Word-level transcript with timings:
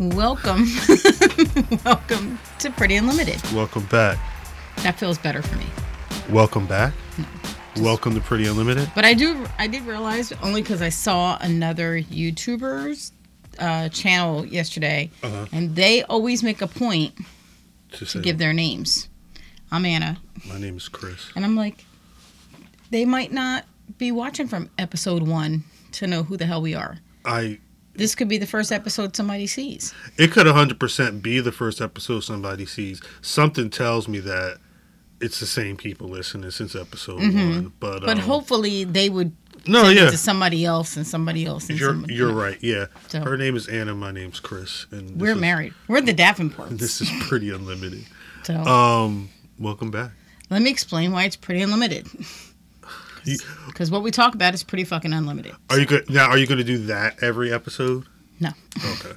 Welcome, 0.00 0.64
welcome 1.84 2.38
to 2.60 2.70
Pretty 2.70 2.96
Unlimited. 2.96 3.38
Welcome 3.52 3.84
back. 3.86 4.18
That 4.78 4.98
feels 4.98 5.18
better 5.18 5.42
for 5.42 5.56
me. 5.56 5.66
Welcome 6.30 6.66
back. 6.66 6.94
Welcome 7.76 8.14
to 8.14 8.20
Pretty 8.22 8.46
Unlimited. 8.46 8.90
But 8.94 9.04
I 9.04 9.12
do, 9.12 9.46
I 9.58 9.66
did 9.66 9.82
realize 9.82 10.32
only 10.42 10.62
because 10.62 10.80
I 10.80 10.88
saw 10.88 11.36
another 11.42 12.00
YouTuber's 12.00 13.12
uh, 13.58 13.90
channel 13.90 14.46
yesterday, 14.46 15.10
Uh-huh. 15.22 15.44
and 15.52 15.76
they 15.76 16.02
always 16.04 16.42
make 16.42 16.62
a 16.62 16.66
point 16.66 17.14
To 17.92 18.06
to 18.06 18.20
give 18.22 18.38
their 18.38 18.54
names. 18.54 19.08
I'm 19.70 19.84
Anna, 19.84 20.16
my 20.48 20.58
name 20.58 20.78
is 20.78 20.88
Chris. 20.88 21.30
and 21.36 21.44
I'm 21.44 21.56
like, 21.56 21.84
they 22.90 23.04
might 23.04 23.32
not 23.32 23.66
be 23.98 24.12
watching 24.12 24.48
from 24.48 24.70
episode 24.78 25.22
one 25.28 25.64
to 25.92 26.06
know 26.06 26.22
who 26.22 26.38
the 26.38 26.46
hell 26.46 26.62
we 26.62 26.74
are. 26.74 26.96
I 27.26 27.58
This 28.00 28.14
could 28.14 28.28
be 28.28 28.38
the 28.38 28.46
first 28.46 28.72
episode 28.72 29.14
somebody 29.14 29.46
sees. 29.46 29.92
it 30.16 30.32
could 30.32 30.46
100% 30.46 31.22
be 31.22 31.38
the 31.40 31.52
first 31.52 31.80
episode 31.80 32.20
somebody 32.20 32.64
sees. 32.66 33.02
Something 33.20 33.68
tells 33.68 34.08
me 34.08 34.20
that 34.20 34.56
it's 35.20 35.38
the 35.38 35.46
same 35.46 35.76
people 35.76 36.08
listening 36.08 36.50
since 36.50 36.74
episode 36.74 37.16
one. 37.20 37.72
But 37.78 38.00
Mm-hmm. 38.00 38.06
But 38.06 38.08
um, 38.08 38.18
hopefully 38.20 38.84
they 38.84 39.10
would 39.10 39.32
no, 39.66 39.90
yeah, 39.90 40.08
to 40.10 40.16
somebody 40.16 40.64
else 40.64 40.96
and 40.96 41.06
somebody 41.06 41.44
else 41.44 41.68
and 41.68 41.78
you're 41.78 41.90
somebody 41.90 42.14
you're 42.14 42.30
else. 42.30 42.38
right. 42.38 42.58
Yeah, 42.62 42.86
So- 43.08 43.20
her 43.22 43.36
name 43.36 43.54
is 43.56 43.68
Anna. 43.68 43.94
My 43.94 44.10
name's 44.12 44.40
Chris, 44.40 44.86
and 44.90 45.20
We're 45.20 45.32
is- 45.34 45.38
married. 45.40 45.74
We're 45.86 46.00
the 46.00 46.14
Davenports. 46.14 46.78
This 46.78 47.02
is 47.02 47.10
Pretty 47.28 47.50
Unlimited. 47.50 48.06
so 48.44 48.54
Um, 48.54 49.28
welcome 49.58 49.90
back. 49.90 50.12
let 50.48 50.62
me 50.62 50.70
explain 50.70 51.12
why 51.12 51.24
it's 51.24 51.36
pretty 51.36 51.60
unlimited. 51.60 52.06
Because 53.66 53.90
what 53.90 54.02
we 54.02 54.10
talk 54.10 54.34
about 54.34 54.54
is 54.54 54.62
pretty 54.62 54.84
fucking 54.84 55.12
unlimited. 55.12 55.54
Are 55.70 55.78
you 55.78 55.86
good 55.86 56.08
now? 56.10 56.28
Are 56.28 56.38
you 56.38 56.46
going 56.46 56.58
to 56.58 56.64
do 56.64 56.78
that 56.86 57.22
every 57.22 57.52
episode? 57.52 58.04
No, 58.38 58.50
Okay, 58.78 59.12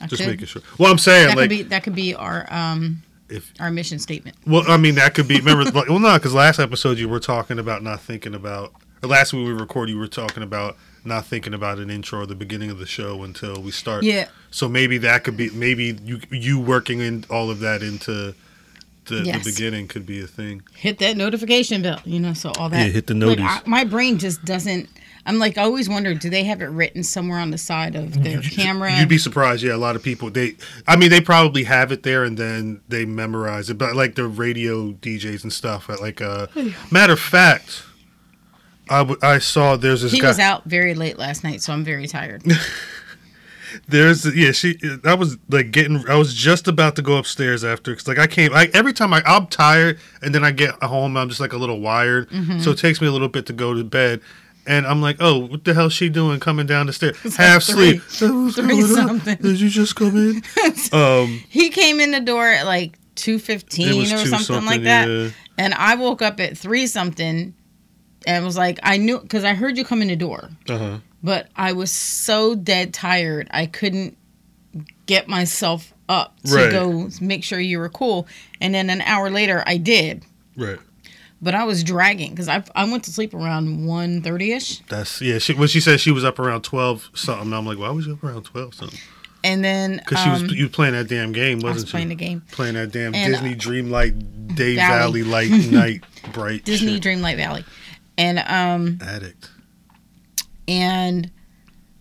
I 0.00 0.06
just 0.06 0.22
could. 0.22 0.30
making 0.30 0.46
sure. 0.46 0.62
Well, 0.78 0.90
I'm 0.90 0.98
saying 0.98 1.28
That 1.28 1.36
like 1.36 1.44
could 1.44 1.50
be 1.50 1.62
that 1.64 1.82
could 1.82 1.94
be 1.94 2.14
our 2.14 2.46
um 2.52 3.02
if 3.28 3.52
our 3.60 3.70
mission 3.70 3.98
statement. 3.98 4.36
Well, 4.46 4.62
I 4.68 4.76
mean, 4.76 4.94
that 4.96 5.14
could 5.14 5.26
be. 5.26 5.38
Remember, 5.38 5.64
like, 5.64 5.88
well, 5.88 5.98
no, 5.98 6.14
because 6.14 6.34
last 6.34 6.58
episode 6.58 6.98
you 6.98 7.08
were 7.08 7.18
talking 7.20 7.58
about 7.58 7.82
not 7.82 8.00
thinking 8.00 8.34
about, 8.34 8.72
or 9.02 9.08
last 9.08 9.32
week 9.32 9.46
we 9.46 9.52
recorded, 9.52 9.92
you 9.92 9.98
were 9.98 10.06
talking 10.06 10.42
about 10.42 10.76
not 11.04 11.26
thinking 11.26 11.54
about 11.54 11.78
an 11.78 11.90
intro 11.90 12.20
or 12.20 12.26
the 12.26 12.34
beginning 12.34 12.70
of 12.70 12.78
the 12.78 12.86
show 12.86 13.22
until 13.24 13.60
we 13.60 13.70
start. 13.72 14.04
Yeah. 14.04 14.28
So 14.52 14.68
maybe 14.68 14.98
that 14.98 15.24
could 15.24 15.36
be, 15.36 15.50
maybe 15.50 15.98
you 16.04 16.20
you 16.30 16.60
working 16.60 17.00
in 17.00 17.24
all 17.30 17.50
of 17.50 17.58
that 17.60 17.82
into 17.82 18.34
the, 19.06 19.22
Yes. 19.24 19.44
the 19.44 19.50
beginning 19.52 19.88
could 19.88 20.06
be 20.06 20.20
a 20.22 20.26
thing. 20.26 20.62
Hit 20.74 20.98
that 20.98 21.16
notification 21.16 21.82
bell, 21.82 22.00
you 22.04 22.20
know. 22.20 22.32
So 22.34 22.52
all 22.58 22.68
that. 22.70 22.78
Yeah, 22.86 22.92
hit 22.92 23.06
the 23.06 23.14
Like, 23.14 23.38
notice. 23.38 23.44
I, 23.46 23.60
my 23.66 23.84
brain 23.84 24.18
just 24.18 24.44
doesn't. 24.44 24.88
I'm 25.24 25.38
like, 25.38 25.56
I 25.56 25.62
always 25.62 25.88
wonder, 25.88 26.14
do 26.14 26.28
they 26.28 26.42
have 26.44 26.60
it 26.62 26.66
written 26.66 27.04
somewhere 27.04 27.38
on 27.38 27.50
the 27.52 27.58
side 27.58 27.94
of 27.94 28.24
their 28.24 28.40
camera? 28.42 28.98
You'd 28.98 29.08
be 29.08 29.18
surprised. 29.18 29.62
Yeah, 29.62 29.74
a 29.74 29.76
lot 29.76 29.94
of 29.94 30.02
people 30.02 30.30
they, 30.30 30.56
I 30.88 30.96
mean, 30.96 31.10
they 31.10 31.20
probably 31.20 31.62
have 31.64 31.92
it 31.92 32.02
there 32.02 32.24
and 32.24 32.36
then 32.36 32.80
they 32.88 33.04
memorize 33.04 33.70
it. 33.70 33.78
But 33.78 33.94
like 33.94 34.16
the 34.16 34.26
radio 34.26 34.90
DJs 34.92 35.44
and 35.44 35.52
stuff. 35.52 35.88
Like, 35.88 36.20
uh, 36.20 36.48
matter 36.90 37.12
of 37.12 37.20
fact, 37.20 37.84
I, 38.90 38.98
w- 38.98 39.18
I 39.22 39.38
saw 39.38 39.76
there's 39.76 40.02
this 40.02 40.10
he 40.10 40.18
guy. 40.18 40.26
was 40.28 40.40
out 40.40 40.64
very 40.64 40.94
late 40.94 41.18
last 41.18 41.44
night, 41.44 41.62
so 41.62 41.72
I'm 41.72 41.84
very 41.84 42.08
tired. 42.08 42.42
There's 43.88 44.24
yeah, 44.34 44.52
she. 44.52 44.78
I 45.04 45.14
was 45.14 45.36
like 45.48 45.70
getting. 45.70 46.04
I 46.08 46.16
was 46.16 46.34
just 46.34 46.68
about 46.68 46.96
to 46.96 47.02
go 47.02 47.16
upstairs 47.16 47.64
after 47.64 47.92
because 47.92 48.08
like 48.08 48.18
I 48.18 48.26
came. 48.26 48.52
I 48.54 48.70
every 48.74 48.92
time 48.92 49.12
I 49.14 49.22
I'm 49.26 49.46
tired 49.46 49.98
and 50.22 50.34
then 50.34 50.44
I 50.44 50.50
get 50.50 50.74
home 50.82 51.16
I'm 51.16 51.28
just 51.28 51.40
like 51.40 51.52
a 51.52 51.58
little 51.58 51.80
wired. 51.80 52.28
Mm-hmm. 52.30 52.60
So 52.60 52.70
it 52.70 52.78
takes 52.78 53.00
me 53.00 53.06
a 53.06 53.12
little 53.12 53.28
bit 53.28 53.46
to 53.46 53.52
go 53.52 53.74
to 53.74 53.84
bed. 53.84 54.20
And 54.64 54.86
I'm 54.86 55.02
like, 55.02 55.16
oh, 55.18 55.38
what 55.38 55.64
the 55.64 55.74
hell's 55.74 55.92
she 55.92 56.08
doing 56.08 56.38
coming 56.38 56.66
down 56.66 56.86
the 56.86 56.92
stairs? 56.92 57.16
Half 57.36 57.64
three- 57.64 57.98
sleep. 57.98 58.32
What's 58.32 58.54
three 58.56 58.82
something. 58.82 59.36
Did 59.38 59.60
you 59.60 59.68
just 59.68 59.96
come 59.96 60.16
in? 60.16 60.42
um, 60.92 61.42
he 61.48 61.68
came 61.68 61.98
in 61.98 62.12
the 62.12 62.20
door 62.20 62.46
at 62.46 62.64
like 62.64 62.96
two 63.16 63.34
it 63.36 63.40
fifteen 63.40 64.02
or 64.04 64.22
two 64.22 64.26
something, 64.26 64.64
like 64.64 64.84
that, 64.84 65.08
yeah. 65.08 65.30
and 65.58 65.74
I 65.74 65.96
woke 65.96 66.22
up 66.22 66.38
at 66.38 66.56
three 66.56 66.86
something, 66.86 67.54
and 68.26 68.44
was 68.44 68.56
like, 68.56 68.78
I 68.84 68.98
knew 68.98 69.18
because 69.18 69.42
I 69.44 69.54
heard 69.54 69.76
you 69.76 69.84
come 69.84 70.00
in 70.00 70.08
the 70.08 70.16
door, 70.16 70.48
Uh-huh. 70.68 70.98
But 71.22 71.48
I 71.56 71.72
was 71.72 71.90
so 71.92 72.54
dead 72.54 72.92
tired 72.94 73.48
I 73.50 73.66
couldn't 73.66 74.16
get 75.06 75.28
myself 75.28 75.92
up 76.08 76.38
to 76.44 76.54
Right. 76.54 76.70
go 76.70 77.08
make 77.20 77.44
sure 77.44 77.60
you 77.60 77.78
were 77.78 77.88
cool, 77.88 78.26
and 78.60 78.74
then 78.74 78.90
an 78.90 79.00
hour 79.02 79.30
later 79.30 79.62
I 79.66 79.76
did, 79.76 80.24
Right. 80.56 80.78
but 81.40 81.54
I 81.54 81.64
was 81.64 81.82
dragging 81.84 82.30
because 82.30 82.48
I 82.48 82.62
I 82.74 82.84
went 82.84 83.04
to 83.04 83.12
sleep 83.12 83.34
around 83.34 83.86
one 83.86 84.22
thirty 84.22 84.52
ish, 84.52 84.78
That's 84.88 85.20
yeah. 85.20 85.38
She 85.38 85.54
when 85.54 85.68
she 85.68 85.80
said 85.80 86.00
she 86.00 86.10
was 86.12 86.24
up 86.24 86.38
around 86.38 86.62
twelve 86.62 87.08
something, 87.14 87.52
I'm 87.52 87.66
like, 87.66 87.78
why 87.78 87.90
was 87.90 88.06
you 88.06 88.14
up 88.14 88.24
around 88.24 88.44
twelve 88.44 88.74
something? 88.74 88.98
and 89.44 89.64
then 89.64 89.96
Because 89.96 90.20
she 90.20 90.28
um, 90.30 90.42
was 90.42 90.52
you 90.52 90.68
playing 90.68 90.94
that 90.94 91.08
damn 91.08 91.32
game, 91.32 91.58
wasn't 91.58 91.74
was 91.82 91.90
playing 91.90 92.06
she? 92.06 92.14
the 92.14 92.14
game. 92.24 92.42
Playing 92.52 92.74
that 92.74 92.92
damn 92.92 93.12
And, 93.14 93.32
Disney 93.32 93.52
uh, 93.54 93.56
Dreamlight 93.56 94.54
Day 94.54 94.76
Valley. 94.76 95.22
Valley, 95.22 95.48
Light 95.48 95.50
Night 95.72 96.04
Bright 96.32 96.64
Disney 96.64 96.94
shit. 96.94 97.02
Dreamlight 97.04 97.36
Valley, 97.36 97.64
and 98.18 98.38
um. 98.38 98.98
addict. 99.02 99.50
And 100.68 101.30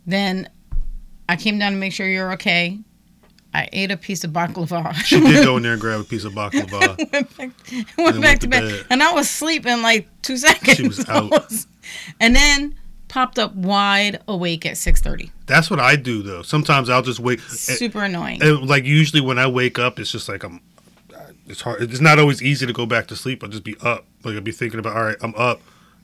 then 0.05 0.49
I 1.29 1.35
came 1.35 1.59
down 1.59 1.71
to 1.73 1.77
make 1.77 1.93
sure 1.93 2.07
you're 2.07 2.33
okay. 2.33 2.79
I 3.53 3.67
ate 3.73 3.91
a 3.91 3.97
piece 3.97 4.23
of 4.23 4.31
baklava. 4.31 4.93
She 4.95 5.19
did 5.19 5.43
go 5.43 5.57
in 5.57 5.63
there 5.63 5.73
and 5.73 5.81
grab 5.81 5.99
a 5.99 6.03
piece 6.05 6.23
of 6.23 6.33
baklava. 6.33 6.97
went 7.11 7.11
back, 7.37 7.37
went 7.37 7.97
went 7.97 8.21
back 8.21 8.39
to 8.39 8.45
to 8.45 8.47
bed. 8.49 8.61
bed. 8.63 8.85
and 8.89 9.03
I 9.03 9.13
was 9.13 9.29
sleeping 9.29 9.81
like 9.81 10.07
two 10.21 10.37
seconds. 10.37 10.77
She 10.77 10.87
was 10.87 11.05
out. 11.09 11.29
was- 11.31 11.67
and 12.19 12.33
then 12.35 12.75
popped 13.09 13.37
up 13.37 13.53
wide 13.53 14.21
awake 14.29 14.65
at 14.65 14.77
six 14.77 15.01
thirty. 15.01 15.31
That's 15.47 15.69
what 15.69 15.81
I 15.81 15.97
do 15.97 16.21
though. 16.23 16.43
Sometimes 16.43 16.89
I'll 16.89 17.01
just 17.01 17.19
wake. 17.19 17.41
Super 17.41 18.03
annoying. 18.05 18.41
and, 18.41 18.67
like 18.69 18.85
usually 18.85 19.21
when 19.21 19.37
I 19.37 19.47
wake 19.47 19.77
up, 19.77 19.99
it's 19.99 20.11
just 20.11 20.29
like 20.29 20.43
I'm. 20.43 20.61
It's 21.47 21.59
hard. 21.59 21.81
It's 21.81 21.99
not 21.99 22.19
always 22.19 22.41
easy 22.41 22.65
to 22.65 22.71
go 22.71 22.85
back 22.85 23.07
to 23.07 23.17
sleep. 23.17 23.43
I'll 23.43 23.49
just 23.49 23.65
be 23.65 23.75
up. 23.81 24.05
Like 24.23 24.35
I'll 24.35 24.41
be 24.41 24.53
thinking 24.53 24.79
about, 24.79 24.95
all 24.95 25.03
right, 25.03 25.17
I'm 25.21 25.35
up, 25.35 25.59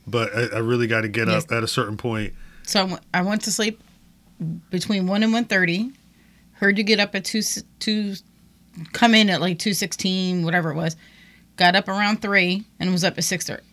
but 0.07 0.33
I, 0.35 0.55
I 0.55 0.59
really 0.59 0.87
got 0.87 1.01
to 1.01 1.07
get 1.09 1.27
Yes. 1.27 1.43
up 1.43 1.51
at 1.51 1.63
a 1.63 1.67
certain 1.67 1.97
point. 1.97 2.33
So 2.63 2.97
I 3.13 3.21
went- 3.21 3.41
to 3.43 3.51
sleep 3.51 3.81
between 4.69 5.07
one 5.07 5.23
and 5.23 5.31
one 5.33 5.45
thirty. 5.45 5.91
Heard 6.53 6.77
you 6.77 6.83
get 6.83 6.99
up 6.99 7.13
at 7.15 7.23
two 7.25 7.41
two, 7.79 8.15
come 8.93 9.13
in 9.13 9.29
at 9.29 9.41
like 9.41 9.59
two 9.59 9.73
sixteen, 9.73 10.43
whatever 10.43 10.71
it 10.71 10.75
was. 10.75 10.95
Got 11.55 11.75
up 11.75 11.87
around 11.87 12.21
three 12.21 12.65
and 12.79 12.91
was 12.91 13.03
up 13.03 13.17
at 13.17 13.23
six 13.23 13.45
thirty. 13.47 13.63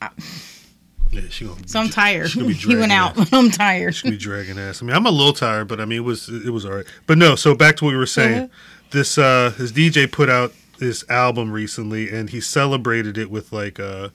Yeah, 1.10 1.20
she 1.30 1.44
gonna. 1.46 1.66
So 1.68 1.78
I'm 1.80 1.88
tired. 1.90 2.28
She 2.30 2.38
gonna 2.40 2.48
be 2.48 2.54
he 2.54 2.76
went 2.76 2.92
out. 2.92 3.32
I'm 3.32 3.50
tired. 3.50 3.94
She 3.94 4.02
gonna 4.04 4.16
be 4.16 4.18
dragging 4.18 4.58
ass. 4.58 4.82
I 4.82 4.86
mean, 4.86 4.96
I'm 4.96 5.06
a 5.06 5.10
little 5.10 5.32
tired, 5.32 5.68
but 5.68 5.80
I 5.80 5.84
mean, 5.84 5.98
it 5.98 6.04
was 6.04 6.28
it 6.28 6.50
was 6.50 6.64
all 6.64 6.72
right. 6.72 6.86
But 7.06 7.18
no, 7.18 7.36
so 7.36 7.54
back 7.54 7.76
to 7.76 7.84
what 7.84 7.90
we 7.92 7.96
were 7.96 8.06
saying. 8.06 8.44
Uh-huh. 8.44 8.48
This 8.90 9.16
uh 9.18 9.50
his 9.56 9.72
DJ 9.72 10.10
put 10.10 10.28
out 10.28 10.52
this 10.78 11.08
album 11.08 11.52
recently, 11.52 12.08
and 12.10 12.30
he 12.30 12.40
celebrated 12.40 13.16
it 13.16 13.30
with 13.30 13.52
like 13.52 13.78
uh 13.78 14.08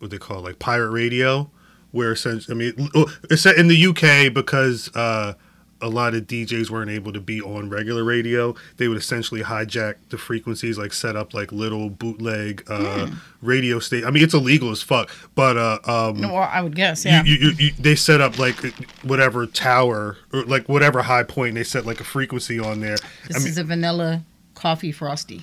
what 0.00 0.10
they 0.10 0.18
call 0.18 0.38
it, 0.38 0.42
like 0.42 0.58
pirate 0.58 0.90
radio, 0.90 1.50
where 1.92 2.12
essentially, 2.12 2.54
I 2.54 2.58
mean, 2.58 2.90
it's 3.30 3.46
in 3.46 3.68
the 3.68 3.86
UK 3.86 4.34
because 4.34 4.94
uh 4.94 5.34
a 5.82 5.88
lot 5.88 6.14
of 6.14 6.26
DJs 6.26 6.70
weren't 6.70 6.90
able 6.90 7.12
to 7.12 7.20
be 7.20 7.40
on 7.40 7.70
regular 7.70 8.04
radio. 8.04 8.54
They 8.76 8.88
would 8.88 8.98
essentially 8.98 9.42
hijack 9.42 9.96
the 10.10 10.18
frequencies, 10.18 10.78
like 10.78 10.92
set 10.92 11.16
up 11.16 11.32
like 11.32 11.52
little 11.52 11.88
bootleg 11.88 12.64
uh, 12.68 13.08
radio 13.40 13.78
state. 13.78 14.04
I 14.04 14.10
mean, 14.10 14.22
it's 14.22 14.34
illegal 14.34 14.70
as 14.70 14.82
fuck, 14.82 15.10
but 15.34 15.56
uh, 15.56 15.78
um, 15.84 16.20
Well, 16.20 16.36
I 16.36 16.60
would 16.60 16.76
guess, 16.76 17.04
yeah. 17.04 17.22
you, 17.24 17.34
you, 17.34 17.50
you, 17.58 17.72
they 17.78 17.94
set 17.94 18.20
up 18.20 18.38
like 18.38 18.56
whatever 19.02 19.46
tower 19.46 20.18
or 20.32 20.42
like 20.44 20.68
whatever 20.68 21.02
high 21.02 21.22
point. 21.22 21.54
They 21.54 21.64
set 21.64 21.86
like 21.86 22.00
a 22.00 22.04
frequency 22.04 22.58
on 22.58 22.80
there. 22.80 22.98
this 23.26 23.36
I 23.36 23.38
mean, 23.38 23.48
is 23.48 23.58
a 23.58 23.64
vanilla 23.64 24.22
coffee 24.54 24.92
frosty. 24.92 25.42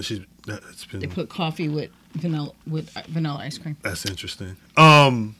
she's, 0.00 0.20
it's 0.48 0.86
They 0.86 0.98
been 0.98 1.10
put 1.10 1.28
coffee 1.28 1.68
with 1.68 1.90
vanilla 2.12 2.52
with 2.66 2.96
uh, 2.96 3.02
vanilla 3.08 3.38
ice 3.40 3.58
cream. 3.58 3.76
that's 3.82 4.04
interesting. 4.06 4.56
Um, 4.76 5.36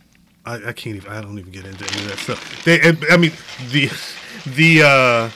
I, 0.47 0.55
I 0.69 0.73
can't 0.73 0.97
even. 0.97 1.11
I 1.11 1.21
don't 1.21 1.39
even 1.39 1.53
get 1.53 1.65
into 1.67 1.85
any 1.93 2.03
of 2.05 2.09
that 2.11 2.19
stuff. 2.19 2.65
They, 2.65 2.81
I 2.81 2.97
I 3.11 3.17
mean, 3.17 3.33
the 3.71 3.91
the 4.47 4.83
uh, 4.83 5.31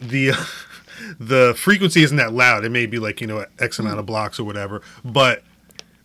the 0.00 0.32
the 1.20 1.54
frequency 1.56 2.02
isn't 2.02 2.16
that 2.16 2.32
loud. 2.32 2.64
It 2.64 2.70
may 2.70 2.86
be 2.86 2.98
like 2.98 3.20
you 3.20 3.26
know 3.26 3.44
X 3.58 3.78
amount 3.78 3.98
of 3.98 4.06
blocks 4.06 4.38
or 4.40 4.44
whatever, 4.44 4.82
but 5.04 5.42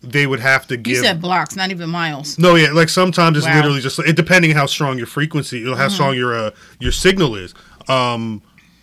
they 0.02 0.26
would 0.26 0.40
have 0.40 0.66
to 0.68 0.76
give. 0.76 0.96
You 0.98 1.02
said 1.02 1.20
blocks, 1.20 1.56
not 1.56 1.70
even 1.70 1.88
miles. 1.90 2.38
No, 2.38 2.54
yeah, 2.56 2.72
like 2.72 2.88
sometimes 2.88 3.36
it's 3.38 3.46
Wow. 3.46 3.56
literally 3.56 3.80
just 3.80 3.98
it 4.00 4.16
depending 4.16 4.50
how 4.52 4.66
strong 4.66 4.98
your 4.98 5.06
frequency, 5.06 5.64
how 5.64 5.88
strong 5.88 6.14
your 6.14 6.36
uh, 6.36 6.50
your 6.78 6.92
signal 6.92 7.34
is. 7.36 7.54
Um, 7.88 8.42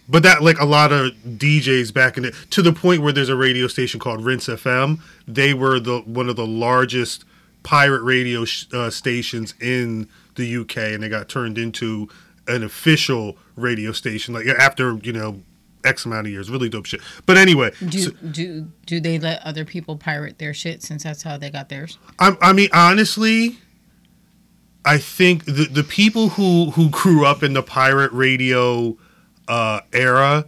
but 0.09 0.23
that 0.23 0.41
like 0.43 0.59
a 0.59 0.65
lot 0.65 0.91
of 0.91 1.11
DJs 1.25 1.93
back 1.93 2.17
in 2.17 2.25
it 2.25 2.33
to 2.51 2.61
the 2.61 2.73
point 2.73 3.01
where 3.01 3.13
there's 3.13 3.29
a 3.29 3.35
radio 3.35 3.67
station 3.67 3.99
called 3.99 4.23
Rinse 4.25 4.47
FM. 4.47 4.99
They 5.27 5.53
were 5.53 5.79
the 5.79 5.99
one 5.99 6.29
of 6.29 6.35
the 6.35 6.47
largest 6.47 7.23
pirate 7.63 8.01
radio 8.03 8.43
sh- 8.45 8.65
uh, 8.73 8.89
stations 8.89 9.53
in 9.61 10.09
the 10.35 10.57
UK, 10.57 10.77
and 10.77 11.01
they 11.03 11.09
got 11.09 11.29
turned 11.29 11.57
into 11.57 12.09
an 12.47 12.63
official 12.63 13.37
radio 13.55 13.91
station 13.93 14.33
like 14.33 14.45
after 14.47 14.99
you 15.03 15.13
know 15.13 15.41
X 15.85 16.05
amount 16.05 16.27
of 16.27 16.33
years. 16.33 16.49
Really 16.49 16.67
dope 16.69 16.85
shit. 16.85 16.99
But 17.25 17.37
anyway, 17.37 17.71
Do 17.87 17.99
so- 17.99 18.11
do 18.11 18.67
do 18.85 18.99
they 18.99 19.17
let 19.19 19.41
other 19.45 19.63
people 19.63 19.95
pirate 19.97 20.37
their 20.39 20.53
shit 20.53 20.83
since 20.83 21.03
that's 21.03 21.23
how 21.23 21.37
they 21.37 21.49
got 21.49 21.69
theirs? 21.69 21.97
I, 22.19 22.35
I 22.41 22.51
mean, 22.53 22.69
honestly, 22.73 23.57
I 24.85 24.97
think 24.97 25.45
the 25.45 25.65
the 25.71 25.83
people 25.83 26.29
who 26.29 26.71
who 26.71 26.89
grew 26.89 27.25
up 27.25 27.41
in 27.43 27.53
the 27.53 27.63
pirate 27.63 28.11
radio 28.11 28.97
uh, 29.53 29.81
era 29.93 30.45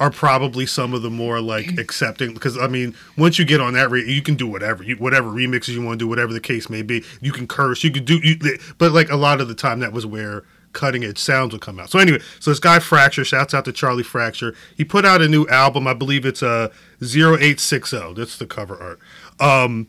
are 0.00 0.10
probably 0.10 0.66
some 0.66 0.92
of 0.92 1.02
the 1.02 1.10
more 1.10 1.40
like 1.40 1.78
accepting 1.78 2.34
because 2.34 2.58
I 2.58 2.66
mean 2.66 2.96
once 3.16 3.38
you 3.38 3.44
get 3.44 3.60
on 3.60 3.74
that 3.74 3.90
rate 3.90 4.06
you 4.08 4.22
can 4.22 4.34
do 4.34 4.48
whatever 4.48 4.82
you 4.82 4.96
whatever 4.96 5.28
remixes 5.28 5.68
you 5.68 5.82
want 5.82 6.00
to 6.00 6.04
do 6.04 6.08
whatever 6.08 6.32
the 6.32 6.40
case 6.40 6.68
may 6.68 6.82
be. 6.82 7.04
You 7.20 7.30
can 7.30 7.46
curse 7.46 7.84
you 7.84 7.92
can 7.92 8.04
do 8.04 8.18
you, 8.24 8.36
but 8.78 8.90
like 8.90 9.08
a 9.08 9.16
lot 9.16 9.40
of 9.40 9.46
the 9.46 9.54
time 9.54 9.78
that 9.80 9.92
was 9.92 10.04
where 10.04 10.42
cutting 10.72 11.04
edge 11.04 11.18
sounds 11.18 11.52
would 11.52 11.60
come 11.60 11.78
out. 11.78 11.90
So 11.90 12.00
anyway 12.00 12.18
so 12.40 12.50
this 12.50 12.58
guy 12.58 12.80
Fracture 12.80 13.24
shouts 13.24 13.54
out 13.54 13.64
to 13.66 13.72
Charlie 13.72 14.02
Fracture. 14.02 14.56
He 14.76 14.84
put 14.84 15.04
out 15.04 15.22
a 15.22 15.28
new 15.28 15.46
album 15.46 15.86
I 15.86 15.94
believe 15.94 16.26
it's 16.26 16.42
a 16.42 16.72
0860 17.00 18.14
that's 18.14 18.36
the 18.36 18.46
cover 18.46 18.76
art. 18.82 18.98
Um 19.38 19.86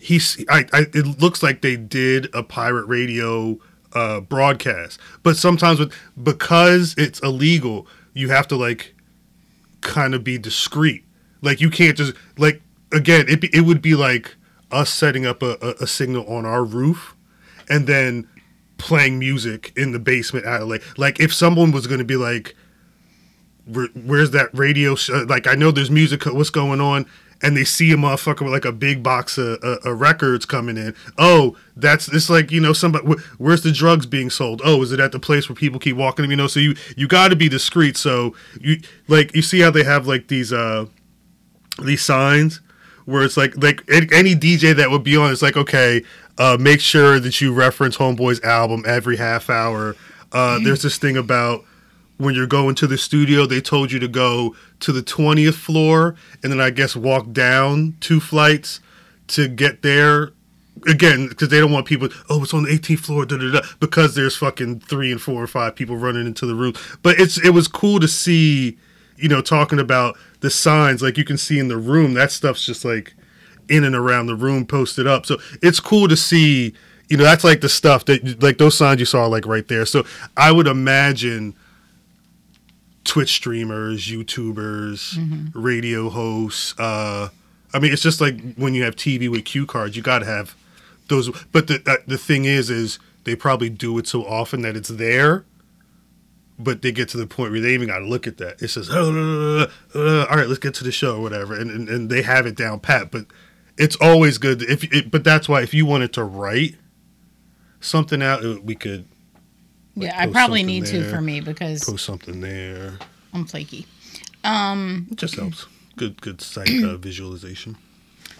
he's 0.00 0.44
I, 0.48 0.66
I 0.72 0.86
it 0.92 1.20
looks 1.20 1.44
like 1.44 1.60
they 1.60 1.76
did 1.76 2.34
a 2.34 2.42
pirate 2.42 2.86
radio 2.86 3.60
uh 3.94 4.20
broadcast 4.20 4.98
but 5.22 5.36
sometimes 5.36 5.78
with 5.78 5.92
because 6.22 6.94
it's 6.98 7.20
illegal 7.20 7.86
you 8.14 8.28
have 8.30 8.48
to 8.48 8.56
like 8.56 8.94
kind 9.84 10.14
of 10.14 10.24
be 10.24 10.38
discreet. 10.38 11.04
Like 11.42 11.60
you 11.60 11.70
can't 11.70 11.96
just 11.96 12.14
like 12.38 12.62
again. 12.90 13.26
It 13.28 13.44
it 13.54 13.60
would 13.60 13.82
be 13.82 13.94
like 13.94 14.34
us 14.72 14.90
setting 14.90 15.26
up 15.26 15.42
a, 15.42 15.56
a, 15.60 15.84
a 15.84 15.86
signal 15.86 16.26
on 16.26 16.46
our 16.46 16.64
roof, 16.64 17.14
and 17.68 17.86
then 17.86 18.28
playing 18.78 19.18
music 19.18 19.72
in 19.76 19.92
the 19.92 19.98
basement 20.00 20.46
out 20.46 20.62
of 20.62 20.68
like 20.68 20.82
like 20.98 21.20
if 21.20 21.32
someone 21.32 21.70
was 21.70 21.86
going 21.86 21.98
to 22.00 22.04
be 22.04 22.16
like 22.16 22.56
where's 23.66 24.32
that 24.32 24.50
radio 24.52 24.94
like 25.26 25.46
i 25.46 25.54
know 25.54 25.70
there's 25.70 25.90
music 25.90 26.26
what's 26.26 26.50
going 26.50 26.82
on 26.82 27.06
and 27.44 27.54
they 27.54 27.64
see 27.64 27.92
a 27.92 27.96
motherfucker 27.96 28.40
with 28.40 28.52
like 28.52 28.64
a 28.64 28.72
big 28.72 29.02
box 29.02 29.36
of, 29.36 29.62
of, 29.62 29.84
of 29.84 30.00
records 30.00 30.46
coming 30.46 30.78
in. 30.78 30.94
Oh 31.18 31.56
that's 31.76 32.08
it's 32.08 32.30
like 32.30 32.50
you 32.50 32.60
know 32.60 32.72
somebody 32.72 33.06
wh- 33.06 33.40
where's 33.40 33.62
the 33.62 33.70
drugs 33.70 34.06
being 34.06 34.30
sold? 34.30 34.62
Oh 34.64 34.82
is 34.82 34.92
it 34.92 34.98
at 34.98 35.12
the 35.12 35.18
place 35.20 35.48
where 35.48 35.54
people 35.54 35.78
keep 35.78 35.96
walking 35.96 36.28
you 36.30 36.36
know 36.36 36.46
so 36.46 36.58
you 36.58 36.74
you 36.96 37.06
got 37.06 37.28
to 37.28 37.36
be 37.36 37.48
discreet. 37.48 37.96
So 37.98 38.34
you 38.60 38.80
like 39.08 39.34
you 39.34 39.42
see 39.42 39.60
how 39.60 39.70
they 39.70 39.84
have 39.84 40.06
like 40.06 40.28
these 40.28 40.52
uh 40.52 40.86
these 41.82 42.02
signs 42.02 42.60
where 43.04 43.22
it's 43.22 43.36
like 43.36 43.54
like 43.62 43.82
any 43.90 44.34
DJ 44.34 44.74
that 44.74 44.90
would 44.90 45.04
be 45.04 45.16
on 45.16 45.30
it's 45.30 45.42
like 45.42 45.58
okay 45.58 46.02
uh 46.38 46.56
make 46.58 46.80
sure 46.80 47.20
that 47.20 47.40
you 47.42 47.52
reference 47.52 47.98
homeboy's 47.98 48.40
album 48.42 48.82
every 48.86 49.18
half 49.18 49.50
hour. 49.50 49.96
Uh 50.32 50.58
there's 50.60 50.82
this 50.82 50.96
thing 50.96 51.18
about 51.18 51.64
when 52.16 52.34
you're 52.34 52.46
going 52.46 52.74
to 52.76 52.86
the 52.86 52.98
studio 52.98 53.46
they 53.46 53.60
told 53.60 53.90
you 53.90 53.98
to 53.98 54.08
go 54.08 54.54
to 54.80 54.92
the 54.92 55.02
20th 55.02 55.54
floor 55.54 56.14
and 56.42 56.52
then 56.52 56.60
I 56.60 56.70
guess 56.70 56.94
walk 56.94 57.32
down 57.32 57.96
two 58.00 58.20
flights 58.20 58.80
to 59.28 59.48
get 59.48 59.82
there. 59.82 60.32
Again 60.88 61.28
because 61.28 61.48
they 61.48 61.60
don't 61.60 61.72
want 61.72 61.86
people 61.86 62.08
oh 62.28 62.42
it's 62.42 62.52
on 62.52 62.64
the 62.64 62.68
18th 62.68 62.98
floor 62.98 63.24
da, 63.24 63.38
da, 63.38 63.52
da, 63.52 63.60
because 63.78 64.14
there's 64.16 64.36
fucking 64.36 64.80
three 64.80 65.12
and 65.12 65.22
four 65.22 65.42
or 65.42 65.46
five 65.46 65.76
people 65.76 65.96
running 65.96 66.26
into 66.26 66.44
the 66.46 66.54
room. 66.54 66.74
but 67.00 67.18
it's 67.18 67.38
it 67.42 67.50
was 67.50 67.68
cool 67.68 68.00
to 68.00 68.08
see 68.08 68.76
you 69.16 69.28
know 69.28 69.40
talking 69.40 69.78
about 69.78 70.18
the 70.40 70.50
signs 70.50 71.00
like 71.00 71.16
you 71.16 71.24
can 71.24 71.38
see 71.38 71.58
in 71.58 71.68
the 71.68 71.76
room 71.76 72.14
that 72.14 72.32
stuff's 72.32 72.66
just 72.66 72.84
like 72.84 73.14
in 73.68 73.84
and 73.84 73.94
around 73.94 74.26
the 74.26 74.34
room 74.34 74.66
posted 74.66 75.06
up. 75.06 75.26
So 75.26 75.38
it's 75.62 75.80
cool 75.80 76.08
to 76.08 76.16
see 76.16 76.74
you 77.08 77.16
know 77.16 77.24
that's 77.24 77.44
like 77.44 77.60
the 77.60 77.68
stuff 77.68 78.04
that 78.06 78.42
like 78.42 78.58
those 78.58 78.76
signs 78.76 79.00
you 79.00 79.06
saw 79.06 79.26
like 79.26 79.46
right 79.46 79.66
there. 79.68 79.86
So 79.86 80.04
i 80.36 80.50
would 80.52 80.66
imagine 80.66 81.54
twitch 83.04 83.32
streamers 83.34 84.06
youtubers 84.08 85.14
Mm-hmm. 85.14 85.58
radio 85.60 86.08
hosts 86.08 86.74
uh 86.78 87.28
i 87.72 87.78
mean 87.78 87.92
it's 87.92 88.02
just 88.02 88.20
like 88.20 88.54
when 88.56 88.74
you 88.74 88.82
have 88.84 88.96
tv 88.96 89.28
with 89.30 89.44
cue 89.44 89.66
cards 89.66 89.96
you 89.96 90.02
got 90.02 90.20
to 90.20 90.24
have 90.26 90.54
those 91.08 91.30
but 91.52 91.66
the 91.66 91.82
uh, 91.86 91.96
the 92.06 92.16
thing 92.18 92.44
is 92.46 92.70
is 92.70 92.98
they 93.24 93.36
probably 93.36 93.68
do 93.70 93.96
it 93.98 94.06
so 94.06 94.24
often 94.24 94.62
that 94.62 94.76
it's 94.76 94.88
there 94.88 95.44
but 96.58 96.82
they 96.82 96.92
get 96.92 97.08
to 97.10 97.16
the 97.16 97.26
point 97.26 97.50
where 97.50 97.60
they 97.60 97.74
even 97.74 97.88
got 97.88 97.98
to 97.98 98.04
look 98.06 98.28
at 98.28 98.36
that. 98.38 98.62
It 98.62 98.68
says, 98.68 98.88
oh, 98.88 99.66
uh, 99.92 99.98
uh, 99.98 100.26
all 100.30 100.36
right, 100.36 100.46
let's 100.46 100.60
get 100.60 100.72
to 100.74 100.84
the 100.84 100.92
show 100.92 101.16
or 101.16 101.20
whatever. 101.20 101.52
And, 101.58 101.68
and, 101.68 101.88
and 101.88 102.08
they 102.08 102.22
have 102.22 102.46
it 102.46 102.54
down 102.54 102.78
pat. 102.78 103.10
But 103.10 103.26
it's 103.76 103.96
always 103.96 104.38
good. 104.38 104.62
if 104.62 104.84
it, 104.94 105.10
But 105.10 105.24
that's 105.24 105.48
why 105.48 105.62
if 105.62 105.74
you 105.74 105.84
wanted 105.84 106.12
to 106.12 106.22
write 106.22 106.76
something 107.80 108.22
out, 108.22 108.62
we 108.62 108.76
could 108.76 109.04
Yeah, 109.96 110.14
I 110.18 110.26
probably 110.26 110.62
need 110.62 110.86
to 110.86 111.08
for 111.10 111.20
me 111.20 111.40
because 111.40 111.84
post 111.84 112.04
something 112.04 112.40
there. 112.40 112.98
I'm 113.32 113.44
flaky. 113.44 113.86
Um, 114.42 115.06
It 115.10 115.18
just 115.18 115.36
helps. 115.36 115.66
Good 115.96 116.20
good 116.20 116.40
site 116.40 116.68
uh, 116.84 116.96
visualization. 117.08 117.76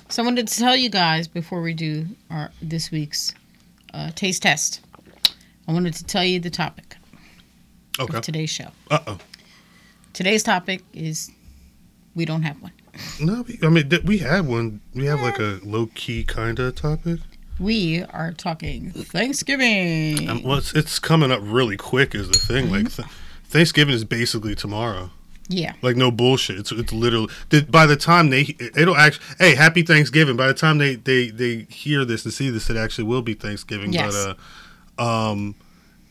so 0.09 0.23
I 0.23 0.25
wanted 0.27 0.49
to 0.49 0.59
tell 0.59 0.77
you 0.77 0.91
guys 0.91 1.29
before 1.29 1.63
we 1.63 1.73
do 1.75 2.07
our 2.31 2.51
this 2.61 2.91
week's 2.91 3.33
uh, 3.93 4.11
taste 4.15 4.43
test. 4.43 4.81
I 5.69 5.73
wanted 5.73 5.95
to 5.95 6.05
tell 6.05 6.25
you 6.25 6.41
the 6.41 6.51
topic 6.51 6.97
Okay. 7.99 8.17
of 8.19 8.23
today's 8.25 8.51
show. 8.51 8.69
Uh 8.91 8.99
oh. 9.07 9.19
Today's 10.13 10.43
topic 10.43 10.83
is 10.93 11.31
we 12.15 12.25
don't 12.25 12.43
have 12.43 12.61
one. 12.61 12.73
No, 13.21 13.45
I 13.63 13.69
mean, 13.69 13.91
we 14.05 14.19
have 14.19 14.47
one. 14.47 14.81
We 14.95 15.07
have 15.07 15.21
like 15.21 15.39
a 15.39 15.59
low 15.65 15.87
key 15.95 16.23
kind 16.25 16.59
of 16.59 16.75
topic. 16.77 17.21
We 17.61 18.03
are 18.05 18.33
talking 18.33 18.91
Thanksgiving. 18.91 20.29
Um, 20.29 20.43
well, 20.43 20.59
it's, 20.59 20.75
it's 20.75 20.99
coming 20.99 21.31
up 21.31 21.41
really 21.43 21.77
quick, 21.77 22.15
is 22.15 22.29
the 22.29 22.39
thing. 22.39 22.71
Like, 22.71 22.93
th- 22.93 23.09
Thanksgiving 23.45 23.95
is 23.95 24.05
basically 24.05 24.55
tomorrow. 24.55 25.11
yeah. 25.49 25.75
Like 25.83 25.97
no 25.97 26.11
bullshit. 26.11 26.59
It's 26.59 26.73
it's 26.73 26.93
literally 26.93 27.33
by 27.71 27.87
the 27.87 27.97
time 27.97 28.31
they 28.31 28.57
it'll 28.59 28.97
actually 28.97 29.25
hey 29.39 29.55
happy 29.55 29.83
Thanksgiving. 29.83 30.37
By 30.37 30.49
the 30.49 30.55
time 30.55 30.79
they 30.79 30.97
they 30.97 31.29
they 31.31 31.67
hear 31.71 32.05
this 32.05 32.25
and 32.25 32.35
see 32.35 32.51
this, 32.51 32.69
it 32.71 32.77
actually 32.77 33.05
will 33.05 33.23
be 33.23 33.35
Thanksgiving. 33.35 33.93
Yes. 33.93 34.15
But 34.15 34.39
uh, 35.05 35.31
um, 35.33 35.55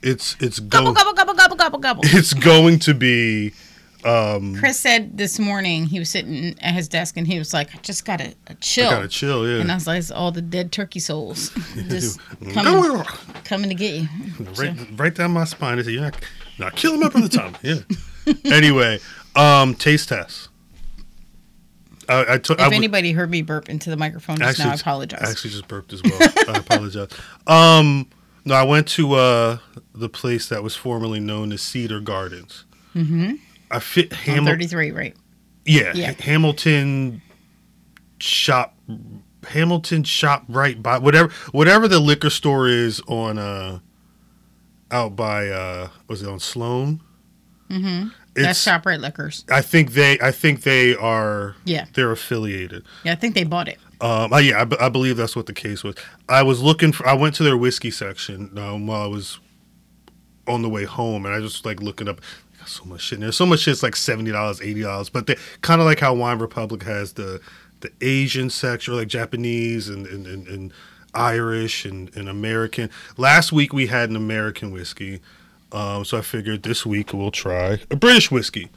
it's 0.01 0.37
it's 0.39 0.59
Gobble, 0.59 0.93
going 0.93 0.95
gobble, 0.95 1.13
gobble, 1.13 1.33
gobble, 1.35 1.55
gobble, 1.55 1.79
gobble. 1.79 2.01
it's 2.05 2.33
going 2.33 2.79
to 2.79 2.93
be 2.93 3.53
um. 4.05 4.55
Chris 4.55 4.79
said 4.79 5.17
this 5.17 5.39
morning 5.39 5.85
he 5.85 5.99
was 5.99 6.09
sitting 6.09 6.55
at 6.61 6.73
his 6.73 6.87
desk 6.87 7.17
and 7.17 7.25
he 7.27 7.37
was 7.39 7.53
like, 7.53 7.73
I 7.75 7.79
just 7.79 8.05
got 8.05 8.21
a, 8.21 8.33
uh, 8.47 8.53
chill. 8.61 8.87
I 8.87 8.91
got 8.91 9.03
a 9.03 9.07
chill. 9.07 9.47
Yeah. 9.47 9.61
And 9.61 9.71
I 9.71 9.75
was 9.75 9.87
like, 9.87 9.99
it's 9.99 10.11
all 10.11 10.31
the 10.31 10.41
dead 10.41 10.71
turkey 10.71 10.99
souls 10.99 11.49
just 11.87 12.19
coming, 12.53 13.03
coming 13.43 13.69
to 13.69 13.75
get 13.75 13.93
you. 14.01 14.07
right, 14.57 14.75
right 14.97 15.13
down 15.15 15.31
my 15.31 15.45
spine. 15.45 15.79
I 15.79 15.83
said, 15.83 15.93
"You're 15.93 16.01
not, 16.03 16.15
not 16.59 16.75
killing 16.75 16.99
my 16.99 17.09
brother 17.09 17.27
Tom." 17.29 17.55
Yeah. 17.61 17.79
anyway, 18.45 18.99
um, 19.35 19.75
taste 19.75 20.09
test. 20.09 20.49
I, 22.09 22.33
I 22.33 22.37
took. 22.37 22.59
If 22.59 22.65
I 22.65 22.67
would- 22.67 22.73
anybody 22.75 23.11
heard 23.13 23.29
me 23.29 23.41
burp 23.41 23.69
into 23.69 23.89
the 23.89 23.97
microphone 23.97 24.37
just 24.37 24.59
now, 24.59 24.71
I 24.71 24.75
apologize. 24.75 25.21
I 25.21 25.29
actually 25.31 25.51
just 25.51 25.67
burped 25.67 25.93
as 25.93 26.03
well. 26.03 26.17
I 26.49 26.57
apologize. 26.57 27.09
Um, 27.47 28.09
no, 28.45 28.55
I 28.55 28.63
went 28.63 28.87
to 28.89 29.13
uh, 29.13 29.57
the 29.95 30.09
place 30.09 30.49
that 30.49 30.61
was 30.63 30.75
formerly 30.75 31.21
known 31.21 31.53
as 31.53 31.61
Cedar 31.61 32.01
Gardens. 32.01 32.65
mm-hmm. 32.93 33.35
I 33.73 33.79
fit 33.79 34.11
On 34.11 34.17
Hamilton. 34.19 34.59
33, 34.59 34.91
right? 34.91 35.15
Yeah, 35.65 35.91
Yeah. 35.95 36.07
Ha- 36.11 36.15
Hamilton 36.19 37.21
shop. 38.19 38.75
Hamilton 39.49 40.03
shop 40.05 40.45
right 40.47 40.81
by 40.81 40.97
whatever 40.99 41.29
whatever 41.51 41.89
the 41.89 41.99
liquor 41.99 42.29
store 42.29 42.65
is 42.69 43.01
on 43.07 43.37
uh 43.37 43.79
out 44.89 45.17
by 45.17 45.49
uh 45.49 45.89
was 46.07 46.21
it 46.21 46.29
on 46.29 46.39
Sloan? 46.39 47.01
Mm-hmm. 47.69 48.07
That's 48.35 48.65
It's 48.65 48.65
ShopRite 48.65 48.99
Liquors. 49.01 49.43
I 49.51 49.61
think 49.61 49.91
they 49.93 50.17
I 50.21 50.31
think 50.31 50.61
they 50.61 50.95
are 50.95 51.55
Yeah. 51.65 51.85
they're 51.93 52.11
affiliated. 52.11 52.85
Yeah, 53.03 53.11
I 53.11 53.15
think 53.15 53.35
they 53.35 53.43
bought 53.43 53.67
it. 53.67 53.79
Um, 53.99 54.33
I, 54.33 54.39
yeah, 54.41 54.65
I, 54.79 54.85
I 54.85 54.89
believe 54.89 55.17
that's 55.17 55.35
what 55.35 55.45
the 55.45 55.53
case 55.53 55.83
was. 55.83 55.95
I 56.27 56.43
was 56.43 56.61
looking 56.61 56.91
for. 56.91 57.07
I 57.07 57.13
went 57.13 57.35
to 57.35 57.43
their 57.43 57.55
whiskey 57.57 57.89
section 57.91 58.57
um, 58.57 58.85
while 58.87 59.01
I 59.01 59.07
was 59.07 59.39
on 60.45 60.61
the 60.61 60.67
way 60.67 60.83
home, 60.83 61.25
and 61.25 61.33
I 61.33 61.39
just 61.39 61.65
like 61.65 61.81
looking 61.81 62.09
up. 62.09 62.19
So 62.65 62.85
much 62.85 63.01
shit 63.01 63.17
in 63.17 63.21
there. 63.21 63.31
So 63.31 63.45
much 63.45 63.61
shit's 63.61 63.83
like 63.83 63.95
seventy 63.95 64.31
dollars, 64.31 64.61
eighty 64.61 64.81
dollars. 64.81 65.09
But 65.09 65.27
they 65.27 65.35
kind 65.61 65.81
of 65.81 65.85
like 65.85 65.99
how 65.99 66.13
Wine 66.13 66.39
Republic 66.39 66.83
has 66.83 67.13
the 67.13 67.41
the 67.81 67.91
Asian 68.01 68.49
section, 68.49 68.93
or 68.93 68.97
like 68.97 69.07
Japanese 69.07 69.89
and 69.89 70.07
and, 70.07 70.25
and, 70.25 70.47
and 70.47 70.73
Irish 71.13 71.85
and, 71.85 72.15
and 72.15 72.29
American. 72.29 72.89
Last 73.17 73.51
week 73.51 73.73
we 73.73 73.87
had 73.87 74.09
an 74.09 74.15
American 74.15 74.71
whiskey, 74.71 75.19
um, 75.71 76.05
so 76.05 76.17
I 76.17 76.21
figured 76.21 76.63
this 76.63 76.85
week 76.85 77.13
we'll 77.13 77.31
try 77.31 77.79
a 77.91 77.95
British 77.95 78.31
whiskey. 78.31 78.69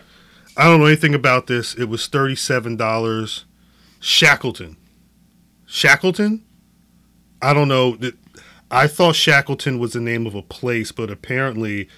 I 0.56 0.64
don't 0.64 0.80
know 0.80 0.86
anything 0.86 1.14
about 1.14 1.46
this. 1.46 1.74
It 1.74 1.88
was 1.88 2.06
thirty 2.06 2.36
seven 2.36 2.76
dollars. 2.76 3.44
Shackleton. 4.00 4.76
Shackleton? 5.66 6.44
I 7.42 7.52
don't 7.52 7.68
know. 7.68 7.98
I 8.70 8.86
thought 8.86 9.16
Shackleton 9.16 9.78
was 9.78 9.92
the 9.92 10.00
name 10.00 10.26
of 10.26 10.34
a 10.34 10.42
place, 10.42 10.92
but 10.92 11.10
apparently, 11.10 11.88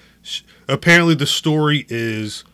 apparently 0.69 1.15
the 1.15 1.27
story 1.27 1.87
is 1.89 2.45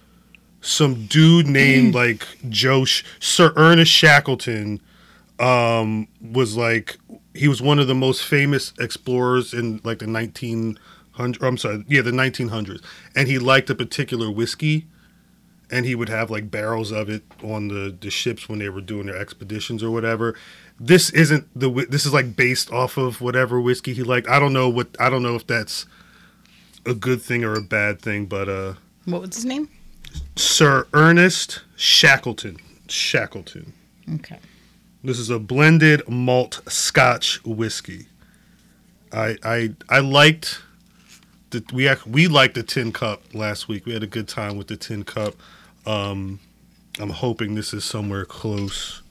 some 0.61 1.07
dude 1.07 1.47
named 1.47 1.95
like 2.03 2.27
Joe 2.49 2.85
Sh- 2.85 3.05
Sir 3.21 3.53
Ernest 3.57 3.93
Shackleton 3.93 4.81
um, 5.39 6.09
was 6.21 6.57
like 6.57 6.99
he 7.35 7.49
was 7.49 7.61
one 7.61 7.79
of 7.79 7.87
the 7.87 7.95
most 7.95 8.25
famous 8.25 8.73
explorers 8.79 9.53
in 9.53 9.81
like 9.85 9.99
the 9.99 10.09
1900 10.09 11.43
I'm 11.43 11.59
sorry, 11.59 11.85
yeah, 11.89 12.03
the 12.03 12.13
1900s, 12.13 12.83
and 13.15 13.29
he 13.29 13.39
liked 13.39 13.69
a 13.71 13.75
particular 13.75 14.31
whiskey 14.31 14.87
and 15.71 15.87
he 15.87 15.95
would 15.95 16.09
have 16.09 16.31
like 16.31 16.51
barrels 16.51 16.93
of 16.93 17.09
it 17.09 17.23
on 17.43 17.69
the 17.69 17.97
the 18.01 18.11
ships 18.11 18.49
when 18.49 18.59
they 18.59 18.69
were 18.69 18.81
doing 18.81 19.07
their 19.07 19.17
expeditions 19.17 19.83
or 19.83 19.91
whatever. 19.91 20.35
This 20.79 21.11
isn't 21.11 21.49
the 21.59 21.69
this 21.89 22.07
is 22.07 22.13
like 22.13 22.37
based 22.37 22.71
off 22.73 22.97
of 22.97 23.21
whatever 23.21 23.61
whiskey 23.61 23.95
he 23.95 24.03
liked. 24.03 24.29
I 24.29 24.39
don't 24.39 24.53
know 24.53 24.69
what 24.69 24.89
I 25.01 25.11
don't 25.11 25.23
know 25.23 25.35
if 25.35 25.47
that's 25.47 25.87
a 26.87 26.95
good 26.95 27.23
thing 27.23 27.45
or 27.45 27.55
a 27.55 27.63
bad 27.63 28.01
thing, 28.01 28.27
but 28.27 28.49
uh 28.49 28.75
What 29.05 29.21
was 29.23 29.35
his 29.35 29.45
name? 29.45 29.69
Sir 30.37 30.87
Ernest 30.93 31.63
Shackleton. 31.77 32.59
Shackleton. 32.89 33.73
Okay. 34.17 34.39
This 35.03 35.19
is 35.19 35.31
a 35.31 35.39
blended 35.39 36.09
malt 36.09 36.61
Scotch 36.69 37.43
whiskey. 37.45 38.07
I 39.13 39.37
I 39.43 39.75
I 39.89 39.99
liked 40.01 40.63
the 41.51 41.65
we 41.73 41.89
ac- 41.89 42.09
we 42.09 42.27
liked 42.29 42.55
the 42.55 42.63
tin 42.63 42.93
cup 42.93 43.23
last 43.35 43.69
week. 43.69 43.87
We 43.87 43.93
had 43.93 44.03
a 44.03 44.07
good 44.09 44.29
time 44.29 44.57
with 44.57 44.69
the 44.69 44.77
tin 44.77 45.05
cup. 45.05 45.35
Um, 45.87 46.41
I'm 46.99 47.11
hoping 47.11 47.55
this 47.55 47.75
is 47.75 47.85
somewhere 47.85 48.25
close 48.25 49.03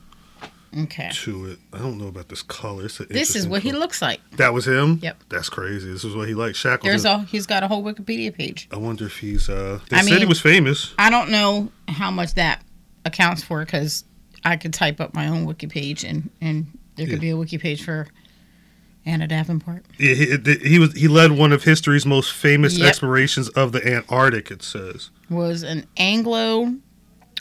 Okay. 0.78 1.10
to 1.14 1.46
it. 1.52 1.60
I 1.72 1.78
don't 1.80 1.98
know 1.98 2.08
about 2.08 2.30
this 2.30 2.42
color. 2.42 2.88
This 2.88 3.36
is 3.36 3.48
what 3.48 3.62
he 3.64 3.72
looks 3.72 4.02
like. 4.02 4.20
That 4.38 4.54
was 4.54 4.66
him. 4.68 5.00
Yep. 5.02 5.24
That's 5.30 5.50
crazy. 5.50 5.92
This 5.92 6.04
is 6.04 6.16
what 6.16 6.28
he 6.28 6.34
liked. 6.34 6.56
Shackleton. 6.56 6.90
There's 6.90 7.06
a 7.06 7.20
he's 7.20 7.46
got 7.46 7.64
a 7.64 7.68
whole 7.68 7.84
Wikipedia 7.84 8.34
page. 8.34 8.68
I 8.72 8.78
wonder 8.78 9.06
if 9.06 9.18
he's. 9.20 9.50
uh 9.50 9.80
They 9.90 9.98
I 9.98 10.02
said 10.02 10.20
he 10.20 10.26
was 10.26 10.42
famous. 10.42 10.94
I 10.98 11.10
don't 11.10 11.30
know 11.30 11.72
how 11.88 12.10
much 12.12 12.34
that 12.36 12.62
accounts 13.06 13.44
for 13.44 13.64
because 13.64 14.04
I 14.46 14.56
could 14.58 14.74
type 14.74 15.00
up 15.00 15.14
my 15.14 15.28
own 15.28 15.46
wiki 15.46 15.68
page 15.68 16.04
and 16.04 16.30
and 16.42 16.68
there 16.96 17.06
could 17.06 17.16
Yeah. 17.16 17.20
be 17.20 17.30
a 17.30 17.38
wiki 17.38 17.58
page 17.58 17.84
for 17.84 18.08
Anna 19.06 19.28
Davenport. 19.28 19.84
Yeah, 19.98 20.14
he, 20.14 20.56
he 20.64 20.80
was 20.80 20.94
he 20.94 21.08
led 21.08 21.32
one 21.34 21.52
of 21.52 21.64
history's 21.64 22.06
most 22.06 22.32
famous 22.34 22.78
Yep. 22.78 22.88
explorations 22.88 23.50
of 23.50 23.74
the 23.74 23.86
Antarctic. 23.86 24.50
It 24.50 24.64
says. 24.64 25.10
Was 25.30 25.64
an 25.64 25.86
Anglo 25.98 26.76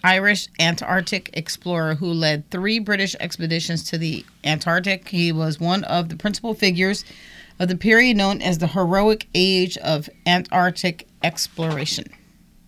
Irish 0.05 0.49
Antarctic 0.59 1.31
explorer 1.33 1.95
who 1.95 2.13
led 2.13 2.51
three 2.51 2.79
British 2.79 3.15
expeditions 3.21 3.85
to 3.85 3.99
the 3.99 4.25
Antarctic. 4.45 5.09
He 5.09 5.33
was 5.33 5.61
one 5.61 5.85
of 5.85 6.09
the 6.09 6.17
principal 6.17 6.55
figures 6.55 7.05
of 7.59 7.69
the 7.69 7.77
period 7.77 8.17
known 8.17 8.43
as 8.43 8.59
the 8.59 8.67
heroic 8.67 9.29
age 9.35 9.77
of 9.79 10.09
Antarctic 10.27 11.07
exploration. 11.23 12.07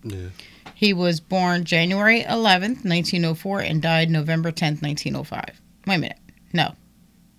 Yeah. 0.05 0.29
He 0.75 0.93
was 0.93 1.21
born 1.21 1.65
January 1.65 2.23
11th, 2.23 2.85
1904, 2.85 3.61
and 3.61 3.83
died 3.83 4.11
November 4.11 4.51
10th, 4.51 4.83
1905. 4.83 5.61
Wait 5.87 5.95
a 5.95 5.99
minute. 5.99 6.19
No. 6.53 6.75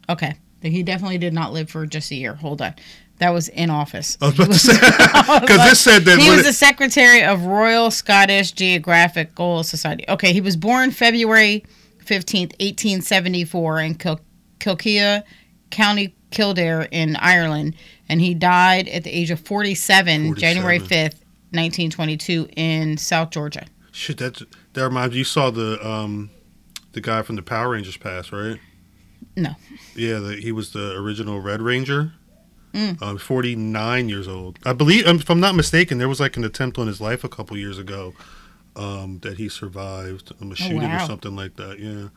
Okay. 0.10 0.36
He 0.62 0.84
definitely 0.84 1.20
did 1.20 1.34
not 1.34 1.54
live 1.54 1.70
for 1.70 1.86
just 1.86 2.12
a 2.12 2.16
year. 2.16 2.34
Hold 2.34 2.62
on. 2.62 2.74
That 3.20 3.30
was 3.30 3.48
in 3.48 3.70
office. 3.70 4.18
I 4.22 4.26
was 4.26 4.36
about 4.36 4.48
to 4.52 4.60
say 4.60 4.74
because 5.42 5.70
this 5.70 5.80
said 5.80 6.04
that 6.06 6.20
He 6.20 6.30
was 6.30 6.42
it- 6.42 6.44
the 6.46 6.54
secretary 6.54 7.24
of 7.24 7.44
Royal 7.46 7.90
Scottish 7.92 8.52
Geographical 8.52 9.64
Society. 9.64 10.04
Okay, 10.10 10.34
he 10.34 10.42
was 10.42 10.58
born 10.58 10.92
February 10.92 11.64
15th, 12.04 12.52
1874 12.60 13.80
in 13.80 13.96
Kil- 13.96 14.20
Kilkea, 14.60 15.24
County 15.72 16.14
Kildare 16.32 16.88
in 16.92 17.16
Ireland, 17.16 17.76
and 18.10 18.20
he 18.20 18.34
died 18.34 18.88
at 18.90 19.04
the 19.06 19.10
age 19.12 19.32
of 19.32 19.40
47, 19.40 20.36
January 20.36 20.80
5th, 20.80 21.16
1922 21.52 22.50
in 22.58 22.98
South 22.98 23.30
Georgia. 23.32 23.66
shit 23.92 24.18
that 24.18 24.42
that 24.74 24.84
reminds. 24.84 25.16
You 25.16 25.24
saw 25.24 25.50
the 25.52 25.80
um 25.88 26.30
the 26.92 27.00
guy 27.02 27.22
from 27.22 27.38
the 27.38 27.42
Power 27.42 27.70
Rangers 27.70 27.96
pass, 27.98 28.32
right? 28.34 28.60
No. 29.38 29.52
Yeah, 29.96 30.20
the, 30.20 30.36
he 30.36 30.52
was 30.52 30.72
the 30.72 30.96
original 30.98 31.40
Red 31.40 31.62
Ranger. 31.62 32.14
Mm. 32.75 33.01
Um, 33.01 33.17
49 33.17 34.10
years 34.10 34.27
old. 34.27 34.60
I 34.65 34.74
believe, 34.74 35.08
um, 35.08 35.17
if 35.17 35.29
I'm 35.29 35.39
not 35.39 35.55
mistaken, 35.55 35.98
there 35.98 36.10
was 36.10 36.20
like 36.20 36.36
an 36.36 36.44
attempt 36.44 36.77
on 36.77 36.88
his 36.88 37.00
life 37.00 37.24
a 37.24 37.29
couple 37.29 37.55
years 37.58 37.77
ago 37.79 38.13
um, 38.75 39.20
that 39.24 39.38
he 39.38 39.48
survived 39.48 40.34
um, 40.41 40.51
a 40.51 40.55
shooting 40.55 40.82
or 40.84 40.86
Oh, 40.86 40.89
wow. 40.89 41.08
something 41.08 41.36
like 41.36 41.55
that. 41.55 41.79
Yeah, 41.79 42.10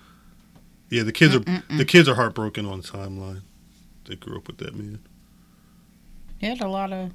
yeah. 0.91 1.05
The 1.05 1.13
kids 1.13 1.37
are 1.37 1.41
Mm-mm-mm. 1.41 1.79
the 1.79 1.85
kids 1.85 2.09
are 2.09 2.15
heartbroken 2.17 2.67
on 2.67 2.81
the 2.81 2.89
timeline. 2.89 3.43
They 4.07 4.17
grew 4.17 4.37
up 4.39 4.49
with 4.49 4.59
that 4.59 4.75
man. 4.75 4.99
He 6.39 6.47
had 6.49 6.61
a 6.61 6.69
lot 6.69 6.93
of 6.93 7.13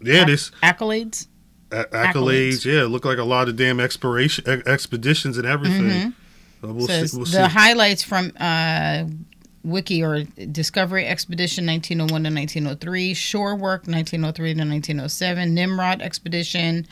Yeah, 0.00 0.24
this 0.24 0.50
accolades. 0.62 1.26
a- 1.70 1.84
accolades. 1.84 2.64
Yeah, 2.64 2.84
look 2.84 3.04
like 3.04 3.18
a 3.18 3.24
lot 3.24 3.48
of 3.48 3.56
damn 3.56 3.78
expeditions 3.80 5.36
and 5.38 5.46
everything. 5.46 5.82
Mhm. 5.90 6.12
So 6.62 6.72
we'll 6.72 6.86
Says 6.86 7.10
see. 7.10 7.16
We'll 7.16 7.26
the 7.26 7.48
see. 7.48 7.54
highlights 7.54 8.02
from 8.04 8.32
uh, 8.38 9.04
Wiki 9.64 10.02
or 10.02 10.24
Discovery 10.24 11.06
Expedition 11.06 11.66
1901 11.66 12.08
to 12.24 12.30
1903, 12.30 13.14
Shore 13.14 13.54
Work 13.54 13.86
1903 13.86 14.54
to 14.54 14.60
1907, 14.60 15.54
Nimrod 15.54 16.02
Expedition, 16.02 16.86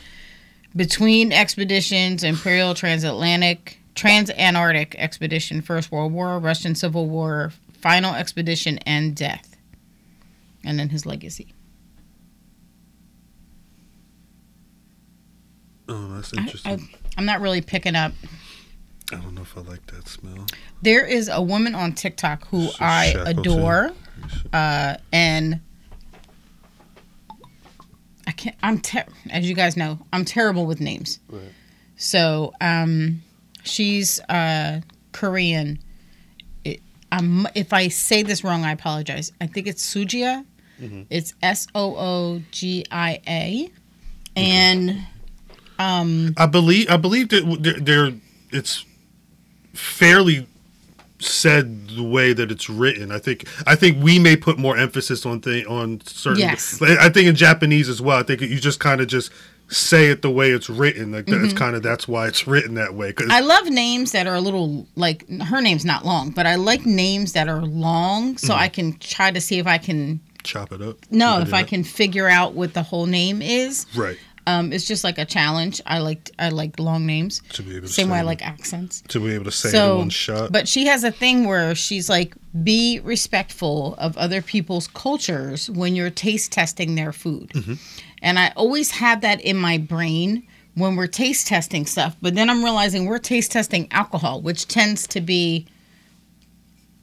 Between 0.75 1.31
Expeditions, 1.31 2.23
Imperial 2.23 2.73
Transatlantic, 2.73 3.77
Transantarctic 3.95 4.95
Expedition, 4.95 5.61
First 5.61 5.91
World 5.91 6.13
War, 6.13 6.39
Russian 6.39 6.75
Civil 6.75 7.07
War, 7.07 7.51
Final 7.73 8.15
Expedition, 8.15 8.77
and 8.79 9.15
Death. 9.15 9.57
And 10.63 10.79
then 10.79 10.89
his 10.89 11.05
legacy. 11.05 11.53
oh, 15.91 16.07
that's 16.15 16.33
I, 16.37 16.41
interesting. 16.41 16.89
I, 16.93 16.97
I'm 17.17 17.25
not 17.25 17.41
really 17.41 17.61
picking 17.61 17.95
up. 17.95 18.13
I, 19.11 19.15
don't 19.15 19.35
know 19.35 19.41
if 19.41 19.57
I 19.57 19.61
like 19.61 19.85
that 19.87 20.07
smell. 20.07 20.45
There 20.81 21.05
is 21.05 21.27
a 21.29 21.41
woman 21.41 21.75
on 21.75 21.93
TikTok 21.93 22.47
who 22.47 22.67
So 22.67 22.75
I 22.79 23.11
Shackleton. 23.11 23.39
adore. 23.39 23.91
uh, 24.53 24.97
and 25.11 25.59
I 28.27 28.31
can't. 28.31 28.55
I'm 28.61 28.79
ter- 28.79 29.05
as 29.29 29.47
you 29.49 29.55
guys 29.55 29.75
know, 29.75 29.99
I'm 30.13 30.25
terrible 30.25 30.65
with 30.65 30.79
names. 30.79 31.19
Right. 31.29 31.41
So 31.97 32.53
um, 32.61 33.21
she's 33.63 34.19
uh, 34.29 34.81
Korean. 35.11 35.79
It, 36.63 36.81
I'm, 37.11 37.47
if 37.55 37.73
I 37.73 37.87
say 37.89 38.23
this 38.23 38.43
wrong, 38.43 38.63
I 38.63 38.71
apologize. 38.71 39.31
I 39.41 39.47
think 39.47 39.67
it's 39.67 39.83
Sujia. 39.83 40.45
Mhm. 40.79 41.05
It's 41.09 41.33
S 41.43 41.67
O 41.75 41.95
O 41.95 42.41
G 42.51 42.85
I 42.91 43.19
A, 43.27 43.69
and 44.35 45.05
um, 45.77 46.33
I 46.37 46.45
believe 46.47 46.89
I 46.89 46.97
believe 46.97 47.29
that 47.29 47.81
they're 47.83 48.13
it's 48.51 48.83
fairly 49.73 50.47
said 51.19 51.89
the 51.89 52.03
way 52.03 52.33
that 52.33 52.51
it's 52.51 52.69
written. 52.69 53.11
I 53.11 53.19
think 53.19 53.47
I 53.67 53.75
think 53.75 54.03
we 54.03 54.19
may 54.19 54.35
put 54.35 54.57
more 54.57 54.77
emphasis 54.77 55.25
on 55.25 55.39
thing 55.41 55.65
on 55.67 56.01
certain. 56.01 56.39
Yes. 56.39 56.81
I 56.81 57.09
think 57.09 57.27
in 57.27 57.35
Japanese 57.35 57.89
as 57.89 58.01
well. 58.01 58.17
I 58.17 58.23
think 58.23 58.41
you 58.41 58.59
just 58.59 58.79
kind 58.79 59.01
of 59.01 59.07
just 59.07 59.31
say 59.71 60.07
it 60.07 60.21
the 60.21 60.29
way 60.29 60.51
it's 60.51 60.69
written. 60.69 61.11
Like 61.11 61.27
that's 61.27 61.53
kind 61.53 61.75
of 61.75 61.83
that's 61.83 62.07
why 62.07 62.27
it's 62.27 62.47
written 62.47 62.75
that 62.75 62.93
way. 62.93 63.13
Mm-hmm. 63.13 63.31
I 63.31 63.39
love 63.39 63.69
names 63.69 64.11
that 64.11 64.27
are 64.27 64.35
a 64.35 64.41
little 64.41 64.87
like 64.95 65.27
her 65.41 65.61
name's 65.61 65.85
not 65.85 66.05
long, 66.05 66.31
but 66.31 66.45
I 66.45 66.55
like 66.55 66.85
names 66.85 67.33
that 67.33 67.47
are 67.47 67.61
long, 67.61 68.37
so 68.37 68.53
I 68.53 68.67
can 68.67 68.97
try 68.97 69.31
to 69.31 69.39
see 69.39 69.59
if 69.59 69.67
I 69.67 69.77
can 69.77 70.19
chop 70.43 70.71
it 70.71 70.81
up. 70.81 70.97
No, 71.09 71.39
if 71.39 71.53
I 71.53 71.63
can 71.63 71.83
figure 71.83 72.27
out 72.27 72.53
what 72.53 72.73
the 72.73 72.83
whole 72.83 73.05
name 73.05 73.41
is, 73.41 73.85
Right. 73.95 74.17
Um, 74.47 74.73
it's 74.73 74.85
just 74.87 75.03
like 75.03 75.17
a 75.17 75.25
challenge. 75.25 75.81
I 75.85 75.99
like 75.99 76.31
I 76.39 76.49
like 76.49 76.79
long 76.79 77.05
names. 77.05 77.41
To 77.53 77.61
be 77.63 77.75
able 77.75 77.87
to 77.87 77.93
Same 77.93 78.09
way 78.09 78.19
I 78.19 78.21
like 78.23 78.45
accents. 78.45 79.01
to 79.09 79.19
be 79.19 79.33
able 79.33 79.45
to 79.45 79.51
say 79.51 79.69
it 79.69 79.71
So, 79.73 79.93
in 79.93 79.97
one 79.99 80.09
shot. 80.09 80.51
but 80.51 80.67
she 80.67 80.85
has 80.87 81.03
a 81.03 81.11
thing 81.11 81.45
where 81.45 81.75
she's 81.75 82.09
like, 82.09 82.33
be 82.63 82.99
respectful 83.03 83.95
of 83.97 84.17
other 84.17 84.41
people's 84.41 84.87
cultures 84.87 85.69
when 85.69 85.95
you're 85.95 86.09
taste 86.09 86.51
testing 86.51 86.95
their 86.95 87.11
food. 87.13 87.49
Mm-hmm. 87.49 87.73
And 88.23 88.39
I 88.39 88.51
always 88.55 88.91
have 88.91 89.21
that 89.21 89.41
in 89.41 89.57
my 89.57 89.77
brain 89.77 90.47
when 90.75 90.95
we're 90.95 91.07
taste 91.07 91.47
testing 91.47 91.85
stuff. 91.85 92.15
But 92.21 92.35
then 92.35 92.49
I'm 92.49 92.63
realizing 92.63 93.05
we're 93.05 93.17
taste 93.19 93.51
testing 93.51 93.87
alcohol, 93.91 94.41
which 94.41 94.67
tends 94.67 95.05
to 95.07 95.21
be 95.21 95.67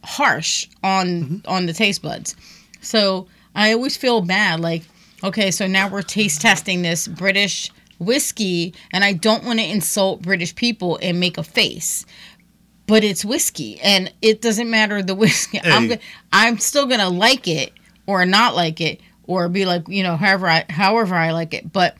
harsh 0.04 0.66
on 0.82 1.06
Mm-hmm. 1.06 1.36
on 1.48 1.66
the 1.66 1.72
taste 1.72 2.02
buds. 2.02 2.34
So 2.80 3.26
I 3.54 3.72
always 3.72 3.96
feel 3.96 4.20
bad, 4.20 4.60
like, 4.60 4.82
okay, 5.22 5.50
so 5.50 5.66
now 5.66 5.88
we're 5.88 6.02
taste 6.02 6.40
testing 6.40 6.82
this 6.82 7.08
British 7.08 7.70
whiskey, 7.98 8.74
and 8.92 9.04
I 9.04 9.12
don't 9.12 9.44
want 9.44 9.58
to 9.58 9.64
insult 9.64 10.22
British 10.22 10.54
people 10.54 10.98
and 11.02 11.20
make 11.20 11.38
a 11.38 11.42
face. 11.42 12.06
But 12.86 13.04
it's 13.04 13.24
whiskey, 13.24 13.78
and 13.80 14.12
it 14.22 14.40
doesn't 14.40 14.70
matter 14.70 15.02
the 15.02 15.14
whiskey. 15.14 15.60
I'm 15.62 15.92
I'm 16.32 16.58
still 16.58 16.86
gonna 16.86 17.10
like 17.10 17.46
it 17.46 17.72
or 18.06 18.24
not 18.24 18.54
like 18.54 18.80
it 18.80 19.00
or 19.24 19.48
be 19.48 19.66
like 19.66 19.86
you 19.88 20.02
know 20.02 20.16
however 20.16 20.48
I 20.48 20.64
however 20.70 21.14
I 21.14 21.32
like 21.32 21.52
it. 21.52 21.70
But 21.70 21.96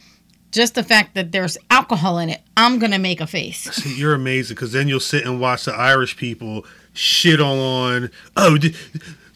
just 0.50 0.74
the 0.74 0.82
fact 0.82 1.14
that 1.14 1.30
there's 1.30 1.58
alcohol 1.70 2.18
in 2.18 2.30
it, 2.30 2.40
I'm 2.56 2.78
gonna 2.78 2.98
make 2.98 3.20
a 3.20 3.26
face. 3.26 3.58
See, 3.74 3.98
you're 3.98 4.14
amazing 4.14 4.54
because 4.54 4.72
then 4.72 4.88
you'll 4.88 5.00
sit 5.00 5.24
and 5.26 5.38
watch 5.38 5.66
the 5.66 5.74
Irish 5.74 6.16
people 6.16 6.64
shit 6.94 7.40
on. 7.40 8.10
Oh, 8.36 8.56
th- 8.56 8.74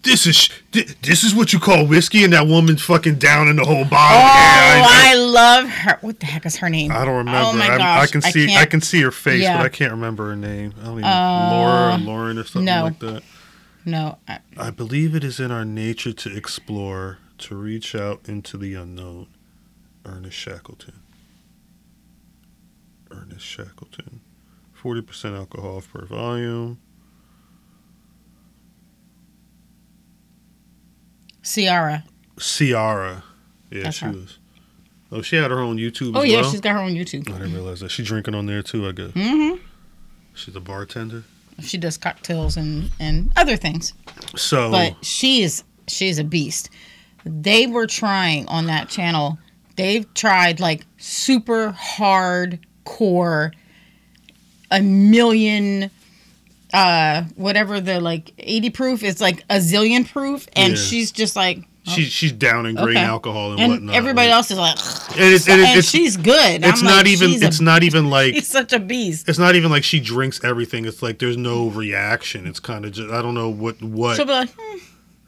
this 0.03 0.27
is 0.27 0.49
th- 0.73 1.01
this 1.03 1.23
is 1.25 1.35
what 1.35 1.53
you 1.53 1.59
call 1.61 1.87
whiskey, 1.87 2.25
and 2.25 2.33
that 2.33 2.47
woman's 2.47 2.83
fucking 2.83 3.17
down 3.17 3.49
in 3.49 3.57
the 3.57 3.65
whole 3.65 3.85
bottle. 3.85 4.19
Oh, 4.19 4.21
Yeah, 4.21 4.83
I, 4.85 5.13
I 5.13 5.15
love 5.15 5.69
her. 5.69 5.99
What 6.01 6.21
the 6.21 6.27
heck 6.27 6.45
is 6.47 6.57
her 6.57 6.69
name? 6.69 6.91
I 6.93 7.05
don't 7.05 7.17
remember. 7.19 7.41
Oh 7.41 7.53
my 7.53 7.69
gosh, 7.69 8.09
I 8.09 8.11
can 8.11 8.21
see 8.23 8.45
I, 8.45 8.49
can't- 8.49 8.71
can 8.71 8.81
see 8.81 9.01
her 9.03 9.11
face, 9.13 9.43
Yeah. 9.43 9.57
but 9.59 9.67
I 9.67 9.69
can't 9.69 9.93
remember 9.93 10.29
her 10.31 10.37
name. 10.37 10.75
I 10.81 10.85
don't 10.85 10.93
even 10.99 11.05
Uh, 11.05 11.49
Laura 11.53 11.95
or 11.95 11.99
Lauren 11.99 12.39
or 12.39 12.45
something 12.45 12.65
no. 12.67 12.83
like 12.85 12.99
that. 13.01 13.23
No, 13.85 14.19
I, 14.29 14.39
I 14.57 14.71
believe 14.71 15.15
it 15.15 15.25
is 15.25 15.41
in 15.41 15.51
our 15.51 15.65
nature 15.65 16.13
to 16.13 16.37
explore, 16.37 17.19
to 17.39 17.57
reach 17.57 17.95
out 17.95 18.21
into 18.29 18.57
the 18.57 18.75
unknown. 18.75 19.27
Ernest 20.05 20.37
Shackleton. 20.37 20.95
Ernest 23.11 23.45
Shackleton. 23.45 24.21
Forty 24.73 25.01
percent 25.03 25.35
alcohol 25.37 25.83
per 25.93 26.05
volume. 26.07 26.79
Ciara. 31.43 32.05
Ciara. 32.39 33.25
Yeah, 33.71 33.85
That's 33.85 33.97
she 33.97 34.05
her. 34.07 34.13
was. 34.13 34.39
Oh, 35.11 35.21
she 35.23 35.37
had 35.37 35.51
her 35.51 35.61
own 35.61 35.77
YouTube. 35.77 36.17
Oh 36.17 36.23
yeah, 36.23 36.41
well? 36.41 36.51
she's 36.51 36.61
got 36.61 36.73
her 36.73 36.79
own 36.81 36.95
YouTube. 36.95 37.29
I 37.29 37.39
didn't 37.39 37.55
realize 37.55 37.81
that. 37.81 37.91
She's 37.91 38.07
drinking 38.07 38.35
on 38.35 38.47
there 38.47 38.63
too. 38.63 38.89
I 38.89 38.93
guess. 38.93 39.11
Mm-hmm. 39.11 39.63
She's 40.35 40.57
a 40.57 40.61
bartender. 40.61 41.25
She 41.61 41.77
does 41.77 41.99
cocktails 41.99 42.57
and 42.57 42.91
and 42.99 43.31
other 43.37 43.57
things. 43.57 43.93
So 44.37 44.71
but 44.71 45.05
she 45.05 45.43
is 45.43 45.65
she's 45.87 46.19
a 46.19 46.25
beast. 46.25 46.71
They 47.25 47.67
were 47.67 47.87
trying 47.87 48.49
on 48.49 48.67
that 48.67 48.89
channel. 48.89 49.39
They've 49.77 50.13
tried 50.15 50.61
like 50.61 50.87
super 50.97 51.73
hardcore, 51.73 53.53
a 54.71 54.83
million, 54.83 55.91
uh, 56.73 57.25
whatever 57.37 57.81
the 57.81 58.01
like 58.01 58.33
eighty 58.39 58.71
proof 58.71 59.03
is 59.03 59.21
like 59.21 59.43
a 59.51 59.57
zillion 59.57 60.11
proof, 60.11 60.49
and 60.55 60.73
Yeah. 60.73 60.79
she's 60.79 61.13
just 61.13 61.37
like, 61.37 61.59
she 61.85 62.05
she's 62.05 62.33
downing 62.33 62.77
grain 62.77 62.97
Okay. 62.97 63.05
alcohol 63.05 63.53
and, 63.53 63.61
and 63.61 63.73
whatnot. 63.73 63.95
everybody 63.97 64.29
like- 64.29 64.35
else 64.37 64.51
is 64.51 64.59
like, 64.59 64.79
And 65.19 65.35
it's, 65.35 65.49
and 65.49 65.61
and 65.61 65.79
it's, 65.79 65.89
she's 65.91 66.17
good. 66.17 66.65
it's 66.65 66.81
I'm 66.81 66.85
not 66.87 66.97
like, 66.99 67.07
even 67.09 67.29
she's 67.31 67.43
a- 67.43 67.47
it's 67.47 67.61
not 67.61 67.83
even 67.83 68.09
like 68.09 68.35
She's 68.35 68.47
such 68.49 68.73
a 68.73 68.79
beast. 68.79 69.29
it's 69.29 69.39
not 69.39 69.57
even 69.57 69.71
like 69.71 69.85
she 69.85 69.99
drinks 70.01 70.43
everything. 70.45 70.85
It's 70.85 71.03
like 71.03 71.19
there's 71.19 71.37
no 71.37 71.69
reaction. 71.69 72.47
It's 72.47 72.61
kind 72.61 72.85
of 72.85 72.93
just 72.93 73.11
I 73.11 73.21
don't 73.21 73.35
know 73.35 73.49
what 73.51 73.83
what 73.83 74.17
She'll 74.17 74.27
be 74.27 74.33
like, 74.33 74.51
hmm, 74.57 74.79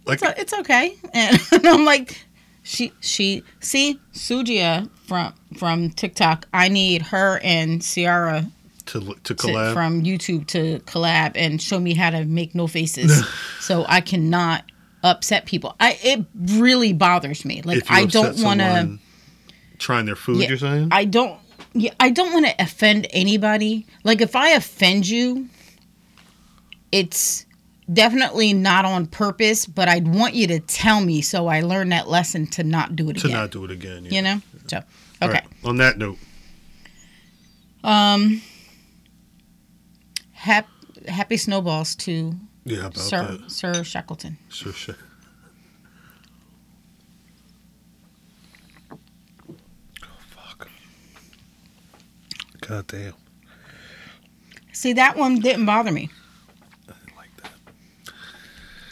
like 0.07 0.23
it's, 0.23 0.41
it's 0.41 0.53
okay, 0.61 0.97
and 1.13 1.39
I'm 1.67 1.85
like, 1.85 2.25
she 2.63 2.93
she 3.01 3.43
see 3.61 3.99
Sujia 4.15 4.89
from 5.07 5.35
from 5.59 5.91
TikTok. 5.91 6.47
I 6.55 6.69
need 6.69 7.03
her 7.03 7.41
and 7.43 7.83
Ciara 7.83 8.47
to 8.87 9.01
to 9.01 9.15
to, 9.23 9.35
collab. 9.35 9.73
from 9.73 10.03
YouTube 10.03 10.47
to 10.49 10.81
collab 10.81 11.33
and 11.35 11.61
show 11.61 11.79
me 11.81 11.95
how 11.95 12.11
to 12.11 12.25
make 12.25 12.55
no 12.55 12.67
faces, 12.67 13.25
so 13.61 13.85
I 13.89 14.01
cannot 14.01 14.65
upset 15.03 15.47
people. 15.47 15.77
I 15.79 15.99
it 16.03 16.25
really 16.35 16.93
bothers 16.93 17.45
me. 17.45 17.63
Like 17.63 17.85
I 17.91 18.07
don't 18.07 18.41
want 18.41 18.61
to. 18.61 18.99
trying 19.79 20.07
their 20.07 20.17
food. 20.17 20.39
Yeah, 20.39 20.49
you're 20.49 20.59
saying? 20.59 20.89
I 20.91 21.05
don't. 21.05 21.39
Yeah, 21.75 21.93
I 22.01 22.11
don't 22.11 22.33
want 22.33 22.47
to 22.47 22.55
offend 22.63 23.07
anybody. 23.11 23.87
Like 24.05 24.21
if 24.21 24.37
I 24.37 24.51
offend 24.51 25.09
you, 25.09 25.49
it's 26.93 27.47
definitely 27.93 28.53
not 28.53 28.85
on 28.85 29.07
purpose. 29.07 29.67
But 29.67 29.89
I'd 29.89 30.09
want 30.09 30.35
you 30.35 30.47
to 30.49 30.61
tell 30.61 31.01
me 31.01 31.21
so 31.21 31.49
I 31.49 31.61
learn 31.61 31.91
that 31.91 32.09
lesson 32.09 32.47
to 32.49 32.65
not 32.65 32.97
do 32.97 33.11
it 33.11 33.19
to 33.19 33.27
again. 33.27 33.39
not 33.39 33.51
do 33.51 33.65
it 33.65 33.71
again. 33.71 34.05
yeah. 34.05 34.11
You 34.13 34.23
know. 34.23 34.41
So 34.69 34.77
okay. 35.23 35.33
right, 35.33 35.45
On 35.65 35.77
that 35.79 35.99
note, 35.99 36.19
Um. 37.83 38.41
Hap, 40.45 40.69
happy 41.09 41.39
snowballs 41.39 41.95
to 41.95 42.35
yeah, 42.67 42.91
Sir 42.93 43.39
that. 43.39 43.51
Sir 43.51 43.83
Shackleton. 43.83 44.37
Sure, 44.51 44.75
sure. 44.75 44.95
Oh 48.93 50.07
fuck! 50.29 50.69
God 52.61 52.87
damn! 52.89 53.15
See 54.73 54.93
that 54.93 55.17
one 55.17 55.41
didn't 55.41 55.65
bother 55.65 55.91
me. 55.91 56.11
I 56.87 56.93
didn't 56.93 57.17
like 57.17 57.37
that. 57.43 58.13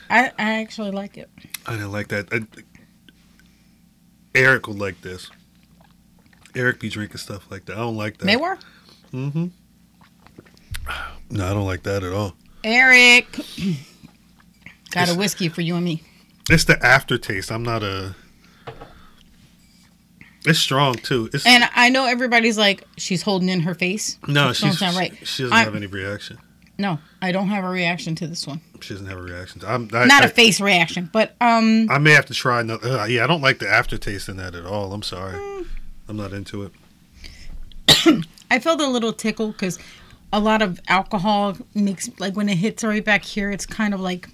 I 0.09 0.32
I 0.38 0.61
actually 0.62 0.90
like 0.90 1.18
it. 1.18 1.28
I 1.66 1.73
didn't 1.73 1.92
like 1.92 2.09
that. 2.09 2.32
I, 2.32 2.47
Eric 4.35 4.68
would 4.68 4.78
like 4.78 5.02
this. 5.02 5.30
Eric 6.54 6.80
be 6.80 6.88
drinking 6.88 7.18
stuff 7.18 7.50
like 7.50 7.66
that. 7.66 7.75
I 7.75 7.80
don't 7.80 7.99
like 7.99 8.16
that. 8.16 8.25
They 8.25 8.38
were 8.38 8.56
Mm-hmm. 9.12 9.49
No, 11.32 11.46
I 11.46 11.54
don't 11.54 11.64
like 11.66 11.82
that 11.84 12.04
at 12.04 12.12
all. 12.12 12.34
Eric. 12.62 13.26
Got 14.90 15.08
a 15.08 15.14
whiskey 15.14 15.48
for 15.48 15.62
you 15.62 15.74
and 15.76 15.84
me. 15.84 16.02
It's 16.50 16.64
the 16.64 16.84
aftertaste. 16.84 17.50
I'm 17.50 17.62
not 17.62 17.82
a. 17.82 18.14
It's 20.45 20.58
strong 20.58 20.95
too. 20.95 21.30
It's 21.32 21.47
And 21.47 21.64
I 21.75 21.88
know 21.88 22.04
everybody's 22.04 22.58
like, 22.58 22.86
she's 22.99 23.23
holding 23.23 23.49
in 23.49 23.60
her 23.60 23.75
face. 23.75 24.18
no, 24.28 24.52
she's 24.52 24.78
sound 24.78 24.97
right. 24.97 25.14
she 25.26 25.45
doesn't 25.45 25.56
I- 25.56 25.62
have 25.64 25.75
any 25.75 25.86
reaction. 25.86 26.38
No, 26.78 26.99
I 27.21 27.32
don't 27.32 27.49
have 27.49 27.64
a 27.64 27.68
reaction 27.68 28.14
to 28.16 28.26
this 28.26 28.47
one. 28.47 28.60
She 28.80 28.95
doesn't 28.95 29.06
have 29.06 29.18
a 29.18 29.23
reaction. 29.23 29.60
I'm 29.64 29.88
I, 29.92 30.06
Not 30.06 30.23
I, 30.23 30.26
a 30.26 30.28
face 30.28 30.60
reaction, 30.60 31.08
but 31.12 31.36
um, 31.40 31.86
I 31.90 31.99
may 31.99 32.10
have 32.12 32.26
to 32.26 32.34
try 32.34 32.60
another. 32.60 32.88
Uh, 32.99 33.04
yeah, 33.04 33.23
I 33.23 33.26
don't 33.28 33.42
like 33.42 33.58
the 33.60 33.68
aftertaste 33.68 34.28
in 34.28 34.36
that 34.38 34.54
at 34.56 34.64
all. 34.66 34.92
I'm 34.92 35.02
sorry. 35.02 35.34
Mm. 35.38 35.66
I'm 36.08 36.16
not 36.16 36.32
into 36.32 36.62
it. 36.64 38.25
I 38.50 38.58
felt 38.58 38.80
a 38.80 38.86
little 38.88 39.12
tickle 39.12 39.52
because 39.52 39.78
a 40.32 40.40
lot 40.40 40.62
of 40.62 40.80
alcohol 40.88 41.56
makes 41.75 42.08
like 42.18 42.34
when 42.36 42.49
it 42.49 42.56
hits 42.56 42.82
right 42.82 43.04
back 43.04 43.25
here, 43.25 43.50
it's 43.50 43.66
kind 43.66 43.95
of 43.95 44.00
like 44.00 44.28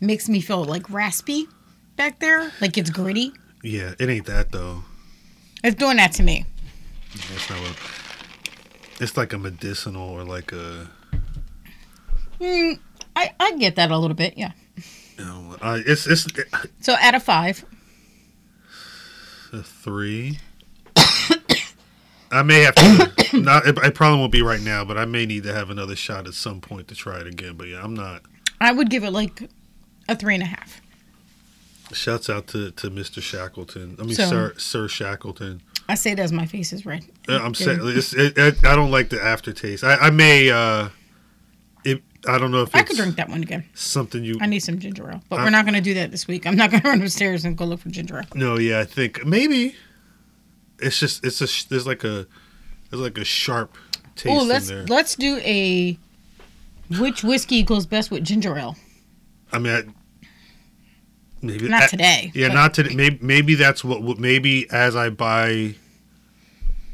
makes 0.00 0.28
me 0.28 0.40
feel 0.40 0.64
like 0.64 0.88
raspy 0.90 1.48
back 1.96 2.20
there, 2.20 2.52
like 2.60 2.78
it's 2.78 2.90
gritty. 2.90 3.32
Yeah, 3.62 3.94
it 3.98 4.08
ain't 4.08 4.26
that 4.26 4.52
though. 4.52 4.84
It's 5.64 5.76
doing 5.76 5.96
that 5.96 6.12
to 6.12 6.22
me. 6.22 6.46
That's 7.12 7.50
not 7.50 7.60
what. 7.60 7.76
It's 9.00 9.16
like 9.16 9.32
a 9.32 9.38
medicinal 9.38 10.08
or 10.08 10.24
like 10.24 10.52
a. 10.52 10.88
Mm, 12.40 12.78
I 13.16 13.34
I 13.40 13.52
get 13.56 13.76
that 13.76 13.90
a 13.90 13.98
little 13.98 14.16
bit, 14.16 14.34
yeah. 14.36 14.52
You 15.18 15.24
know, 15.24 15.56
I, 15.60 15.82
it's 15.84 16.06
it's 16.06 16.26
So 16.80 16.94
out 17.00 17.14
of 17.16 17.22
five, 17.22 17.64
a 19.52 19.62
three. 19.62 20.38
I 22.30 22.42
may 22.42 22.60
have 22.60 22.74
to. 22.74 23.12
not. 23.40 23.66
It, 23.66 23.78
it 23.78 23.94
probably 23.94 24.18
won't 24.18 24.32
be 24.32 24.42
right 24.42 24.60
now, 24.60 24.84
but 24.84 24.98
I 24.98 25.04
may 25.04 25.26
need 25.26 25.42
to 25.44 25.52
have 25.54 25.70
another 25.70 25.96
shot 25.96 26.26
at 26.26 26.34
some 26.34 26.60
point 26.60 26.88
to 26.88 26.94
try 26.94 27.18
it 27.20 27.26
again. 27.26 27.54
But 27.56 27.68
yeah, 27.68 27.82
I'm 27.82 27.94
not. 27.94 28.22
I 28.60 28.72
would 28.72 28.90
give 28.90 29.04
it 29.04 29.12
like 29.12 29.48
a 30.08 30.16
three 30.16 30.34
and 30.34 30.42
a 30.42 30.46
half. 30.46 30.80
Shouts 31.92 32.28
out 32.28 32.48
to, 32.48 32.70
to 32.72 32.90
Mr. 32.90 33.22
Shackleton. 33.22 33.96
I 33.98 34.02
mean, 34.02 34.14
So- 34.14 34.28
Sir 34.28 34.54
Sir 34.58 34.88
Shackleton. 34.88 35.62
I 35.90 35.94
say 35.94 36.10
it 36.12 36.18
as 36.18 36.32
my 36.32 36.44
face 36.44 36.74
is 36.74 36.84
red. 36.84 37.02
Uh, 37.26 37.38
I'm 37.42 37.54
saying 37.54 37.78
it's, 37.82 38.12
it, 38.12 38.36
it, 38.36 38.62
I 38.66 38.76
don't 38.76 38.90
like 38.90 39.08
the 39.08 39.22
aftertaste. 39.24 39.82
I, 39.84 39.94
I 39.94 40.10
may. 40.10 40.50
uh 40.50 40.90
it, 41.84 42.02
I 42.28 42.36
don't 42.36 42.50
know 42.50 42.60
if 42.60 42.74
I 42.74 42.82
could 42.82 42.96
drink 42.96 43.16
that 43.16 43.30
one 43.30 43.42
again. 43.42 43.64
something 43.72 44.22
you. 44.22 44.36
I 44.42 44.46
need 44.46 44.58
some 44.60 44.78
ginger 44.78 45.08
ale, 45.10 45.22
but 45.30 45.38
I- 45.40 45.44
we're 45.44 45.50
not 45.50 45.64
going 45.64 45.76
to 45.76 45.80
do 45.80 45.94
that 45.94 46.10
this 46.10 46.26
week. 46.28 46.46
I'm 46.46 46.56
not 46.56 46.70
going 46.70 46.82
to 46.82 46.88
run 46.90 47.00
upstairs 47.00 47.46
and 47.46 47.56
go 47.56 47.64
look 47.64 47.80
for 47.80 47.88
ginger 47.88 48.18
ale. 48.18 48.24
No, 48.34 48.58
yeah, 48.58 48.80
I 48.80 48.84
think 48.84 49.24
maybe. 49.24 49.74
It's 50.80 50.98
just 50.98 51.24
it's 51.24 51.40
a 51.40 51.68
there's 51.68 51.86
like 51.86 52.04
a 52.04 52.26
there's 52.90 53.02
like 53.02 53.18
a 53.18 53.24
sharp 53.24 53.76
taste 54.16 54.34
Oh, 54.34 54.42
in 54.42 54.48
let's 54.48 54.68
there. 54.68 54.84
let's 54.86 55.14
do 55.16 55.38
a 55.38 55.98
which 56.98 57.22
whiskey 57.22 57.62
goes 57.62 57.86
best 57.86 58.10
with 58.10 58.24
ginger 58.24 58.56
ale? 58.56 58.76
I 59.52 59.58
mean, 59.58 59.72
I, 59.72 59.82
maybe 61.42 61.68
Not 61.68 61.82
I- 61.84 61.86
today. 61.88 62.32
Yeah, 62.34 62.48
but- 62.48 62.54
not 62.54 62.74
today. 62.74 62.94
Maybe 62.94 63.18
maybe 63.20 63.54
that's 63.54 63.82
what. 63.84 64.18
Maybe 64.18 64.70
as 64.70 64.94
I 64.96 65.10
buy 65.10 65.74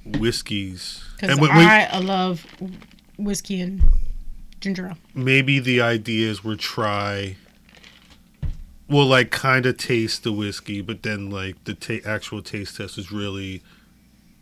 whiskeys, 0.05 1.03
because 1.17 1.31
and 1.31 1.41
when, 1.41 1.51
when- 1.55 1.67
I, 1.67 1.85
I 1.87 1.99
love 1.99 2.47
whiskey 3.17 3.61
and 3.61 3.83
ginger 4.61 4.87
ale. 4.89 4.99
maybe 5.15 5.59
the 5.59 5.81
idea 5.81 6.31
is 6.31 6.43
we'll 6.45 6.57
try. 6.57 7.37
We'll 8.87 9.07
like 9.07 9.31
kind 9.31 9.65
of 9.65 9.79
taste 9.79 10.25
the 10.25 10.33
whiskey, 10.33 10.83
but 10.83 11.03
then 11.03 11.31
like 11.31 11.63
the 11.65 11.75
ta- 11.75 12.07
actual 12.09 12.43
taste 12.43 12.77
test 12.77 12.99
is 12.99 13.11
really 13.11 13.63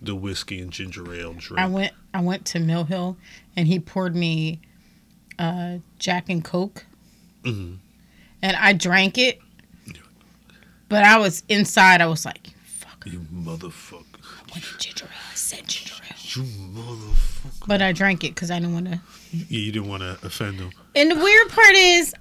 the 0.03 0.15
whiskey 0.15 0.61
and 0.61 0.71
ginger 0.73 1.13
ale 1.15 1.35
drink. 1.35 1.59
I 1.61 1.67
went 1.67 1.93
I 2.13 2.21
went 2.21 2.45
to 2.47 2.59
Mill 2.59 2.85
Hill 2.85 3.17
and 3.57 3.67
he 3.69 3.79
poured 3.79 4.15
me 4.17 4.61
uh, 5.39 5.79
Jack 5.99 6.29
and 6.29 6.45
Coke, 6.45 6.85
Mhm. 7.43 7.79
and 8.43 8.57
I 8.57 8.73
drank 8.75 9.17
it. 9.19 9.41
But 10.89 11.05
I 11.05 11.19
was 11.19 11.43
inside. 11.49 12.01
I 12.03 12.07
was 12.07 12.25
like, 12.25 12.49
"Fuck, 12.65 13.05
You 13.07 13.21
motherfucker! 13.33 14.05
I 14.23 14.51
wanted 14.53 14.79
ginger 14.79 15.07
ale. 15.07 15.11
I 15.31 15.35
said 15.35 15.67
ginger 15.67 15.95
ale." 16.05 16.17
You 16.35 16.43
motherfucker! 16.43 17.67
But 17.67 17.81
I 17.83 17.93
drank 17.93 18.25
it 18.25 18.35
because 18.35 18.51
I 18.51 18.59
didn't 18.59 18.75
want 18.75 18.87
to. 18.89 19.01
Yeah, 19.33 19.45
you 19.59 19.73
didn't 19.73 19.89
want 19.89 20.03
to 20.03 20.19
offend 20.27 20.57
him. 20.61 20.71
And 20.95 21.11
the 21.11 21.17
weird 21.17 21.49
part 21.49 21.75
is, 21.75 22.15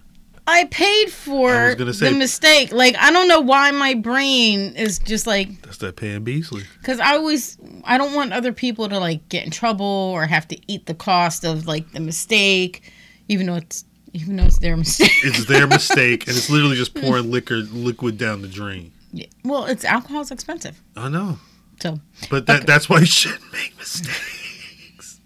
I 0.47 0.65
paid 0.65 1.12
for 1.12 1.75
gonna 1.75 1.93
say- 1.93 2.12
the 2.12 2.17
mistake. 2.17 2.71
Like 2.73 2.95
I 2.97 3.12
don't 3.12 3.27
know 3.27 3.39
why 3.41 3.71
my 3.71 3.93
brain 3.93 4.75
is 4.75 4.99
just 4.99 5.27
like 5.27 5.62
That's 5.62 5.77
that 5.77 5.95
Pam 5.95 6.25
Beesly. 6.25 6.63
because 6.80 6.99
I 6.99 7.13
always 7.15 7.58
I 7.84 7.97
don't 7.97 8.13
want 8.15 8.34
other 8.34 8.51
people 8.51 8.89
to 8.89 8.99
like 8.99 9.27
get 9.30 9.45
in 9.45 9.51
trouble 9.51 9.86
or 9.86 10.25
have 10.25 10.47
to 10.49 10.58
eat 10.71 10.88
the 10.88 10.93
cost 10.95 11.43
of 11.45 11.67
like 11.67 11.91
the 11.91 11.99
mistake, 11.99 12.91
even 13.27 13.45
though 13.47 13.56
it's 13.56 13.86
even 14.13 14.36
though 14.36 14.43
it's 14.45 14.60
their 14.60 14.75
mistake. 14.86 15.12
It's 15.23 15.45
their 15.45 15.67
mistake, 15.67 16.27
and 16.27 16.36
it's 16.36 16.49
literally 16.49 16.75
just 16.75 16.93
pouring 16.95 17.32
liquor 17.32 17.58
liquid 17.58 18.17
down 18.17 18.41
the 18.41 18.47
drain. 18.47 18.91
Yeah. 19.13 19.27
Well, 19.45 19.65
it's 19.65 19.86
alcohol's 19.86 20.32
expensive, 20.32 20.82
I 20.97 21.08
know, 21.10 21.38
so 21.82 21.99
but 22.30 22.45
that 22.47 22.58
Okay. 22.58 22.65
that's 22.65 22.89
why 22.89 22.99
you 23.01 23.06
shouldn't 23.06 23.51
make 23.54 23.77
mistakes. 23.77 25.19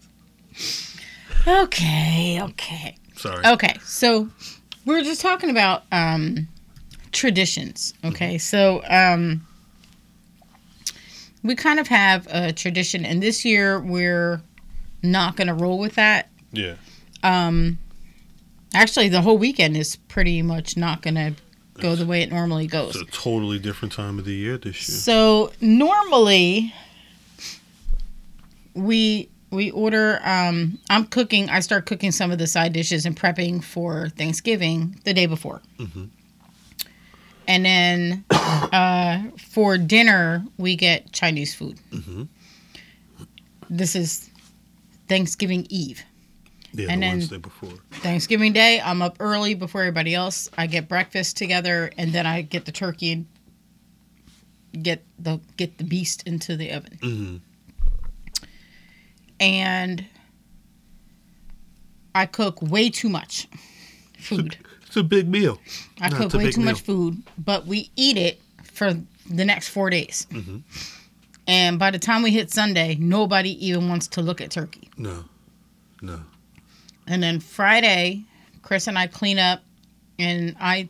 okay, 1.47 2.39
okay, 2.41 2.95
Sorry. 3.15 3.45
okay. 3.45 3.75
So 3.83 4.29
we're 4.85 5.03
just 5.03 5.21
talking 5.21 5.49
about 5.49 5.83
um, 5.91 6.47
traditions. 7.11 7.93
Okay, 8.03 8.37
so 8.37 8.83
um, 8.87 9.45
we 11.43 11.55
kind 11.55 11.79
of 11.79 11.87
have 11.87 12.27
a 12.29 12.51
tradition, 12.53 13.05
and 13.05 13.21
this 13.21 13.45
year 13.45 13.79
we're 13.79 14.41
not 15.03 15.35
going 15.35 15.47
to 15.47 15.53
roll 15.53 15.79
with 15.79 15.95
that. 15.95 16.29
Yeah. 16.51 16.75
Um, 17.23 17.77
actually, 18.73 19.09
the 19.09 19.21
whole 19.21 19.37
weekend 19.37 19.75
is 19.77 19.95
pretty 19.95 20.41
much 20.41 20.77
not 20.77 21.01
going 21.01 21.15
to 21.15 21.33
go 21.81 21.95
the 21.95 22.05
way 22.05 22.21
it 22.21 22.31
normally 22.31 22.67
goes. 22.67 22.95
It's 22.95 23.09
a 23.09 23.21
totally 23.21 23.59
different 23.59 23.93
time 23.93 24.19
of 24.19 24.25
the 24.25 24.33
year 24.33 24.57
this 24.57 24.87
year. 24.87 24.97
So 24.97 25.51
normally 25.59 26.73
we 28.73 29.29
we 29.55 29.71
order 29.71 30.19
um 30.23 30.77
I'm 30.89 31.05
cooking 31.05 31.49
I 31.49 31.61
start 31.61 31.85
cooking 31.85 32.11
some 32.11 32.31
of 32.31 32.37
the 32.37 32.47
side 32.47 32.73
dishes 32.73 33.05
and 33.05 33.15
prepping 33.17 33.63
for 33.63 34.09
Thanksgiving 34.09 34.99
the 35.05 35.13
day 35.13 35.25
before. 35.25 35.61
Mhm. 35.79 36.09
And 37.47 37.65
then 37.65 38.25
uh 38.31 39.23
for 39.37 39.77
dinner 39.77 40.45
we 40.57 40.75
get 40.75 41.11
Chinese 41.11 41.55
food. 41.55 41.79
Mhm. 41.91 42.27
This 43.69 43.95
is 43.95 44.29
Thanksgiving 45.07 45.65
Eve. 45.69 46.03
Yeah, 46.73 46.87
And 46.89 47.01
the 47.01 47.05
then- 47.07 47.17
Wednesday 47.19 47.37
before. 47.37 47.73
Thanksgiving 47.91 48.51
Day, 48.51 48.81
I'm 48.81 49.01
up 49.01 49.15
early 49.21 49.53
before 49.55 49.81
everybody 49.81 50.13
else. 50.13 50.49
I 50.57 50.67
get 50.67 50.89
breakfast 50.89 51.37
together, 51.37 51.89
and 51.97 52.11
then 52.11 52.25
I 52.25 52.41
get 52.41 52.65
the 52.65 52.73
turkey 52.73 53.11
and 53.13 53.25
get 54.83 55.01
the 55.17 55.39
get 55.55 55.77
the 55.77 55.85
beast 55.85 56.23
into 56.27 56.57
the 56.57 56.71
oven. 56.73 56.97
hmm 57.01 57.37
And 59.39 60.05
I 62.13 62.25
cook 62.25 62.61
way 62.61 62.89
too 62.89 63.09
much 63.09 63.47
food. 64.17 64.57
It's 64.87 64.95
a 64.95 65.03
big 65.03 65.27
meal. 65.27 65.59
I 65.99 66.09
No, 66.09 66.17
cook 66.17 66.33
way 66.33 66.51
too 66.51 66.61
meal. 66.61 66.71
much 66.71 66.81
food, 66.81 67.21
but 67.37 67.67
we 67.67 67.89
eat 67.95 68.17
it 68.17 68.41
for 68.63 68.93
the 69.29 69.43
next 69.45 69.69
four 69.69 69.89
days. 69.89 70.25
Mhm. 70.31 70.61
And 71.47 71.77
by 71.77 71.91
the 71.91 71.99
time 71.99 72.23
we 72.23 72.31
hit 72.31 72.51
Sunday, 72.51 72.95
nobody 72.95 73.65
even 73.67 73.89
wants 73.89 74.07
to 74.07 74.21
look 74.21 74.39
at 74.41 74.51
turkey. 74.51 74.89
No, 74.97 75.25
no. 76.01 76.21
And 77.07 77.21
then 77.21 77.39
Friday, 77.39 78.23
Chris 78.61 78.87
and 78.87 78.97
I 78.97 79.07
clean 79.07 79.37
up 79.37 79.61
and 80.17 80.55
I 80.59 80.87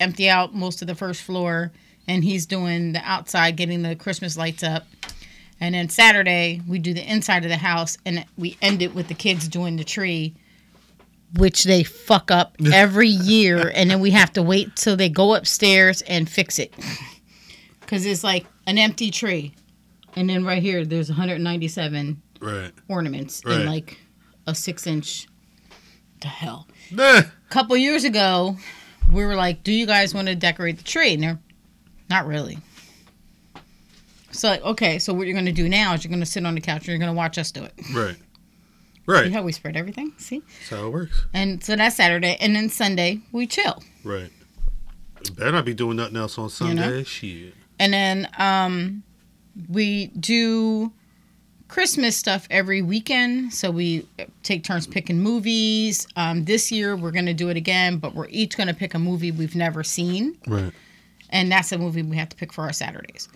empty 0.00 0.28
out 0.28 0.54
most 0.54 0.80
of 0.82 0.88
the 0.88 0.94
first 0.94 1.22
floor 1.22 1.70
and 2.08 2.24
he's 2.24 2.44
doing 2.46 2.92
the 2.92 3.00
outside 3.08 3.56
getting 3.56 3.82
the 3.82 3.94
Christmas 3.94 4.36
lights 4.36 4.62
up. 4.64 4.86
And 5.60 5.74
then 5.74 5.88
Saturday, 5.88 6.60
we 6.68 6.78
do 6.78 6.92
the 6.94 7.10
inside 7.10 7.44
of 7.44 7.50
the 7.50 7.56
house 7.56 7.96
and 8.04 8.24
we 8.36 8.56
end 8.60 8.82
it 8.82 8.94
with 8.94 9.08
the 9.08 9.14
kids 9.14 9.48
doing 9.48 9.76
the 9.76 9.84
tree, 9.84 10.34
which 11.36 11.64
they 11.64 11.82
fuck 11.84 12.30
up 12.30 12.56
every 12.72 13.08
year. 13.08 13.70
and 13.74 13.90
then 13.90 14.00
we 14.00 14.10
have 14.10 14.32
to 14.34 14.42
wait 14.42 14.74
till 14.76 14.96
they 14.96 15.08
go 15.08 15.34
upstairs 15.34 16.02
and 16.02 16.28
fix 16.28 16.58
it. 16.58 16.72
Because 17.80 18.04
it's 18.04 18.24
like 18.24 18.46
an 18.66 18.78
empty 18.78 19.10
tree. 19.10 19.54
And 20.16 20.28
then 20.28 20.44
right 20.44 20.62
here, 20.62 20.84
there's 20.84 21.08
197 21.08 22.20
Right. 22.40 22.72
ornaments 22.88 23.42
Right. 23.44 23.60
in 23.60 23.66
like 23.66 23.98
a 24.46 24.54
six 24.54 24.86
inch. 24.86 25.26
The 26.20 26.28
hell. 26.28 26.66
Nah. 26.90 27.18
A 27.20 27.24
couple 27.50 27.76
years 27.76 28.04
ago, 28.04 28.56
we 29.10 29.24
were 29.24 29.34
like, 29.34 29.62
"Do 29.62 29.72
you 29.72 29.86
guys 29.86 30.14
want 30.14 30.28
to 30.28 30.34
decorate 30.34 30.78
the 30.78 30.84
tree?" 30.84 31.14
And 31.14 31.22
they're 31.22 31.38
not 32.10 32.26
really. 32.26 32.58
So 34.34 34.48
like, 34.48 34.62
okay, 34.62 34.98
so 34.98 35.14
what 35.14 35.26
you're 35.26 35.36
gonna 35.36 35.52
do 35.52 35.68
now 35.68 35.94
is 35.94 36.04
you're 36.04 36.10
gonna 36.10 36.26
sit 36.26 36.44
on 36.44 36.54
the 36.54 36.60
couch 36.60 36.82
and 36.82 36.88
you're 36.88 36.98
gonna 36.98 37.14
watch 37.14 37.38
us 37.38 37.50
do 37.50 37.64
it. 37.64 37.72
Right. 37.92 38.16
Right. 39.06 39.26
See 39.26 39.32
how 39.32 39.42
we 39.42 39.52
spread 39.52 39.76
everything? 39.76 40.12
See? 40.16 40.40
That's 40.40 40.70
how 40.70 40.86
it 40.86 40.90
works. 40.90 41.26
And 41.34 41.62
so 41.62 41.76
that's 41.76 41.96
Saturday, 41.96 42.36
and 42.40 42.56
then 42.56 42.68
Sunday 42.70 43.20
we 43.32 43.46
chill. 43.46 43.82
Right. 44.02 44.30
Better 45.36 45.52
not 45.52 45.64
be 45.64 45.74
doing 45.74 45.96
nothing 45.96 46.16
else 46.16 46.38
on 46.38 46.48
Sunday. 46.50 46.98
know? 46.98 47.02
Shit. 47.02 47.54
And 47.78 47.92
then 47.92 48.28
um, 48.38 49.02
we 49.68 50.06
do 50.06 50.92
Christmas 51.68 52.16
stuff 52.16 52.46
every 52.50 52.82
weekend. 52.82 53.52
So 53.52 53.70
we 53.70 54.06
take 54.42 54.64
turns 54.64 54.86
picking 54.86 55.18
movies. 55.18 56.06
Um, 56.16 56.44
this 56.44 56.70
year 56.70 56.96
we're 56.96 57.10
going 57.10 57.26
to 57.26 57.34
do 57.34 57.48
it 57.48 57.56
again, 57.56 57.98
but 57.98 58.14
we're 58.14 58.28
each 58.28 58.56
going 58.56 58.68
to 58.68 58.74
pick 58.74 58.94
a 58.94 58.98
movie 58.98 59.30
we've 59.30 59.56
never 59.56 59.82
seen. 59.82 60.36
Right. 60.46 60.72
And 61.30 61.50
that's 61.50 61.72
a 61.72 61.78
movie 61.78 62.02
we 62.02 62.16
have 62.16 62.28
to 62.28 62.36
pick 62.36 62.52
for 62.52 62.62
our 62.62 62.72
Saturdays. 62.72 63.28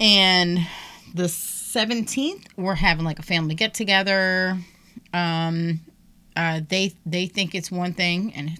And 0.00 0.66
the 1.14 1.24
17th, 1.24 2.46
we're 2.56 2.74
having 2.74 3.04
like 3.04 3.18
a 3.18 3.22
family 3.22 3.54
get 3.54 3.74
together. 3.74 4.56
Um, 5.12 5.80
uh, 6.36 6.60
they 6.68 6.92
they 7.04 7.26
think 7.26 7.54
it's 7.54 7.70
one 7.70 7.92
thing, 7.92 8.32
and 8.34 8.58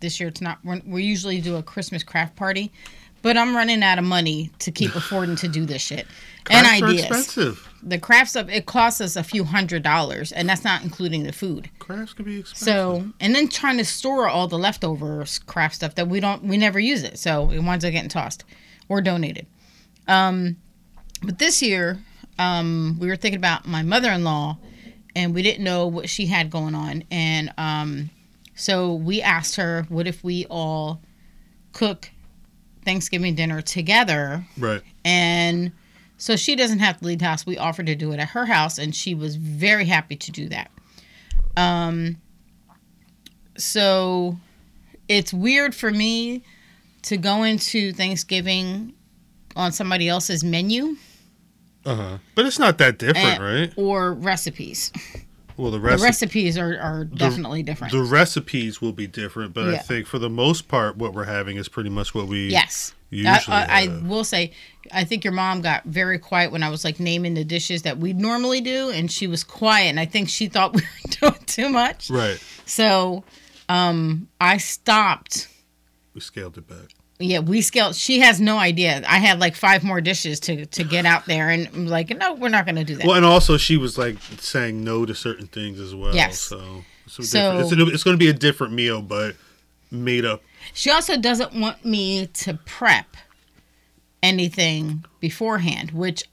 this 0.00 0.18
year 0.18 0.28
it's 0.28 0.40
not. 0.40 0.58
We're, 0.64 0.80
we 0.84 1.04
usually 1.04 1.40
do 1.40 1.56
a 1.56 1.62
Christmas 1.62 2.02
craft 2.02 2.34
party, 2.34 2.72
but 3.22 3.36
I'm 3.36 3.54
running 3.54 3.82
out 3.82 3.98
of 3.98 4.04
money 4.04 4.50
to 4.60 4.72
keep 4.72 4.94
affording 4.96 5.36
to 5.36 5.48
do 5.48 5.64
this 5.64 5.82
shit. 5.82 6.06
and 6.50 6.66
Crafts 6.66 6.82
are 6.82 6.86
ideas. 6.86 7.04
expensive. 7.04 7.68
The 7.82 7.98
crafts 7.98 8.30
stuff 8.32 8.48
it 8.50 8.66
costs 8.66 9.00
us 9.00 9.14
a 9.16 9.22
few 9.22 9.44
hundred 9.44 9.82
dollars, 9.84 10.32
and 10.32 10.48
that's 10.48 10.64
not 10.64 10.82
including 10.82 11.22
the 11.22 11.32
food. 11.32 11.70
Crafts 11.78 12.12
can 12.12 12.24
be 12.24 12.40
expensive. 12.40 12.64
So, 12.64 13.04
and 13.20 13.34
then 13.34 13.48
trying 13.48 13.78
to 13.78 13.84
store 13.84 14.28
all 14.28 14.48
the 14.48 14.58
leftover 14.58 15.24
craft 15.46 15.76
stuff 15.76 15.94
that 15.94 16.08
we 16.08 16.18
don't, 16.18 16.42
we 16.42 16.56
never 16.56 16.80
use 16.80 17.04
it. 17.04 17.18
So 17.18 17.50
it 17.50 17.60
winds 17.60 17.84
up 17.84 17.92
getting 17.92 18.08
tossed 18.10 18.44
or 18.88 19.00
donated. 19.00 19.46
Um, 20.10 20.56
but 21.22 21.38
this 21.38 21.62
year, 21.62 21.98
um, 22.38 22.96
we 22.98 23.08
were 23.08 23.16
thinking 23.16 23.38
about 23.38 23.66
my 23.66 23.82
mother 23.82 24.10
in 24.10 24.24
law 24.24 24.58
and 25.14 25.34
we 25.34 25.42
didn't 25.42 25.64
know 25.64 25.86
what 25.86 26.08
she 26.08 26.26
had 26.26 26.50
going 26.50 26.74
on. 26.74 27.04
And 27.10 27.52
um, 27.56 28.10
so 28.54 28.94
we 28.94 29.22
asked 29.22 29.56
her, 29.56 29.86
what 29.88 30.06
if 30.06 30.24
we 30.24 30.46
all 30.46 31.00
cook 31.72 32.10
Thanksgiving 32.84 33.34
dinner 33.34 33.62
together? 33.62 34.44
right. 34.58 34.82
And 35.04 35.72
so 36.16 36.36
she 36.36 36.54
doesn't 36.54 36.80
have 36.80 36.98
to 36.98 37.06
leave 37.06 37.20
the 37.20 37.24
house. 37.24 37.46
We 37.46 37.56
offered 37.56 37.86
to 37.86 37.94
do 37.94 38.12
it 38.12 38.20
at 38.20 38.30
her 38.30 38.44
house, 38.44 38.78
and 38.78 38.94
she 38.94 39.14
was 39.14 39.36
very 39.36 39.86
happy 39.86 40.16
to 40.16 40.30
do 40.30 40.48
that. 40.50 40.70
Um, 41.56 42.18
so 43.56 44.36
it's 45.08 45.32
weird 45.32 45.74
for 45.74 45.90
me 45.90 46.42
to 47.02 47.16
go 47.16 47.42
into 47.42 47.92
Thanksgiving 47.92 48.92
on 49.56 49.72
somebody 49.72 50.08
else's 50.08 50.42
menu 50.44 50.96
Uh 51.84 51.94
huh. 51.94 52.18
But 52.34 52.46
it's 52.46 52.58
not 52.58 52.78
that 52.78 52.98
different, 52.98 53.40
and- 53.40 53.42
right? 53.42 53.72
or 53.76 54.12
recipes. 54.14 54.92
Well, 55.56 55.70
the 55.70 55.78
The 55.78 55.98
recipes 55.98 56.56
are, 56.56 56.78
are 56.80 57.04
definitely 57.04 57.62
different. 57.62 57.92
The 57.92 58.02
recipes 58.02 58.80
will 58.80 58.92
be 58.94 59.06
different, 59.06 59.52
but 59.52 59.68
I 59.68 59.76
think 59.76 60.06
for 60.06 60.18
the 60.18 60.30
most 60.30 60.68
part, 60.68 60.96
what 60.96 61.12
we're 61.12 61.24
having 61.24 61.58
is 61.58 61.68
pretty 61.68 61.90
much 61.90 62.14
what 62.14 62.28
we 62.28 62.48
yes. 62.48 62.94
I, 63.12 63.16
usually 63.16 63.56
I, 63.56 63.82
I 63.82 63.86
will 64.08 64.24
say, 64.24 64.52
I 64.90 65.04
think 65.04 65.22
your 65.22 65.34
mom 65.34 65.60
got 65.60 65.84
very 65.84 66.18
quiet 66.18 66.50
when 66.50 66.62
I 66.62 66.70
was 66.70 66.82
like 66.82 66.98
naming 66.98 67.34
the 67.34 67.44
dishes 67.44 67.82
that 67.82 67.98
we 67.98 68.14
normally 68.14 68.62
do, 68.62 68.88
and 68.90 69.10
she 69.12 69.26
was 69.26 69.44
quiet, 69.44 69.88
and 69.88 70.00
I 70.00 70.06
think 70.06 70.30
she 70.30 70.46
thought 70.48 70.74
we 70.76 70.80
were 70.80 71.30
doing 71.30 71.44
too 71.44 71.68
much. 71.68 72.08
Right. 72.08 72.42
So, 72.64 73.24
um, 73.68 74.28
I 74.40 74.56
stopped. 74.56 75.48
We 76.14 76.22
scaled 76.22 76.56
it 76.56 76.66
back. 76.68 76.94
Yeah, 77.20 77.40
we 77.40 77.60
scaled. 77.60 77.94
She 77.96 78.20
has 78.20 78.40
no 78.40 78.56
idea. 78.58 79.02
I 79.06 79.18
had 79.18 79.38
like 79.40 79.54
five 79.54 79.84
more 79.84 80.00
dishes 80.00 80.40
to 80.40 80.64
to 80.64 80.84
get 80.84 81.04
out 81.04 81.26
there, 81.26 81.50
and 81.50 81.68
I'm 81.68 81.86
like, 81.86 82.08
no, 82.16 82.32
we're 82.34 82.48
not 82.48 82.64
going 82.64 82.76
to 82.76 82.84
do 82.84 82.96
that. 82.96 83.06
Well, 83.06 83.16
and 83.16 83.26
also 83.26 83.58
she 83.58 83.76
was 83.76 83.98
like 83.98 84.16
saying 84.38 84.82
no 84.82 85.04
to 85.04 85.14
certain 85.14 85.46
things 85.46 85.78
as 85.78 85.94
well. 85.94 86.14
Yes. 86.14 86.40
So, 86.40 86.82
so, 87.06 87.22
So- 87.22 87.58
it's, 87.60 87.72
it's 87.72 88.02
going 88.02 88.14
to 88.14 88.18
be 88.18 88.30
a 88.30 88.32
different 88.32 88.72
meal, 88.72 89.02
but 89.02 89.36
made 89.90 90.24
up. 90.24 90.42
She 90.72 90.90
also 90.90 91.18
doesn't 91.18 91.52
want 91.52 91.84
me 91.84 92.26
to 92.26 92.54
prep 92.64 93.16
anything 94.22 95.04
beforehand, 95.20 95.90
which 95.90 96.24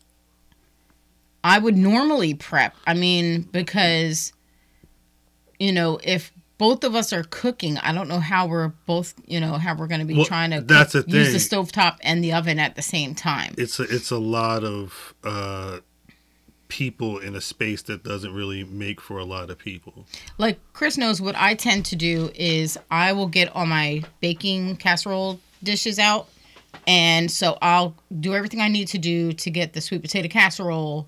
I 1.43 1.59
would 1.59 1.75
normally 1.75 2.33
prep. 2.33 2.75
I 2.85 2.93
mean, 2.93 3.41
because 3.51 4.31
you 5.59 5.71
know, 5.73 5.99
if 6.03 6.31
both 6.57 6.83
of 6.83 6.95
us 6.95 7.13
are 7.13 7.23
cooking, 7.23 7.77
I 7.77 7.93
don't 7.93 8.07
know 8.07 8.19
how 8.19 8.47
we're 8.47 8.69
both, 8.85 9.13
you 9.27 9.39
know, 9.39 9.53
how 9.53 9.75
we're 9.75 9.87
going 9.87 9.99
to 9.99 10.05
be 10.05 10.15
Well, 10.15 10.25
trying 10.25 10.51
to 10.51 10.61
that's 10.61 10.93
cook- 10.93 11.07
the 11.07 11.17
use 11.17 11.33
the 11.33 11.39
thing. 11.39 11.65
stovetop 11.65 11.97
and 12.01 12.23
the 12.23 12.33
oven 12.33 12.57
at 12.59 12.75
the 12.75 12.81
same 12.81 13.13
time. 13.15 13.53
It's 13.57 13.79
a 13.79 13.83
it's 13.83 14.09
a 14.11 14.17
lot 14.17 14.63
of 14.63 15.13
uh, 15.23 15.79
people 16.67 17.17
in 17.19 17.35
a 17.35 17.41
space 17.41 17.81
that 17.83 18.03
doesn't 18.03 18.33
really 18.33 18.63
make 18.63 18.99
for 18.99 19.17
a 19.19 19.23
lot 19.23 19.49
of 19.49 19.57
people. 19.57 20.05
like 20.37 20.59
Chris 20.73 20.97
knows 20.97 21.21
what 21.21 21.35
I 21.37 21.53
tend 21.55 21.85
to 21.85 21.95
do 21.95 22.29
is 22.35 22.77
I 22.91 23.13
will 23.13 23.27
get 23.27 23.55
all 23.55 23.65
my 23.65 24.03
baking 24.19 24.75
casserole 24.77 25.39
dishes 25.63 25.97
out 25.99 26.27
and 26.85 27.31
so 27.31 27.57
I'll 27.61 27.95
do 28.19 28.33
everything 28.35 28.59
I 28.61 28.67
need 28.67 28.89
to 28.89 28.97
do 28.97 29.31
to 29.33 29.49
get 29.49 29.73
the 29.73 29.81
sweet 29.81 30.01
potato 30.01 30.27
casserole 30.27 31.07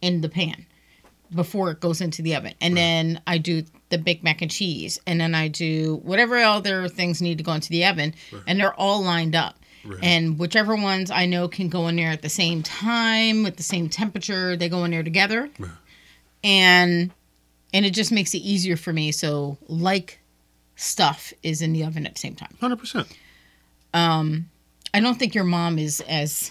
in 0.00 0.22
the 0.22 0.28
pan 0.30 0.64
before 1.34 1.70
it 1.70 1.80
goes 1.80 2.00
into 2.00 2.22
the 2.22 2.34
oven. 2.36 2.54
And 2.60 2.76
then 2.76 3.20
I 3.26 3.38
do 3.38 3.62
the 3.94 4.02
Big 4.02 4.24
mac 4.24 4.42
and 4.42 4.50
cheese 4.50 4.98
and 5.06 5.20
then 5.20 5.34
I 5.34 5.46
do 5.48 6.00
whatever 6.02 6.36
other 6.38 6.88
things 6.88 7.22
need 7.22 7.38
to 7.38 7.44
go 7.44 7.52
into 7.52 7.70
the 7.70 7.84
oven 7.84 8.14
and 8.46 8.58
they're 8.58 8.74
all 8.74 9.02
lined 9.02 9.36
up. 9.36 9.54
Right. 9.84 9.98
And 10.02 10.38
whichever 10.38 10.74
ones 10.74 11.10
I 11.10 11.26
know 11.26 11.46
can 11.46 11.68
go 11.68 11.88
in 11.88 11.96
there 11.96 12.10
at 12.10 12.22
the 12.22 12.28
same 12.28 12.62
time 12.62 13.44
with 13.44 13.56
the 13.56 13.62
same 13.62 13.88
temperature, 13.88 14.56
they 14.56 14.68
go 14.68 14.84
in 14.84 14.90
there 14.90 15.02
together. 15.02 15.48
Right. 15.58 15.70
And 16.42 17.10
and 17.72 17.84
it 17.84 17.90
just 17.90 18.10
makes 18.12 18.34
it 18.34 18.38
easier 18.38 18.76
for 18.76 18.92
me. 18.92 19.12
So 19.12 19.58
like 19.68 20.20
stuff 20.76 21.32
is 21.42 21.62
in 21.62 21.72
the 21.72 21.84
oven 21.84 22.06
at 22.06 22.14
the 22.14 22.20
same 22.20 22.34
time. 22.34 22.54
Hundred 22.60 22.78
percent. 22.78 23.06
Um, 23.92 24.50
I 24.92 25.00
don't 25.00 25.18
think 25.18 25.34
your 25.34 25.44
mom 25.44 25.78
is 25.78 26.00
as 26.08 26.50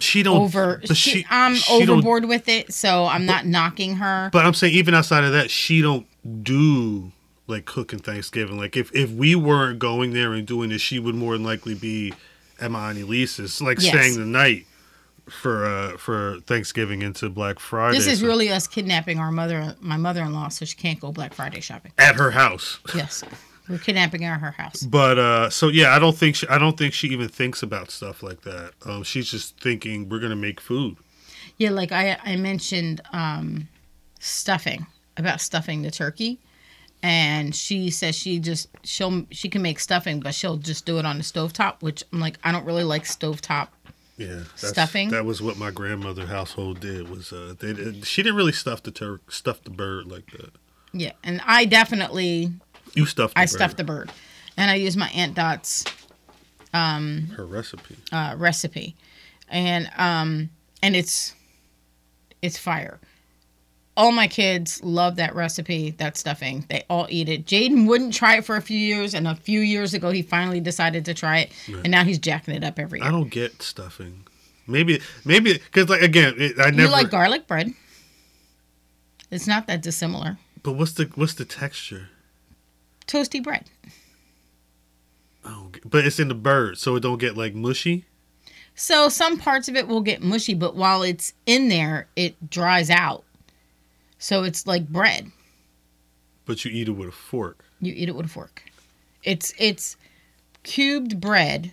She 0.00 0.22
don't 0.22 0.40
over. 0.40 0.80
But 0.86 0.96
she, 0.96 1.10
she, 1.10 1.26
I'm 1.30 1.54
she 1.56 1.82
overboard 1.82 2.24
with 2.24 2.48
it, 2.48 2.72
so 2.72 3.04
I'm 3.06 3.26
not 3.26 3.46
knocking 3.46 3.96
her. 3.96 4.30
But 4.32 4.46
I'm 4.46 4.54
saying 4.54 4.74
even 4.74 4.94
outside 4.94 5.24
of 5.24 5.32
that, 5.32 5.50
she 5.50 5.82
don't 5.82 6.06
do 6.42 7.12
like 7.46 7.64
cooking 7.64 7.98
Thanksgiving. 7.98 8.58
Like 8.58 8.76
if 8.76 8.94
if 8.94 9.10
we 9.10 9.34
weren't 9.34 9.78
going 9.78 10.12
there 10.12 10.32
and 10.32 10.46
doing 10.46 10.70
this, 10.70 10.82
she 10.82 10.98
would 10.98 11.14
more 11.14 11.32
than 11.34 11.44
likely 11.44 11.74
be 11.74 12.12
at 12.60 12.70
my 12.70 12.90
auntie 12.90 13.04
Lisa's, 13.04 13.60
like 13.60 13.80
Yes. 13.80 13.88
staying 13.92 14.14
the 14.18 14.24
night 14.26 14.66
for 15.28 15.64
uh 15.66 15.96
for 15.96 16.38
Thanksgiving 16.46 17.02
into 17.02 17.28
Black 17.28 17.58
Friday. 17.58 17.98
This 17.98 18.06
is 18.06 18.20
So- 18.20 18.26
really 18.26 18.50
us 18.50 18.66
kidnapping 18.66 19.18
our 19.18 19.30
mother, 19.32 19.76
my 19.80 19.96
mother-in-law, 19.96 20.48
so 20.48 20.64
she 20.64 20.76
can't 20.76 21.00
go 21.00 21.12
Black 21.12 21.34
Friday 21.34 21.60
shopping. 21.60 21.92
at 21.98 22.14
her 22.16 22.30
house. 22.30 22.78
Yes, 22.94 23.22
we're 23.68 23.78
kidnapping 23.78 24.22
her 24.22 24.34
at 24.34 24.40
her 24.40 24.52
house. 24.52 24.82
But 24.82 25.18
uh 25.18 25.50
so 25.50 25.68
yeah, 25.68 25.94
I 25.94 25.98
don't 25.98 26.16
think 26.16 26.36
she, 26.36 26.46
I 26.48 26.58
don't 26.58 26.76
think 26.78 26.94
she 26.94 27.08
even 27.08 27.28
thinks 27.28 27.62
about 27.62 27.90
stuff 27.90 28.22
like 28.22 28.42
that. 28.42 28.72
Um 28.84 29.02
she's 29.02 29.30
just 29.30 29.58
thinking 29.60 30.08
we're 30.08 30.20
going 30.20 30.30
to 30.30 30.36
make 30.36 30.60
food. 30.60 30.96
Yeah, 31.58 31.70
like 31.70 31.90
I 31.92 32.18
I 32.24 32.36
mentioned 32.36 33.00
um, 33.12 33.68
stuffing 34.20 34.86
about 35.16 35.40
stuffing 35.40 35.82
the 35.82 35.90
turkey, 35.90 36.38
and 37.02 37.54
she 37.54 37.90
says 37.90 38.14
she 38.14 38.38
just 38.38 38.68
she'll 38.84 39.26
she 39.30 39.48
can 39.48 39.62
make 39.62 39.78
stuffing, 39.80 40.20
but 40.20 40.34
she'll 40.34 40.56
just 40.56 40.84
do 40.86 40.98
it 40.98 41.06
on 41.06 41.18
the 41.18 41.24
stovetop. 41.24 41.82
Which 41.82 42.04
I'm 42.12 42.20
like 42.20 42.38
I 42.44 42.52
don't 42.52 42.64
really 42.64 42.84
like 42.84 43.04
stovetop. 43.04 43.68
Yeah, 44.18 44.44
Stuffing? 44.54 45.10
That 45.10 45.26
was 45.26 45.42
what 45.42 45.58
my 45.58 45.70
grandmother 45.70 46.24
household 46.26 46.80
did. 46.80 47.10
Was 47.10 47.34
uh, 47.34 47.54
they? 47.58 47.74
did- 47.74 48.06
She 48.06 48.22
didn't 48.22 48.36
really 48.36 48.52
stuff 48.52 48.82
the 48.82 48.90
tur- 48.90 49.20
stuff 49.28 49.62
the 49.62 49.68
bird 49.68 50.06
like 50.06 50.30
that. 50.30 50.52
Yeah, 50.94 51.12
and 51.22 51.42
I 51.44 51.66
definitely 51.66 52.50
You 52.94 53.04
stuffed. 53.04 53.34
The 53.34 53.40
I 53.40 53.44
bird. 53.44 53.50
stuffed 53.50 53.76
the 53.76 53.84
bird, 53.84 54.10
and 54.56 54.70
I 54.70 54.76
use 54.76 54.96
my 54.96 55.08
Aunt 55.10 55.34
Dot's 55.34 55.84
um 56.72 57.28
her 57.36 57.44
recipe. 57.44 57.96
uh, 58.10 58.34
recipe, 58.38 58.96
and 59.50 59.90
um 59.98 60.48
and 60.82 60.96
it's 60.96 61.34
it's 62.40 62.56
fire. 62.56 62.98
All 63.96 64.12
my 64.12 64.28
kids 64.28 64.82
love 64.84 65.16
that 65.16 65.34
recipe, 65.34 65.92
that 65.92 66.16
stuffing. 66.18 66.66
They 66.68 66.84
all 66.90 67.06
eat 67.08 67.28
it. 67.30 67.46
Jaden 67.46 67.86
wouldn't 67.88 68.12
try 68.12 68.36
it 68.36 68.44
for 68.44 68.56
a 68.56 68.60
few 68.60 68.78
years, 68.78 69.14
and 69.14 69.26
a 69.26 69.34
few 69.34 69.60
years 69.60 69.94
ago 69.94 70.10
he 70.10 70.20
finally 70.22 70.60
decided 70.60 71.04
to 71.06 71.14
try 71.14 71.38
it, 71.38 71.52
and 71.68 71.90
now 71.90 72.04
he's 72.04 72.18
jacking 72.18 72.54
it 72.54 72.62
up 72.62 72.78
every 72.78 73.00
I 73.00 73.10
don't 73.10 73.30
get 73.30 73.62
stuffing. 73.62 74.26
Maybe 74.66 75.00
maybe 75.24 75.54
because 75.54 75.88
like 75.88 76.02
again, 76.02 76.34
it, 76.36 76.58
I 76.58 76.70
never. 76.70 76.82
You 76.82 76.88
like 76.88 77.10
garlic 77.10 77.46
bread? 77.46 77.72
It's 79.30 79.46
not 79.46 79.66
that 79.68 79.80
dissimilar. 79.82 80.38
but 80.62 80.72
what's 80.72 80.92
the 80.92 81.10
what's 81.14 81.34
the 81.34 81.44
texture? 81.44 82.08
Toasty 83.06 83.42
bread. 83.42 83.64
Oh, 85.44 85.70
but 85.84 86.04
it's 86.04 86.18
in 86.18 86.28
the 86.28 86.34
bird, 86.34 86.76
so 86.78 86.96
it 86.96 87.00
don't 87.00 87.18
get 87.18 87.36
like 87.36 87.54
mushy. 87.54 88.04
So 88.74 89.08
some 89.08 89.38
parts 89.38 89.68
of 89.68 89.76
it 89.76 89.88
will 89.88 90.00
get 90.02 90.22
mushy, 90.22 90.52
but 90.54 90.74
while 90.76 91.02
it's 91.02 91.32
in 91.46 91.68
there, 91.68 92.08
it 92.16 92.50
dries 92.50 92.90
out. 92.90 93.24
So 94.18 94.44
it's 94.44 94.66
like 94.66 94.88
bread. 94.88 95.30
But 96.44 96.64
you 96.64 96.70
eat 96.70 96.88
it 96.88 96.92
with 96.92 97.08
a 97.08 97.12
fork. 97.12 97.64
You 97.80 97.92
eat 97.94 98.08
it 98.08 98.14
with 98.14 98.26
a 98.26 98.28
fork. 98.28 98.62
It's 99.22 99.52
it's 99.58 99.96
cubed 100.62 101.20
bread 101.20 101.72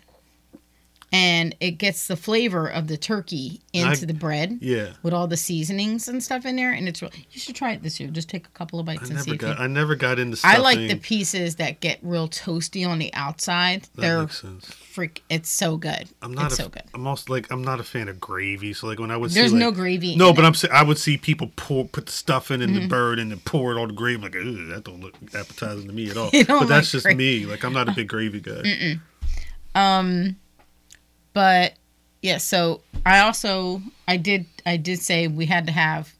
and 1.13 1.55
it 1.59 1.71
gets 1.77 2.07
the 2.07 2.15
flavor 2.17 2.67
of 2.67 2.87
the 2.87 2.97
turkey 2.97 3.61
into 3.71 4.01
I- 4.03 4.05
the 4.05 4.13
bread 4.15 4.57
Yeah. 4.61 4.93
with 5.03 5.13
all 5.13 5.27
the 5.27 5.37
seasonings 5.37 6.07
and 6.09 6.21
stuff 6.23 6.43
in 6.45 6.55
there 6.55 6.71
and 6.73 6.87
it's 6.89 7.01
real 7.01 7.11
you 7.31 7.39
should 7.39 7.55
try 7.55 7.71
it 7.73 7.83
this 7.83 7.99
year. 7.99 8.09
Just 8.09 8.29
take 8.29 8.47
a 8.47 8.49
couple 8.49 8.79
of 8.79 8.85
bites 8.87 9.09
I 9.11 9.13
and 9.13 9.21
see 9.23 9.37
got. 9.37 9.59
I 9.59 9.67
never 9.67 9.95
got 9.95 10.17
into 10.19 10.39
I 10.43 10.57
like 10.57 10.79
the 10.79 10.95
pieces 10.95 11.55
that 11.57 11.79
get 11.81 11.99
real 12.01 12.27
toasty 12.27 12.87
on 12.87 12.97
the 12.99 13.13
outside. 13.13 13.83
That 13.95 14.01
They're 14.01 14.21
makes 14.21 14.41
sense. 14.41 14.65
freak 14.73 15.23
it's 15.29 15.49
so 15.49 15.77
good. 15.77 16.09
I'm 16.23 16.33
not 16.33 16.45
it's 16.47 16.55
a, 16.59 16.63
so 16.63 16.69
good. 16.69 16.83
I'm 16.95 17.05
also 17.05 17.31
like 17.31 17.51
I'm 17.51 17.63
not 17.63 17.79
a 17.79 17.83
fan 17.83 18.09
of 18.09 18.19
gravy. 18.19 18.73
So 18.73 18.87
like 18.87 18.99
when 18.99 19.11
I 19.11 19.17
would 19.17 19.29
There's 19.31 19.51
see 19.51 19.57
no 19.57 19.67
like, 19.67 19.75
gravy. 19.75 20.15
No, 20.15 20.29
in 20.29 20.35
but 20.35 20.43
it. 20.43 20.47
I'm 20.47 20.53
saying 20.55 20.73
I 20.73 20.83
would 20.83 20.97
see 20.97 21.17
people 21.17 21.51
pour 21.55 21.85
put 21.85 22.07
the 22.07 22.11
stuff 22.11 22.49
in 22.49 22.59
Mm-hmm. 22.61 22.73
the 22.73 22.87
bird 22.87 23.19
and 23.19 23.29
then 23.29 23.39
pour 23.45 23.71
it 23.71 23.79
on 23.79 23.89
the 23.89 23.93
gravy. 23.93 24.21
Like 24.23 24.31
that 24.33 24.81
don't 24.83 24.99
look 24.99 25.13
appetizing 25.35 25.85
to 25.87 25.93
me 25.93 26.09
at 26.09 26.17
all. 26.17 26.31
But 26.31 26.45
that's 26.67 26.69
like 26.69 26.83
just 26.85 27.05
gravy. 27.05 27.41
me. 27.41 27.45
Like 27.45 27.63
I'm 27.63 27.73
not 27.73 27.87
a 27.87 27.91
big 27.91 28.07
gravy 28.09 28.39
guy. 28.41 28.99
Um, 29.75 30.35
but 31.33 31.73
yeah. 32.21 32.37
So 32.37 32.81
I 33.05 33.19
also 33.19 33.81
I 34.07 34.17
did 34.17 34.45
I 34.65 34.77
did 34.77 34.99
say 34.99 35.27
we 35.27 35.45
had 35.45 35.65
to 35.67 35.71
have 35.73 36.13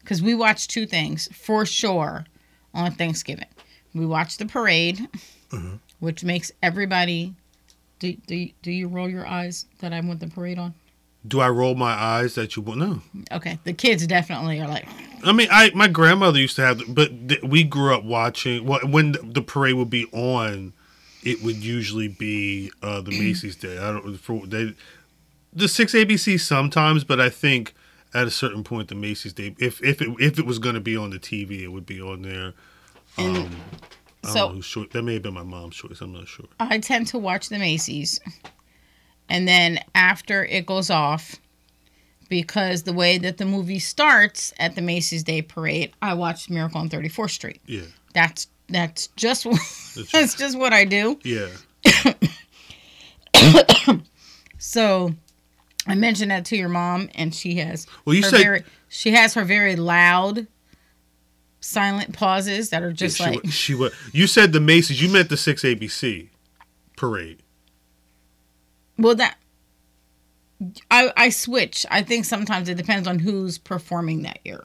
because 0.00 0.22
we 0.22 0.34
watched 0.34 0.70
two 0.70 0.86
things 0.86 1.28
for 1.32 1.64
sure 1.66 2.24
on 2.74 2.92
Thanksgiving. 2.92 3.46
We 3.94 4.06
watched 4.06 4.38
the 4.38 4.46
parade, 4.46 4.98
Mm-hmm. 5.50 5.76
which 6.00 6.24
makes 6.24 6.50
everybody. 6.62 7.34
Do, 8.00 8.12
do, 8.26 8.48
do 8.60 8.72
you 8.72 8.88
roll 8.88 9.08
your 9.08 9.26
eyes 9.26 9.66
that 9.78 9.92
I 9.92 10.00
want 10.00 10.18
the 10.20 10.26
parade 10.26 10.58
on? 10.58 10.74
Do 11.26 11.40
I 11.40 11.48
roll 11.48 11.74
my 11.76 11.92
eyes 11.92 12.34
that 12.34 12.54
you 12.56 12.60
want? 12.62 12.80
No. 12.80 13.00
Okay, 13.32 13.58
the 13.64 13.72
kids 13.72 14.06
definitely 14.06 14.60
are 14.60 14.68
like, 14.68 14.86
I 15.24 15.32
mean, 15.32 15.48
I 15.50 15.70
my 15.74 15.86
grandmother 15.88 16.38
used 16.38 16.56
to 16.56 16.62
have, 16.62 16.82
but 16.88 17.28
th- 17.28 17.42
we 17.42 17.62
grew 17.64 17.94
up 17.94 18.04
watching. 18.04 18.66
wh- 18.66 18.84
When 18.92 19.12
the 19.32 19.40
parade 19.40 19.76
would 19.76 19.88
be 19.88 20.04
on, 20.12 20.73
it 21.24 21.42
would 21.42 21.56
usually 21.56 22.08
be 22.08 22.70
uh, 22.82 23.00
the 23.00 23.10
Macy's 23.10 23.56
Day. 23.56 23.78
I 23.78 23.92
don't 23.92 24.16
for 24.16 24.46
they, 24.46 24.74
the 25.52 25.68
six 25.68 25.92
ABC 25.94 26.38
sometimes, 26.40 27.04
but 27.04 27.20
I 27.20 27.30
think 27.30 27.74
at 28.12 28.26
a 28.26 28.30
certain 28.30 28.62
point 28.64 28.88
the 28.88 28.94
Macy's 28.94 29.32
Day, 29.32 29.54
if 29.58 29.82
if 29.82 30.00
it 30.02 30.08
if 30.20 30.38
it 30.38 30.46
was 30.46 30.58
going 30.58 30.74
to 30.74 30.80
be 30.80 30.96
on 30.96 31.10
the 31.10 31.18
TV, 31.18 31.62
it 31.62 31.68
would 31.68 31.86
be 31.86 32.00
on 32.00 32.22
there. 32.22 32.52
Um, 33.18 33.50
I 34.22 34.28
So- 34.28 34.34
don't 34.34 34.48
know 34.48 34.54
who's 34.56 34.68
choice. 34.68 34.88
That 34.92 35.02
may 35.02 35.14
have 35.14 35.22
been 35.22 35.34
my 35.34 35.42
mom's 35.42 35.76
choice. 35.76 36.00
I'm 36.00 36.12
not 36.12 36.26
sure. 36.28 36.46
I 36.60 36.78
tend 36.78 37.06
to 37.08 37.18
watch 37.18 37.48
the 37.48 37.58
Macy's. 37.58 38.20
And 39.28 39.48
then 39.48 39.78
after 39.94 40.44
it 40.44 40.66
goes 40.66 40.90
off, 40.90 41.36
because 42.28 42.82
the 42.82 42.92
way 42.92 43.18
that 43.18 43.38
the 43.38 43.44
movie 43.44 43.78
starts 43.78 44.52
at 44.58 44.74
the 44.74 44.82
Macy's 44.82 45.22
Day 45.22 45.42
Parade, 45.42 45.92
I 46.02 46.14
watch 46.14 46.50
Miracle 46.50 46.80
on 46.80 46.88
34th 46.88 47.30
Street. 47.30 47.60
Yeah, 47.66 47.82
That's 48.12 48.46
that's 48.68 49.08
just 49.16 49.44
That's- 50.12 50.34
just 50.34 50.58
what 50.58 50.72
I 50.72 50.84
do. 50.84 51.18
yeah. 51.24 51.48
So 54.58 55.14
I 55.86 55.94
mentioned 55.94 56.30
that 56.30 56.46
to 56.46 56.56
your 56.56 56.70
mom, 56.70 57.10
and 57.14 57.34
she 57.34 57.56
has 57.56 57.86
Well, 58.04 58.14
you 58.16 58.22
her 58.22 58.30
said- 58.30 58.42
very, 58.42 58.62
she 58.88 59.10
has 59.12 59.34
her 59.34 59.44
very 59.44 59.76
loud, 59.76 60.46
silent 61.60 62.14
pauses 62.14 62.70
that 62.70 62.82
are 62.82 62.92
just 62.92 63.18
she, 63.18 63.24
like 63.24 63.46
she 63.50 63.74
was. 63.74 63.92
You 64.12 64.26
said 64.26 64.52
the 64.52 64.60
Macy's. 64.60 65.02
You 65.02 65.10
meant 65.10 65.28
the 65.28 65.36
six 65.36 65.62
ABC 65.62 66.28
parade. 66.96 67.42
Well, 68.96 69.14
that 69.16 69.36
I 70.90 71.12
I 71.16 71.28
switch. 71.28 71.84
I 71.90 72.02
think 72.02 72.24
sometimes 72.24 72.68
it 72.70 72.76
depends 72.76 73.06
on 73.06 73.18
who's 73.18 73.58
performing 73.58 74.22
that 74.22 74.38
year. 74.44 74.64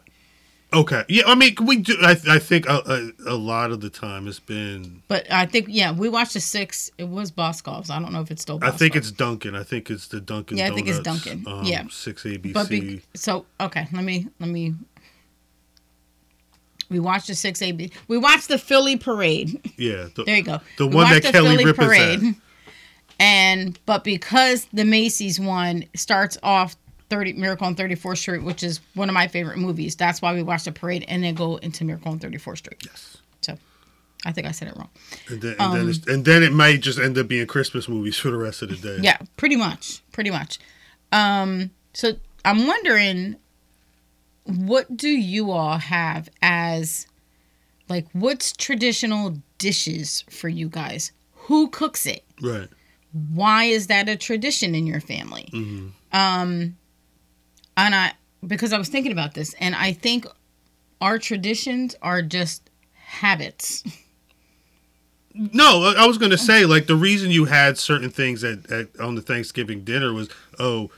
Okay. 0.71 1.03
Yeah, 1.07 1.23
I 1.25 1.33
mean, 1.33 1.55
we 1.63 1.77
do. 1.77 1.97
I, 2.01 2.11
I 2.29 2.39
think 2.39 2.67
a, 2.67 3.11
a, 3.27 3.33
a 3.33 3.35
lot 3.35 3.71
of 3.71 3.81
the 3.81 3.89
time 3.89 4.27
it's 4.27 4.39
been. 4.39 5.01
But 5.07 5.31
I 5.31 5.47
think 5.47 5.65
yeah, 5.69 5.91
we 5.91 6.09
watched 6.09 6.33
the 6.33 6.39
six. 6.39 6.91
It 6.99 7.09
was 7.09 7.31
Boscov's. 7.31 7.89
I 7.89 7.99
don't 7.99 8.13
know 8.13 8.21
if 8.21 8.29
it's 8.29 8.43
still. 8.43 8.59
I 8.61 8.69
think 8.69 8.95
it's 8.95 9.11
Dunkin'. 9.11 9.55
I 9.55 9.63
think 9.63 9.89
it's 9.89 10.07
the 10.09 10.21
Dunkin'. 10.21 10.57
Yeah, 10.57 10.67
I 10.67 10.75
think 10.75 10.87
it's 10.87 10.99
Dunkin'. 10.99 11.43
Um, 11.47 11.63
Yeah. 11.63 11.85
Six 11.89 12.23
ABC. 12.23 12.53
But 12.53 12.69
be, 12.69 13.01
so 13.15 13.45
okay, 13.59 13.87
let 13.91 14.03
me 14.03 14.27
let 14.39 14.49
me. 14.49 14.75
We 16.89 16.99
watched 16.99 17.27
the 17.27 17.35
six 17.35 17.61
AB. 17.61 17.91
We 18.07 18.17
watched 18.17 18.47
the 18.47 18.57
Philly 18.57 18.97
parade. 18.97 19.71
yeah. 19.77 20.07
The, 20.15 20.23
There 20.23 20.35
you 20.35 20.43
go. 20.43 20.59
The 20.77 20.87
We 20.87 20.95
one 20.95 21.09
that 21.11 21.23
Kelly 21.23 21.63
Ripa's 21.63 21.97
at. 21.97 22.35
And 23.19 23.77
but 23.85 24.03
because 24.03 24.65
the 24.71 24.85
Macy's 24.85 25.39
one 25.39 25.85
starts 25.93 26.37
off 26.41 26.77
30 27.09 27.33
Miracle 27.33 27.67
on 27.67 27.75
34th 27.75 28.17
Street, 28.17 28.43
which 28.43 28.63
is 28.63 28.79
one 28.93 29.09
of 29.09 29.13
my 29.13 29.27
favorite 29.27 29.57
movies, 29.57 29.95
that's 29.95 30.21
why 30.21 30.33
we 30.33 30.43
watch 30.43 30.63
the 30.63 30.71
parade 30.71 31.05
and 31.07 31.23
then 31.23 31.33
go 31.35 31.57
into 31.57 31.83
Miracle 31.83 32.11
on 32.11 32.19
34th 32.19 32.57
Street. 32.59 32.81
Yes. 32.85 33.17
So 33.41 33.57
I 34.25 34.31
think 34.31 34.47
I 34.47 34.51
said 34.51 34.67
it 34.69 34.75
wrong. 34.77 34.89
And 35.29 35.41
then, 35.41 35.55
and, 35.59 35.73
then 35.73 35.89
it's, 35.89 36.07
and 36.07 36.25
then 36.25 36.43
it 36.43 36.53
might 36.53 36.81
just 36.81 36.99
end 36.99 37.17
up 37.17 37.27
being 37.27 37.47
Christmas 37.47 37.87
movies 37.89 38.17
for 38.17 38.29
the 38.31 38.37
rest 38.37 38.61
of 38.61 38.69
the 38.69 38.75
day. 38.75 39.01
Yeah, 39.01 39.17
pretty 39.37 39.55
much. 39.55 40.01
Pretty 40.11 40.29
much. 40.29 40.59
Um, 41.11 41.71
so 41.93 42.13
I'm 42.45 42.67
wondering 42.67 43.35
what 44.45 44.95
do 44.95 45.09
you 45.09 45.51
all 45.51 45.77
have 45.77 46.29
as 46.41 47.05
like 47.87 48.07
what's 48.13 48.51
traditional 48.53 49.37
dishes 49.57 50.23
for 50.29 50.49
you 50.49 50.69
guys? 50.69 51.11
Who 51.33 51.67
cooks 51.69 52.05
it? 52.05 52.23
Right. 52.41 52.67
why 53.33 53.65
is 53.65 53.87
that 53.87 54.07
a 54.07 54.15
tradition 54.15 54.73
in 54.75 54.85
your 54.87 55.01
family 55.01 55.49
um 56.13 56.77
and 57.85 57.95
i 57.95 58.13
because 58.45 58.73
i 58.73 58.77
was 58.77 58.89
thinking 58.89 59.11
about 59.11 59.33
this 59.33 59.53
and 59.59 59.75
i 59.75 59.91
think 59.91 60.25
our 61.01 61.17
traditions 61.17 61.95
are 62.01 62.21
just 62.21 62.69
habits 62.93 63.83
No, 65.35 65.93
I 65.95 66.07
was 66.07 66.17
going 66.17 66.31
to 66.31 66.37
say 66.37 66.65
like 66.65 66.87
the 66.87 66.95
reason 66.95 67.31
you 67.31 67.45
had 67.45 67.77
certain 67.77 68.09
things 68.09 68.43
at, 68.43 68.69
at 68.71 68.99
on 68.99 69.15
the 69.15 69.21
Thanksgiving 69.21 69.83
dinner 69.83 70.11
was 70.11 70.27
oh, 70.57 70.89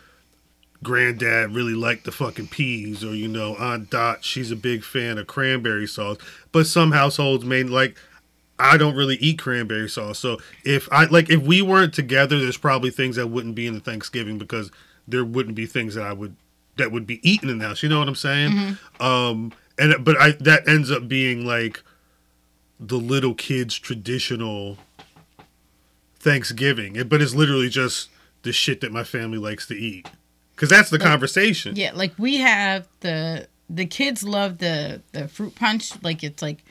granddad 0.84 1.54
really 1.54 1.74
liked 1.74 2.06
the 2.06 2.12
fucking 2.12 2.48
peas, 2.48 3.04
or 3.04 3.14
you 3.14 3.28
know 3.28 3.56
Aunt 3.58 3.90
Dot 3.90 4.24
she's 4.24 4.50
a 4.50 4.56
big 4.56 4.84
fan 4.84 5.18
of 5.18 5.28
cranberry 5.28 5.86
sauce. 5.86 6.18
But 6.52 6.66
some 6.66 6.92
households 6.92 7.46
may 7.46 7.64
like 7.64 7.98
I 8.58 8.78
don't 8.78 8.96
really 8.96 9.18
eat 9.18 9.38
cranberry 9.38 9.90
sauce, 9.90 10.18
so 10.18 10.38
if 10.64 10.92
I 10.92 11.06
like 11.06 11.30
if 11.30 11.42
we 11.42 11.62
weren't 11.62 11.94
together, 11.94 12.40
there's 12.40 12.58
probably 12.58 12.90
things 12.90 13.18
that 13.18 13.28
wouldn't 13.28 13.56
be 13.56 13.68
in 13.68 13.74
the 13.74 13.80
Thanksgiving 13.80 14.38
because 14.38 14.72
there 15.08 15.26
wouldn't 15.26 15.56
be 15.56 15.66
things 15.66 15.94
that 15.96 16.06
I 16.06 16.14
would 16.14 16.36
that 16.82 16.92
would 16.92 17.06
be 17.06 17.20
eaten 17.30 17.50
in 17.50 17.60
the 17.60 17.68
house. 17.68 17.84
You 17.84 17.90
know 17.90 18.00
what 18.00 18.08
I'm 18.08 18.16
saying? 18.16 18.78
Um, 19.00 19.54
and 19.78 20.04
but 20.04 20.20
I 20.20 20.32
that 20.32 20.68
ends 20.68 20.92
up 20.92 21.08
being 21.08 21.46
like 21.46 21.84
the 22.80 22.98
little 22.98 23.36
kids 23.36 23.78
traditional 23.78 24.78
Thanksgiving, 26.20 27.02
but 27.08 27.22
it's 27.22 27.36
literally 27.36 27.70
just 27.70 28.10
the 28.42 28.52
shit 28.52 28.82
that 28.82 28.92
my 28.92 29.04
family 29.04 29.38
likes 29.38 29.68
to 29.68 29.76
eat. 29.76 30.10
Cuz 30.56 30.70
that's 30.70 30.90
the 30.90 31.00
conversation. 31.00 31.76
Yeah, 31.76 31.92
like 31.94 32.14
we 32.18 32.38
have 32.38 32.88
the 33.02 33.48
the 33.70 33.86
kids 33.86 34.24
love 34.24 34.58
the 34.58 35.02
the 35.12 35.28
fruit 35.28 35.56
punch. 35.56 35.92
Like 36.04 36.24
it's 36.24 36.42
like 36.42 36.64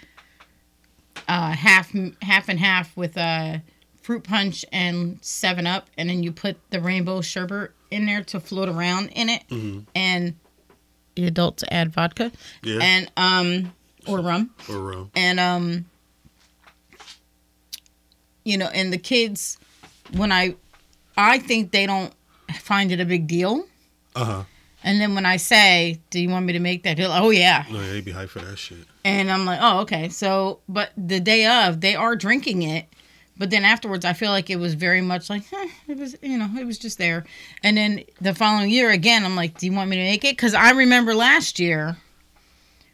uh 1.29 1.53
half 1.53 1.93
half 2.23 2.49
and 2.49 2.59
half 2.59 2.97
with 2.97 3.17
uh 3.17 3.59
fruit 4.03 4.25
punch 4.25 4.65
and 4.73 5.19
seven 5.23 5.67
up, 5.67 5.89
and 5.97 6.11
then 6.11 6.23
you 6.23 6.33
put 6.33 6.57
the 6.71 6.81
rainbow 6.81 7.21
sherbet 7.21 7.71
in 7.91 8.07
there 8.07 8.23
to 8.25 8.41
float 8.41 8.69
around 8.69 9.09
in 9.09 9.29
it, 9.29 9.43
and 9.95 10.35
the 11.17 11.27
adults 11.27 11.65
add 11.71 11.93
vodka 11.93 12.31
Yeah. 12.63 12.79
and 12.83 13.11
um 13.17 13.73
or 14.07 14.21
rum. 14.21 14.51
Or 14.69 14.95
um, 14.95 15.11
and 15.15 15.39
um 15.41 15.85
you 18.45 18.57
know 18.57 18.67
and 18.73 18.93
the 18.93 18.99
kids 18.99 19.59
when 20.17 20.33
i 20.33 20.55
i 21.17 21.39
think 21.39 21.73
they 21.73 21.87
don't 21.87 22.13
find 22.61 22.91
it 22.93 23.01
a 23.01 23.05
big 23.05 23.27
deal. 23.27 23.65
Uh-huh. 24.17 24.43
and 24.83 25.01
then 25.01 25.15
when 25.15 25.27
i 25.27 25.37
say 25.37 26.01
do 26.11 26.19
you 26.21 26.29
want 26.31 26.47
me 26.47 26.53
to 26.53 26.59
make 26.59 26.83
that? 26.85 26.99
Like 26.99 27.23
oh 27.23 27.31
yeah. 27.31 27.65
No, 27.71 27.81
yeah, 27.81 27.93
they'd 27.93 28.05
be 28.05 28.13
hyped 28.13 28.31
for 28.31 28.41
that 28.41 28.57
shit. 28.59 28.79
and 29.05 29.31
i'm 29.31 29.45
like 29.45 29.59
oh 29.63 29.81
okay. 29.81 30.09
So 30.09 30.61
but 30.69 30.91
the 30.97 31.21
day 31.21 31.47
of 31.47 31.81
they 31.81 31.95
are 31.95 32.17
drinking 32.17 32.63
it 32.63 32.87
but 33.41 33.49
then 33.51 33.65
afterwards 33.65 34.05
i 34.05 34.13
feel 34.13 34.31
like 34.31 34.51
it 34.51 34.57
was 34.61 34.75
very 34.75 35.01
much 35.01 35.29
like 35.31 35.43
eh, 35.53 35.69
it 35.89 35.97
was 35.99 36.15
you 36.23 36.39
know 36.39 36.49
it 36.61 36.67
was 36.67 36.79
just 36.79 36.99
there 36.99 37.25
and 37.65 37.77
then 37.77 38.05
the 38.21 38.35
following 38.35 38.71
year 38.71 38.91
again 38.91 39.25
i'm 39.25 39.35
like 39.35 39.59
do 39.59 39.67
you 39.67 39.73
want 39.73 39.91
me 39.91 39.97
to 39.97 40.03
make 40.03 40.25
it 40.25 40.37
because 40.37 40.55
i 40.55 40.71
remember 40.71 41.15
last 41.15 41.59
year 41.59 41.97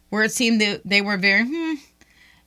where 0.09 0.23
it 0.23 0.31
seemed 0.31 0.59
that 0.61 0.81
they 0.85 1.01
were 1.01 1.17
very 1.17 1.43
hmm, 1.45 1.73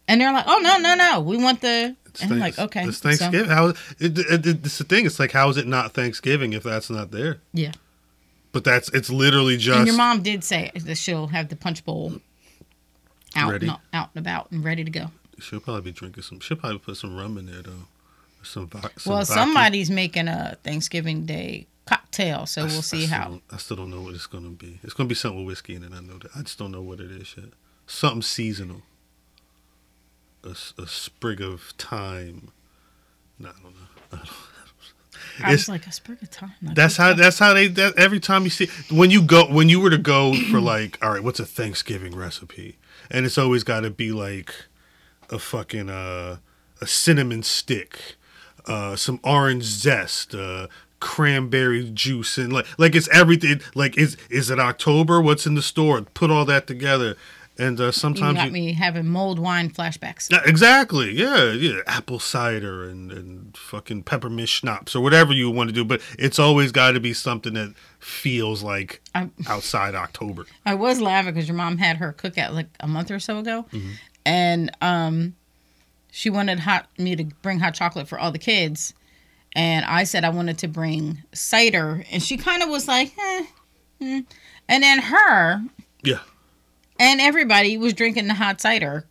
and 0.09 0.21
they're 0.21 0.33
like 0.33 0.47
oh 0.49 0.59
no 0.59 0.79
no 0.79 0.95
no 0.95 1.21
we 1.21 1.37
want 1.37 1.61
the 1.61 1.95
It's 2.07 2.23
and 2.23 2.33
i'm 2.33 2.39
like 2.41 2.59
okay 2.59 2.85
It's 2.87 2.99
so- 2.99 3.11
Thanksgiving. 3.11 3.51
How 3.51 3.69
it, 3.69 3.77
it, 4.01 4.19
it, 4.19 4.47
it's 4.67 4.79
the 4.79 4.85
thing. 4.85 5.07
It's 5.07 5.21
like 5.21 5.33
how 5.33 5.49
is 5.51 5.57
it 5.59 5.67
not 5.67 5.93
Thanksgiving 5.93 6.55
if 6.55 6.63
that's 6.65 6.91
not 6.91 7.11
there? 7.13 7.39
yeah 7.53 7.73
But 8.53 8.65
that's 8.65 8.89
it's 8.95 9.11
literally 9.11 9.59
just 9.59 9.79
and 9.79 9.87
your 9.87 9.97
mom 9.97 10.23
did 10.23 10.43
say 10.43 10.73
that 10.75 10.97
she'll 10.97 11.29
have 11.29 11.51
the 11.51 11.57
punch 11.57 11.85
bowl 11.85 12.15
out 13.37 13.53
Ready? 13.53 13.69
and, 13.69 13.77
out 13.93 14.09
and 14.15 14.27
about 14.27 14.51
and 14.51 14.65
ready 14.65 14.85
to 14.85 14.91
go 14.91 15.11
She'll 15.41 15.61
probably 15.61 15.83
be 15.83 15.93
drinking 15.93 16.23
some. 16.23 16.41
She'll 16.41 16.57
probably 16.57 16.79
put 16.79 16.97
some 16.97 17.17
rum 17.17 17.39
in 17.39 17.47
there 17.47 17.63
though. 17.63 17.87
Some, 18.43 18.69
some 18.71 18.81
well 19.07 19.19
vodka. 19.21 19.33
somebody's 19.33 19.91
making 19.91 20.29
a 20.29 20.57
thanksgiving 20.65 21.27
day 21.27 21.67
cocktail 21.87 22.47
so 22.47 22.63
I 22.63 22.67
we'll 22.67 22.83
see 22.83 23.05
I 23.05 23.09
how 23.09 23.41
I 23.53 23.57
still 23.57 23.77
don't 23.77 23.91
know 23.91 24.01
what 24.03 24.15
it's 24.15 24.27
gonna 24.27 24.51
be. 24.51 24.79
It's 24.83 24.95
gonna 24.95 25.09
be 25.09 25.15
something 25.15 25.39
with 25.45 25.47
whiskey 25.47 25.75
in 25.75 25.83
it. 25.85 25.93
I 25.93 26.01
know 26.01 26.19
that. 26.19 26.31
I 26.37 26.43
just 26.43 26.59
don't 26.59 26.73
know 26.73 26.83
what 26.83 27.01
it 27.01 27.11
is 27.11 27.35
yet. 27.37 27.51
Something 27.87 28.23
seasonal. 28.23 28.83
A, 30.45 30.55
a 30.79 30.87
sprig 30.87 31.41
of 31.43 31.61
thyme. 31.79 32.51
No, 33.39 33.49
I 33.51 33.53
don't 33.63 33.75
know. 33.75 33.87
I 34.13 34.17
don't- 34.17 34.29
I 35.43 35.51
was 35.53 35.63
It's- 35.63 35.69
like 35.69 35.87
a 35.87 35.93
sprig 35.93 36.23
of 36.23 36.31
time. 36.31 36.53
Like, 36.63 36.75
That's 36.77 36.97
how. 36.97 37.13
That's 37.13 37.39
how 37.39 37.53
they. 37.53 37.67
That 37.67 37.99
every 37.99 38.21
time 38.21 38.45
you 38.45 38.51
see 38.51 38.69
when 38.91 39.11
you 39.11 39.21
go 39.23 39.45
when 39.53 39.69
you 39.69 39.79
were 39.81 39.91
to 39.91 39.99
go 39.99 40.35
for 40.51 40.61
like, 40.75 40.99
all 41.05 41.11
right, 41.13 41.23
what's 41.23 41.41
a 41.41 41.45
Thanksgiving 41.47 42.17
recipe? 42.17 42.79
And 43.11 43.27
it's 43.27 43.37
always 43.37 43.63
got 43.63 43.81
to 43.81 43.91
be 43.91 44.13
like 44.13 44.55
a 45.29 45.39
fucking 45.39 45.91
uh, 45.91 46.39
a 46.81 46.87
cinnamon 46.87 47.43
stick, 47.43 48.17
uh, 48.67 48.97
some 48.97 49.21
orange 49.25 49.65
zest, 49.65 50.35
uh, 50.35 50.67
cranberry 51.01 51.91
juice, 51.91 52.39
and 52.39 52.53
like 52.53 52.67
like 52.79 52.95
it's 52.95 53.09
everything. 53.09 53.61
Like 53.75 53.97
is 53.99 54.17
is 54.31 54.51
it 54.51 54.59
October? 54.59 55.21
What's 55.21 55.47
in 55.47 55.55
the 55.55 55.63
store? 55.63 56.01
Put 56.03 56.31
all 56.31 56.45
that 56.45 56.67
together, 56.67 57.17
and 57.59 57.81
uh, 57.81 57.87
you 57.87 57.93
sometimes 57.93 58.37
got 58.37 58.47
you- 58.47 58.53
me 58.53 58.73
having 58.75 59.07
mulled 59.07 59.39
wine 59.39 59.71
flashbacks. 59.71 60.31
yeah, 60.31 60.43
exactly. 60.45 61.13
Yeah, 61.13 61.53
yeah. 61.53 61.81
Apple 61.87 62.19
cider 62.19 62.89
and, 62.89 63.11
and 63.11 63.57
fucking 63.57 64.03
peppermint 64.05 64.49
schnapps 64.49 64.95
or 64.95 65.01
whatever 65.03 65.33
you 65.33 65.51
want 65.51 65.69
to 65.71 65.75
do, 65.75 65.85
but 65.85 66.01
it's 66.19 66.39
always 66.39 66.71
got 66.71 66.93
to 66.93 67.01
be 67.01 67.13
something 67.15 67.55
that 67.55 67.75
feels 67.99 68.63
like 68.63 69.01
I, 69.15 69.31
outside 69.49 69.95
October. 69.95 70.47
I 70.67 70.75
was 70.75 71.01
laughing 71.01 71.33
because 71.35 71.49
your 71.49 71.57
mom 71.57 71.79
had 71.79 71.97
her 71.97 72.13
cookout 72.13 72.53
like 72.53 72.69
a 72.81 72.87
month 72.87 73.11
or 73.11 73.19
so 73.19 73.39
ago, 73.39 73.67
Mm-hmm. 73.73 73.91
and 74.27 74.71
um, 74.83 75.35
she 76.11 76.31
wanted 76.31 76.61
hot 76.61 76.89
me 76.99 77.17
to 77.17 77.25
bring 77.43 77.61
hot 77.61 77.75
chocolate 77.75 78.09
for 78.09 78.19
all 78.19 78.31
the 78.33 78.39
kids, 78.39 78.95
and 79.55 79.85
I 79.85 80.05
said 80.05 80.25
I 80.25 80.31
wanted 80.31 80.59
to 80.59 80.69
bring 80.69 81.23
cider, 81.33 82.05
and 82.11 82.23
she 82.23 82.37
kind 82.37 82.63
of 82.63 82.69
was 82.69 82.89
like, 82.89 83.13
eh, 83.19 83.45
hmm. 83.99 84.21
and 84.69 84.83
then 84.83 84.99
her 85.01 85.63
Yeah, 86.03 86.21
and 86.99 87.21
everybody 87.21 87.77
was 87.79 87.93
drinking 87.95 88.29
the 88.29 88.35
hot 88.35 88.61
cider 88.61 89.07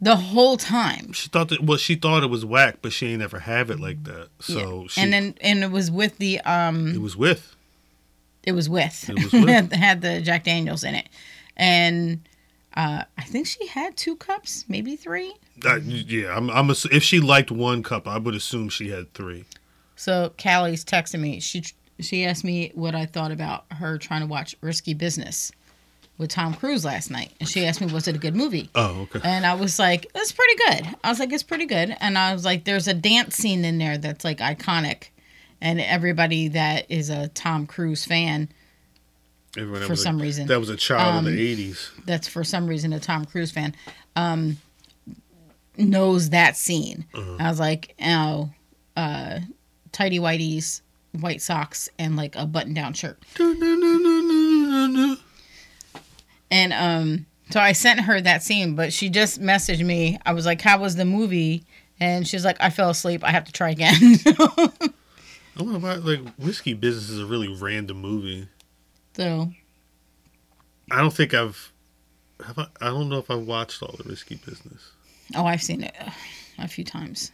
the 0.00 0.16
whole 0.16 0.56
time. 0.56 1.12
she 1.12 1.28
thought 1.28 1.48
that 1.50 1.62
well, 1.62 1.78
she 1.78 1.94
thought 1.94 2.24
it 2.24 2.30
was 2.30 2.44
whack, 2.44 2.78
but 2.82 2.92
she 2.92 3.06
ain't 3.08 3.22
ever 3.22 3.38
have 3.38 3.70
it 3.70 3.78
like 3.78 4.02
that. 4.04 4.28
So 4.40 4.82
Yeah. 4.82 4.88
she, 4.88 5.00
and 5.00 5.12
then 5.12 5.34
and 5.40 5.62
it 5.62 5.70
was 5.70 5.90
with 5.90 6.18
the 6.18 6.40
um 6.40 6.88
it 6.94 7.00
was 7.00 7.16
with. 7.16 7.54
it 8.44 8.52
was 8.52 8.68
with 8.68 9.08
It 9.08 9.14
was 9.14 9.32
with. 9.32 9.48
had, 9.48 9.72
had 9.72 10.00
the 10.00 10.20
Jack 10.20 10.42
Daniels 10.44 10.82
in 10.82 10.96
it, 10.96 11.08
and 11.56 12.20
uh, 12.74 13.04
I 13.16 13.22
think 13.22 13.46
she 13.46 13.66
had 13.66 13.96
two 13.96 14.16
cups, 14.16 14.64
maybe 14.68 14.96
three. 14.96 15.34
Uh, 15.64 15.76
yeah, 15.84 16.36
I'm. 16.36 16.50
I'm. 16.50 16.70
ass- 16.70 16.86
If 16.90 17.02
she 17.02 17.20
liked 17.20 17.50
one 17.50 17.82
cup, 17.82 18.06
I 18.08 18.18
would 18.18 18.34
assume 18.34 18.68
she 18.68 18.88
had 18.90 19.12
three. 19.14 19.44
So 19.96 20.32
Callie's 20.38 20.84
texting 20.84 21.20
me. 21.20 21.40
She 21.40 21.62
she 22.00 22.24
asked 22.24 22.42
me 22.44 22.72
what 22.74 22.94
I 22.94 23.06
thought 23.06 23.30
about 23.32 23.64
her 23.72 23.98
trying 23.98 24.22
to 24.22 24.26
watch 24.26 24.56
Risky 24.60 24.94
Business 24.94 25.52
with 26.18 26.30
Tom 26.30 26.54
Cruise 26.54 26.84
last 26.84 27.10
night, 27.10 27.32
and 27.38 27.48
she 27.48 27.64
asked 27.64 27.80
me 27.80 27.92
was 27.92 28.08
it 28.08 28.16
a 28.16 28.18
good 28.18 28.34
movie. 28.34 28.70
Oh, 28.74 29.02
okay. 29.12 29.20
And 29.22 29.46
I 29.46 29.54
was 29.54 29.78
like, 29.78 30.06
it's 30.14 30.32
pretty 30.32 30.54
good. 30.66 30.96
I 31.04 31.08
was 31.10 31.18
like, 31.20 31.32
it's 31.32 31.42
pretty 31.42 31.66
good. 31.66 31.96
And 32.00 32.18
I 32.18 32.32
was 32.32 32.44
like, 32.44 32.64
there's 32.64 32.88
a 32.88 32.94
dance 32.94 33.36
scene 33.36 33.64
in 33.64 33.78
there 33.78 33.98
that's 33.98 34.24
like 34.24 34.38
iconic. 34.38 35.08
And 35.60 35.80
everybody 35.80 36.48
that 36.48 36.86
is 36.90 37.08
a 37.08 37.28
Tom 37.28 37.66
Cruise 37.66 38.04
fan, 38.04 38.48
Everyone 39.56 39.82
for 39.82 39.90
was 39.90 40.00
a- 40.00 40.02
some 40.02 40.20
reason. 40.20 40.46
that 40.48 40.58
was 40.58 40.70
a 40.70 40.76
child 40.76 41.14
Um, 41.16 41.26
of 41.26 41.32
the 41.32 41.54
'80s. 41.70 41.90
that's 42.06 42.26
for 42.26 42.42
some 42.42 42.66
reason 42.66 42.92
a 42.92 42.98
Tom 43.00 43.24
Cruise 43.26 43.50
fan, 43.52 43.74
um, 44.16 44.56
knows 45.76 46.30
that 46.30 46.56
scene. 46.56 47.06
I 47.14 47.48
was 47.48 47.58
like, 47.60 47.94
oh, 48.02 48.50
uh, 48.96 49.40
tidy 49.92 50.18
whities, 50.18 50.80
white 51.18 51.42
socks, 51.42 51.88
and 51.98 52.16
like 52.16 52.36
a 52.36 52.46
button 52.46 52.74
down 52.74 52.92
shirt. 52.92 53.18
And 56.50 56.72
um, 56.72 57.26
so 57.50 57.60
I 57.60 57.72
sent 57.72 58.00
her 58.00 58.20
that 58.20 58.42
scene, 58.42 58.74
but 58.74 58.92
she 58.92 59.08
just 59.08 59.40
messaged 59.40 59.84
me. 59.84 60.18
I 60.26 60.32
was 60.32 60.44
like, 60.46 60.60
how 60.60 60.78
was 60.78 60.96
the 60.96 61.04
movie? 61.04 61.64
And 61.98 62.26
she's 62.26 62.44
like, 62.44 62.56
I 62.60 62.70
fell 62.70 62.90
asleep. 62.90 63.24
I 63.24 63.30
have 63.30 63.44
to 63.44 63.52
try 63.52 63.70
again. 63.70 63.94
I 64.26 65.58
don't 65.58 65.70
know 65.70 65.76
about 65.76 66.04
like 66.04 66.20
whiskey 66.38 66.74
business 66.74 67.10
is 67.10 67.20
a 67.20 67.26
really 67.26 67.48
random 67.54 67.98
movie. 68.00 68.48
so 69.16 69.52
I 70.90 71.00
don't 71.00 71.12
think 71.12 71.32
I've. 71.34 71.72
Have 72.44 72.58
I, 72.58 72.66
I 72.80 72.86
don't 72.86 73.08
know 73.08 73.18
if 73.18 73.30
I've 73.30 73.46
watched 73.46 73.82
all 73.82 73.94
the 73.96 74.08
risky 74.08 74.34
business. 74.36 74.92
Oh, 75.34 75.44
I've 75.46 75.62
seen 75.62 75.82
it 75.84 75.94
a 76.58 76.68
few 76.68 76.84
times. 76.84 77.32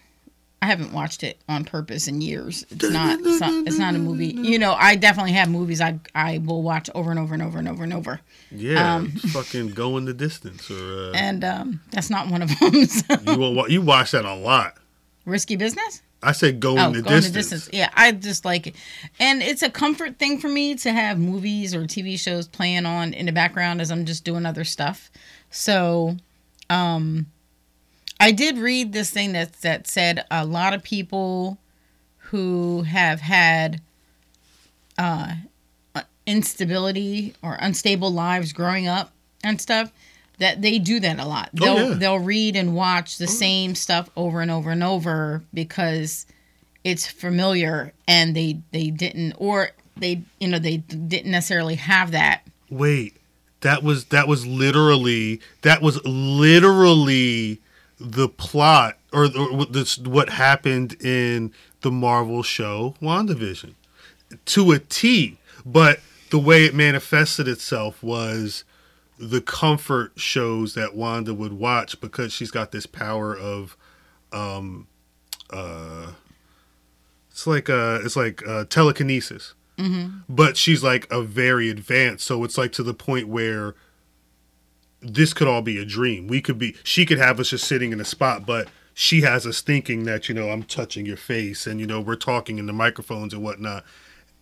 I 0.61 0.67
haven't 0.67 0.93
watched 0.93 1.23
it 1.23 1.39
on 1.49 1.65
purpose 1.65 2.09
in 2.09 2.21
years. 2.21 2.67
It's 2.71 2.91
not. 2.91 3.21
It's 3.21 3.41
not, 3.41 3.67
it's 3.69 3.79
not 3.79 3.95
a 3.95 3.99
movie. 3.99 4.27
You 4.37 4.59
know, 4.59 4.73
I 4.75 4.97
definitely 4.97 5.33
have 5.33 5.49
movies 5.49 5.81
I 5.81 6.01
I 6.17 6.39
will 6.39 6.63
watch 6.63 6.91
over 6.97 7.11
and 7.13 7.21
over 7.21 7.33
and 7.35 7.43
over 7.45 7.59
and 7.61 7.69
over 7.69 7.85
and 7.85 7.93
over. 7.93 8.21
Yeah, 8.51 8.97
Um, 8.97 9.11
fucking 9.13 9.69
going 9.71 10.05
the 10.07 10.15
distance, 10.15 10.69
or 10.69 11.11
uh, 11.11 11.13
And 11.15 11.45
um, 11.45 11.81
that's 11.93 12.11
not 12.11 12.29
one 12.29 12.43
of 12.43 12.49
them. 12.59 12.85
so. 12.87 13.15
you 13.37 13.69
you 13.69 13.83
watch 13.83 14.11
that 14.11 14.25
a 14.25 14.35
lot. 14.35 14.77
Risky 15.25 15.55
business. 15.55 16.03
I 16.25 16.33
said 16.33 16.59
going 16.59 16.79
Oh, 16.81 16.91
the 16.91 17.03
going 17.03 17.21
distance. 17.21 17.27
the 17.33 17.39
distance. 17.55 17.69
Yeah, 17.73 17.91
I 17.95 18.11
just 18.11 18.45
like 18.45 18.67
it, 18.67 18.75
and 19.21 19.41
it's 19.43 19.63
a 19.63 19.71
comfort 19.71 20.19
thing 20.19 20.41
for 20.41 20.49
me 20.49 20.75
to 20.75 20.91
have 20.91 21.21
movies 21.21 21.73
or 21.73 21.83
TV 21.83 22.19
shows 22.19 22.49
playing 22.49 22.85
on 22.85 23.15
in 23.15 23.27
the 23.27 23.33
background 23.33 23.81
as 23.81 23.93
I'm 23.93 24.05
just 24.07 24.25
doing 24.25 24.45
other 24.45 24.65
stuff. 24.65 25.13
So, 25.51 26.17
um, 26.69 27.27
I 28.21 28.33
did 28.33 28.59
read 28.59 28.93
this 28.93 29.11
thing 29.11 29.33
that 29.33 29.53
that 29.63 29.87
said 29.87 30.25
a 30.31 30.45
lot 30.45 30.75
of 30.75 30.83
people 30.83 31.59
who 32.19 32.83
have 32.83 33.21
had 33.21 33.81
uh, 34.99 35.35
instability 36.27 37.35
or 37.43 37.57
unstable 37.61 38.13
lives 38.13 38.53
growing 38.53 38.87
up 38.87 39.13
and 39.43 39.61
stuff 39.61 39.91
that 40.39 40.63
they 40.63 40.79
do 40.79 41.01
that 41.01 41.19
a 41.19 41.25
lot. 41.25 41.51
Oh, 41.61 41.65
They'll 41.65 41.89
yeah. 41.91 41.95
they'll 41.97 42.19
read 42.19 42.55
and 42.57 42.75
watch 42.75 43.19
the 43.19 43.27
same 43.27 43.75
stuff 43.75 44.11
over 44.17 44.41
and 44.41 44.51
over 44.51 44.71
and 44.71 44.83
over 44.85 45.43
because 45.55 46.27
it's 46.85 47.07
familiar 47.07 47.93
and 48.07 48.37
they 48.37 48.61
they 48.73 48.91
didn't 48.91 49.33
or 49.39 49.71
they 49.97 50.23
you 50.39 50.49
know 50.49 50.59
they 50.59 50.79
didn't 50.79 51.31
necessarily 51.31 51.75
have 51.77 52.13
that. 52.13 52.43
Wait, 52.71 53.17
that 53.63 53.83
was 53.83 54.07
that 54.07 54.29
was 54.29 54.47
literally 54.47 55.41
that 55.63 55.83
was 55.83 56.05
literally 56.05 57.61
the 58.01 58.29
plot 58.29 58.99
or, 59.13 59.29
this 59.29 59.99
what 59.99 60.29
happened 60.31 61.03
in 61.03 61.53
the 61.81 61.91
Marvel 61.91 62.43
show 62.43 62.95
WandaVision 63.01 63.75
to 64.47 64.73
a 64.73 64.79
T. 64.79 65.39
But 65.65 66.01
the 66.31 66.39
way 66.39 66.65
it 66.65 66.75
manifested 66.75 67.49
itself 67.49 68.03
was 68.03 68.65
the 69.19 69.41
comfort 69.41 70.13
shows 70.17 70.75
that 70.75 70.95
Wanda 70.95 71.35
would 71.35 71.53
watch 71.53 72.01
because 72.01 72.33
she's 72.33 72.51
got 72.51 72.73
this 72.73 72.87
power 72.87 73.37
of 73.37 73.77
um 74.33 74.87
uh 75.51 76.13
it's 77.31 77.47
like 77.47 77.69
uh 77.69 78.01
it's 78.03 78.17
like 78.17 78.47
uh 78.47 78.65
telekinesis. 78.65 79.55
Mm-hmm. 79.77 80.19
But 80.29 80.57
she's 80.57 80.83
like 80.83 81.11
a 81.11 81.23
very 81.23 81.69
advanced, 81.71 82.27
so 82.27 82.43
it's 82.43 82.59
like 82.59 82.73
to 82.73 82.83
the 82.83 82.95
point 82.95 83.29
where 83.29 83.75
this 85.01 85.33
could 85.33 85.49
all 85.49 85.63
be 85.63 85.79
a 85.79 85.85
dream. 85.85 86.27
We 86.27 86.41
could 86.41 86.59
be 86.59 86.77
she 86.83 87.07
could 87.07 87.19
have 87.19 87.39
us 87.41 87.51
just 87.51 87.67
sitting 87.67 87.93
in 87.93 88.01
a 88.01 88.05
spot, 88.05 88.47
but 88.47 88.69
she 88.95 89.21
has 89.23 89.47
us 89.47 89.61
thinking 89.61 90.05
that, 90.05 90.29
you 90.29 90.35
know, 90.35 90.51
I'm 90.51 90.65
touching 90.65 91.07
your 91.07 91.17
face 91.17 91.67
and 91.67 91.81
you 91.81 91.87
know, 91.87 92.01
we're 92.01 92.17
talking 92.17 92.59
in 92.59 92.67
the 92.67 92.73
microphones 92.73 93.33
and 93.33 93.43
whatnot. 93.43 93.85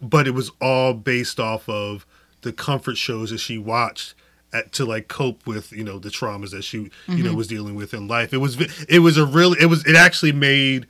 But 0.00 0.26
it 0.26 0.32
was 0.32 0.50
all 0.60 0.94
based 0.94 1.40
off 1.40 1.68
of 1.68 2.06
the 2.42 2.52
comfort 2.52 2.96
shows 2.96 3.30
that 3.30 3.38
she 3.38 3.58
watched 3.58 4.14
at, 4.52 4.72
to 4.72 4.84
like 4.84 5.08
cope 5.08 5.46
with 5.46 5.72
you 5.72 5.84
know 5.84 5.98
the 5.98 6.08
traumas 6.08 6.50
that 6.50 6.62
she 6.62 6.78
you 6.78 6.90
know 7.08 7.14
mm-hmm. 7.14 7.36
was 7.36 7.48
dealing 7.48 7.74
with 7.74 7.92
in 7.92 8.08
life. 8.08 8.32
It 8.32 8.38
was 8.38 8.58
it 8.88 9.00
was 9.00 9.18
a 9.18 9.26
really 9.26 9.58
it 9.60 9.66
was 9.66 9.84
it 9.86 9.96
actually 9.96 10.32
made 10.32 10.86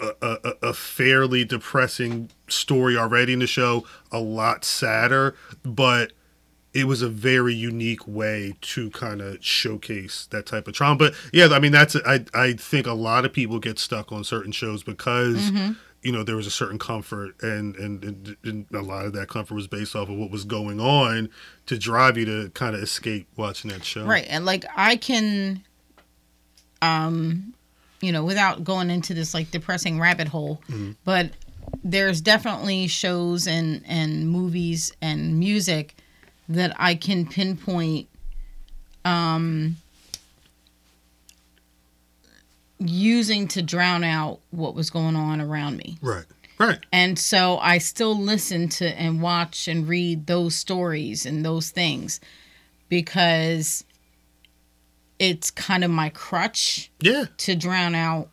a, 0.00 0.12
a, 0.22 0.68
a 0.68 0.72
fairly 0.74 1.44
depressing 1.44 2.30
story 2.48 2.96
already 2.96 3.32
in 3.32 3.40
the 3.40 3.46
show 3.46 3.84
a 4.12 4.20
lot 4.20 4.64
sadder, 4.64 5.34
but 5.64 6.12
it 6.78 6.84
was 6.84 7.02
a 7.02 7.08
very 7.08 7.54
unique 7.54 8.06
way 8.06 8.54
to 8.60 8.88
kind 8.90 9.20
of 9.20 9.44
showcase 9.44 10.28
that 10.30 10.46
type 10.46 10.68
of 10.68 10.74
trauma. 10.74 10.96
But 10.96 11.14
yeah, 11.32 11.48
I 11.50 11.58
mean 11.58 11.72
that's 11.72 11.96
I 11.96 12.24
I 12.32 12.52
think 12.52 12.86
a 12.86 12.92
lot 12.92 13.24
of 13.24 13.32
people 13.32 13.58
get 13.58 13.80
stuck 13.80 14.12
on 14.12 14.22
certain 14.22 14.52
shows 14.52 14.84
because 14.84 15.50
you 16.02 16.12
know 16.12 16.22
there 16.22 16.36
was 16.36 16.46
a 16.46 16.52
certain 16.52 16.78
comfort 16.78 17.34
and, 17.42 17.74
and 17.76 18.04
and 18.04 18.36
and 18.44 18.66
a 18.72 18.80
lot 18.80 19.06
of 19.06 19.12
that 19.14 19.28
comfort 19.28 19.56
was 19.56 19.66
based 19.66 19.96
off 19.96 20.08
of 20.08 20.16
what 20.16 20.30
was 20.30 20.44
going 20.44 20.78
on 20.78 21.30
to 21.66 21.76
drive 21.76 22.16
you 22.16 22.24
to 22.24 22.50
kind 22.50 22.76
of 22.76 22.82
escape 22.82 23.26
watching 23.36 23.72
that 23.72 23.84
show. 23.84 24.04
Right. 24.04 24.26
And 24.28 24.46
like 24.46 24.64
I 24.76 24.94
can 24.94 25.64
um 26.80 27.54
you 28.00 28.12
know, 28.12 28.24
without 28.24 28.62
going 28.62 28.90
into 28.90 29.12
this 29.14 29.34
like 29.34 29.50
depressing 29.50 29.98
rabbit 29.98 30.28
hole, 30.28 30.62
but 31.04 31.32
there's 31.82 32.20
definitely 32.20 32.86
shows 32.86 33.48
and 33.48 33.82
and 33.84 34.30
movies 34.30 34.92
and 35.02 35.40
music 35.40 35.96
that 36.48 36.74
I 36.78 36.94
can 36.94 37.26
pinpoint 37.26 38.08
um 39.04 39.76
using 42.78 43.48
to 43.48 43.62
drown 43.62 44.04
out 44.04 44.40
what 44.50 44.74
was 44.74 44.90
going 44.90 45.16
on 45.16 45.40
around 45.40 45.76
me. 45.76 45.98
Right. 46.00 46.24
Right. 46.58 46.78
And 46.92 47.18
so 47.18 47.58
I 47.58 47.78
still 47.78 48.16
listen 48.18 48.68
to 48.70 48.86
and 49.00 49.22
watch 49.22 49.68
and 49.68 49.86
read 49.88 50.26
those 50.26 50.54
stories 50.56 51.24
and 51.24 51.44
those 51.44 51.70
things 51.70 52.20
because 52.88 53.84
it's 55.18 55.50
kind 55.50 55.84
of 55.84 55.90
my 55.90 56.08
crutch 56.10 56.90
Yeah. 57.00 57.26
to 57.38 57.54
drown 57.54 57.94
out 57.94 58.28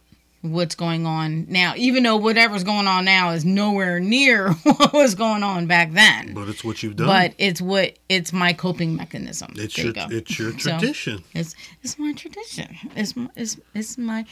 what's 0.52 0.76
going 0.76 1.06
on 1.06 1.46
now, 1.50 1.74
even 1.76 2.04
though 2.04 2.18
whatever's 2.18 2.64
going 2.64 2.88
on 2.88 3.06
now 3.06 3.32
is 3.32 3.46
nowhere 3.46 4.00
near 4.00 4.52
what 4.64 4.94
was 4.94 5.16
going 5.16 5.44
on 5.44 5.68
back 5.68 5.92
then. 5.94 6.34
But 6.34 6.50
it's 6.50 6.64
what 6.64 6.82
you've 6.84 6.96
done. 6.96 7.08
But 7.08 7.34
it's 7.38 7.62
what 7.62 7.98
it's 8.10 8.32
my 8.34 8.54
coping 8.54 8.96
mechanism. 8.96 9.54
it's 9.56 9.76
There 9.76 9.86
your 9.86 9.96
you 9.96 10.18
it's 10.18 10.40
your 10.40 10.58
So- 10.60 10.78
tradition. 10.78 11.24
It's 11.34 11.56
it's 11.84 11.98
my 12.00 12.14
tradition. 12.14 12.76
It's 12.96 13.16
my, 13.16 13.30
it's, 13.36 13.58
it's 13.74 13.98
my 13.98 14.26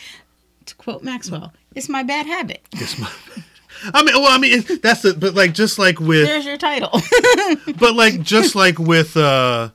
to 0.66 0.76
quote 0.76 1.03
Maxwell, 1.03 1.53
it's 1.76 1.89
my 1.89 2.03
bad 2.03 2.26
habit. 2.26 2.61
It's 2.74 2.97
my. 2.97 3.09
I 3.93 4.03
mean, 4.03 4.16
well, 4.16 4.32
I 4.32 4.38
mean, 4.38 4.64
that's 4.82 5.03
it. 5.03 5.20
But 5.20 5.34
like, 5.34 5.53
just 5.53 5.78
like 5.80 5.99
with, 5.99 6.26
There's 6.28 6.45
your 6.45 6.57
title. 6.57 6.91
but 7.80 7.95
like, 7.95 8.22
just 8.22 8.55
like 8.55 8.78
with 8.80 9.18
uh, 9.18 9.72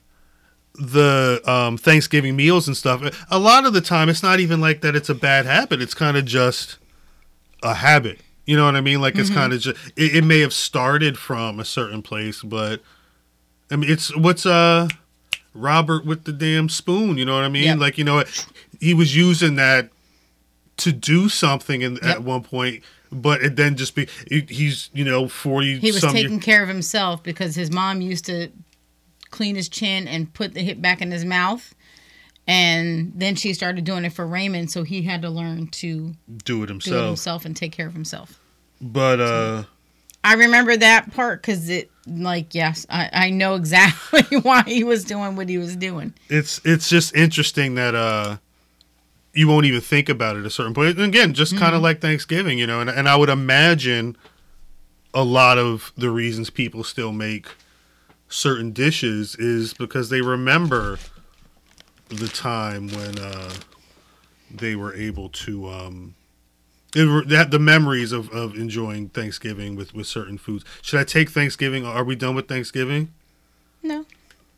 the 0.80 1.40
um, 1.46 1.76
Thanksgiving 1.76 2.36
meals 2.36 2.66
and 2.68 2.76
stuff. 2.76 3.02
A 3.30 3.38
lot 3.38 3.66
of 3.66 3.72
the 3.72 3.80
time, 3.80 4.08
it's 4.08 4.22
not 4.22 4.40
even 4.40 4.60
like 4.60 4.80
that. 4.82 4.94
It's 4.96 5.08
a 5.08 5.14
bad 5.14 5.46
habit. 5.46 5.82
It's 5.82 5.94
kind 5.94 6.16
of 6.16 6.24
just 6.24 6.78
a 7.62 7.74
habit. 7.74 8.20
You 8.46 8.56
know 8.56 8.64
what 8.64 8.76
I 8.76 8.80
mean? 8.80 9.00
Like, 9.00 9.16
it's 9.16 9.28
kind 9.30 9.52
of 9.52 9.60
just. 9.60 9.76
It, 9.96 10.16
it 10.16 10.24
may 10.24 10.40
have 10.40 10.54
started 10.54 11.18
from 11.18 11.60
a 11.60 11.64
certain 11.64 12.00
place, 12.02 12.42
but 12.42 12.80
I 13.70 13.76
mean, 13.76 13.90
it's 13.90 14.16
what's 14.16 14.46
uh, 14.46 14.88
Robert 15.52 16.06
with 16.06 16.24
the 16.24 16.32
damn 16.32 16.68
spoon. 16.68 17.18
You 17.18 17.26
know 17.26 17.34
what 17.34 17.44
I 17.44 17.48
mean? 17.48 17.64
Yep. 17.64 17.78
Like, 17.78 17.98
you 17.98 18.04
know, 18.04 18.24
he 18.80 18.94
was 18.94 19.14
using 19.14 19.56
that 19.56 19.90
to 20.78 20.92
do 20.92 21.28
something 21.28 21.82
in, 21.82 21.94
Yep. 21.96 22.04
at 22.04 22.22
one 22.22 22.42
point, 22.42 22.82
but 23.12 23.42
it 23.42 23.56
then 23.56 23.76
just 23.76 23.94
be 23.94 24.08
he's 24.30 24.88
you 24.94 25.04
know 25.04 25.28
forty. 25.28 25.78
he 25.78 25.92
was 25.92 26.00
taking 26.02 26.40
care 26.40 26.62
of 26.62 26.68
himself 26.68 27.22
because 27.22 27.54
his 27.54 27.70
mom 27.70 28.00
used 28.00 28.24
to 28.26 28.48
clean 29.30 29.56
his 29.56 29.68
chin 29.68 30.08
and 30.08 30.32
put 30.32 30.54
the 30.54 30.62
hip 30.62 30.80
back 30.80 31.00
in 31.00 31.10
his 31.10 31.24
mouth. 31.24 31.74
And 32.46 33.12
then 33.14 33.34
she 33.34 33.52
started 33.52 33.84
doing 33.84 34.04
it 34.06 34.12
for 34.12 34.26
Raymond, 34.26 34.70
so 34.70 34.82
he 34.82 35.02
had 35.02 35.20
to 35.22 35.28
learn 35.28 35.66
to 35.66 36.14
do 36.44 36.62
it 36.62 36.66
do 36.66 36.66
himself. 36.66 36.96
it 36.96 37.06
himself 37.06 37.44
and 37.44 37.54
take 37.54 37.72
care 37.72 37.86
of 37.86 37.92
himself. 37.92 38.40
But 38.80 39.20
uh, 39.20 39.64
I 40.24 40.34
remember 40.34 40.76
that 40.76 41.12
part 41.12 41.42
because 41.42 41.68
it, 41.68 41.90
like, 42.06 42.54
yes, 42.54 42.86
I, 42.88 43.10
I 43.12 43.30
know 43.30 43.54
exactly 43.54 44.38
why 44.42 44.62
he 44.66 44.82
was 44.82 45.04
doing 45.04 45.36
what 45.36 45.48
he 45.48 45.58
was 45.58 45.76
doing. 45.76 46.14
it's 46.28 46.60
it's 46.64 46.88
just 46.88 47.14
interesting 47.14 47.74
that 47.74 47.94
uh, 47.94 48.38
you 49.34 49.46
won't 49.46 49.66
even 49.66 49.82
think 49.82 50.08
about 50.08 50.36
it 50.36 50.40
at 50.40 50.46
a 50.46 50.50
certain 50.50 50.72
point. 50.72 50.96
And 50.96 51.06
again, 51.06 51.34
just 51.34 51.56
kind 51.56 51.74
of 51.74 51.82
like 51.82 52.00
Thanksgiving, 52.00 52.58
you 52.58 52.66
know. 52.66 52.80
And 52.80 52.88
and 52.88 53.08
I 53.08 53.16
would 53.16 53.28
imagine 53.28 54.16
a 55.12 55.22
lot 55.22 55.58
of 55.58 55.92
the 55.96 56.10
reasons 56.10 56.50
people 56.50 56.82
still 56.82 57.12
make 57.12 57.48
certain 58.28 58.72
dishes 58.72 59.34
is 59.36 59.74
because 59.74 60.10
they 60.10 60.20
remember 60.20 60.98
the 62.08 62.28
time 62.28 62.88
when 62.88 63.18
uh, 63.18 63.52
they 64.50 64.74
were 64.76 64.94
able 64.94 65.28
to 65.30 65.68
um, 65.68 66.14
were, 66.96 67.22
they 67.24 67.42
the 67.44 67.58
memories 67.58 68.12
of, 68.12 68.30
of 68.30 68.54
enjoying 68.54 69.08
Thanksgiving 69.10 69.76
with, 69.76 69.94
with 69.94 70.06
certain 70.06 70.38
foods. 70.38 70.64
Should 70.82 71.00
I 71.00 71.04
take 71.04 71.30
Thanksgiving? 71.30 71.84
Are 71.84 72.04
we 72.04 72.16
done 72.16 72.34
with 72.34 72.48
Thanksgiving? 72.48 73.12
No, 73.82 74.06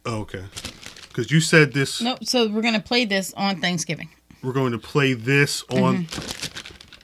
Oh, 0.06 0.20
okay. 0.20 0.44
Because 1.08 1.30
you 1.30 1.40
said 1.40 1.72
this, 1.74 2.00
no. 2.00 2.16
So 2.22 2.48
we're 2.48 2.62
gonna 2.62 2.80
play 2.80 3.04
this 3.04 3.34
on 3.34 3.60
Thanksgiving. 3.60 4.08
we're 4.42 4.52
going 4.52 4.72
to 4.72 4.78
play 4.78 5.12
this 5.12 5.62
on. 5.70 6.06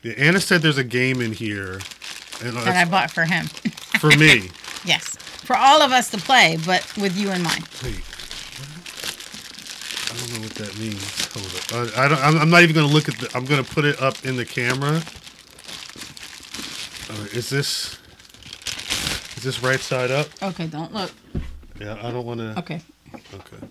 Yeah, 0.02 0.12
Anna 0.16 0.40
said 0.40 0.62
there's 0.62 0.78
a 0.78 0.84
game 0.84 1.20
in 1.20 1.32
here, 1.32 1.72
and 2.42 2.56
that 2.56 2.68
I 2.68 2.84
bought 2.88 3.10
for 3.10 3.24
him. 3.24 3.46
for 4.00 4.10
me. 4.16 4.50
yes, 4.84 5.16
for 5.47 5.57
all 5.57 5.80
of 5.80 5.92
us 5.92 6.11
to 6.11 6.18
play, 6.18 6.59
but 6.66 6.84
with 6.97 7.16
you 7.16 7.30
in 7.30 7.42
mind. 7.42 7.66
Wait, 7.82 8.03
I 10.11 10.16
don't 10.18 10.34
know 10.34 10.40
what 10.40 10.55
that 10.57 10.78
means. 10.78 11.26
Hold 11.32 11.86
up. 11.86 11.94
I, 11.97 12.05
I 12.05 12.09
don't. 12.09 12.20
I'm, 12.22 12.38
I'm 12.42 12.51
not 12.51 12.62
even 12.62 12.74
going 12.74 12.88
to 12.88 12.92
look 12.92 13.09
at 13.09 13.16
the. 13.18 13.30
I'm 13.34 13.44
going 13.44 13.64
to 13.64 13.70
put 13.74 13.84
it 13.84 14.01
up 14.03 14.24
in 14.24 14.36
the 14.36 14.44
camera. 14.44 15.03
Right, 17.09 17.32
is 17.32 17.49
this? 17.49 17.99
Is 19.36 19.42
this 19.42 19.62
right 19.62 19.80
side 19.80 20.11
up? 20.11 20.26
Okay, 20.42 20.66
don't 20.66 20.92
look. 20.92 21.12
Yeah, 21.80 21.99
I 22.03 22.11
don't 22.11 22.26
want 22.26 22.40
to. 22.40 22.59
Okay, 22.59 22.80
Okay. 23.14 23.66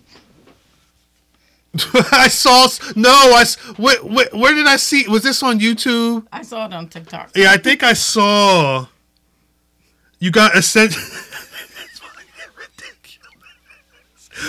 I 2.12 2.28
saw. 2.28 2.68
No, 2.94 3.10
I 3.10 3.44
Where, 3.76 3.98
where, 3.98 4.28
where 4.32 4.54
did 4.54 4.66
I 4.66 4.76
see? 4.76 5.06
Was 5.08 5.22
this 5.22 5.42
on 5.42 5.60
YouTube? 5.60 6.26
I 6.32 6.42
saw 6.42 6.66
it 6.66 6.72
on 6.72 6.88
TikTok. 6.88 7.32
Yeah, 7.34 7.52
I 7.52 7.58
think 7.58 7.82
I 7.82 7.92
saw. 7.92 8.86
You 10.18 10.30
got 10.30 10.54
a 10.54 10.58
essential. 10.58 11.02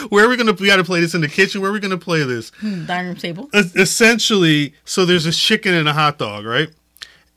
Where 0.10 0.26
are 0.26 0.30
we 0.30 0.38
gonna? 0.38 0.54
We 0.54 0.68
got 0.68 0.78
to 0.78 0.84
play 0.84 1.00
this 1.02 1.14
in 1.16 1.22
the 1.22 1.28
kitchen. 1.28 1.62
Where 1.62 1.70
are 1.70 1.74
we 1.74 1.80
gonna 1.80 1.98
play 1.98 2.24
this? 2.24 2.50
Hmm, 2.60 2.86
dining 2.86 3.08
room 3.08 3.16
table. 3.18 3.50
Es- 3.54 3.76
Essentially, 3.76 4.74
so 4.86 5.06
there's 5.06 5.26
a 5.26 5.32
chicken 5.32 5.74
and 5.74 5.88
a 5.88 5.94
hot 5.94 6.18
dog, 6.18 6.46
right? 6.46 6.70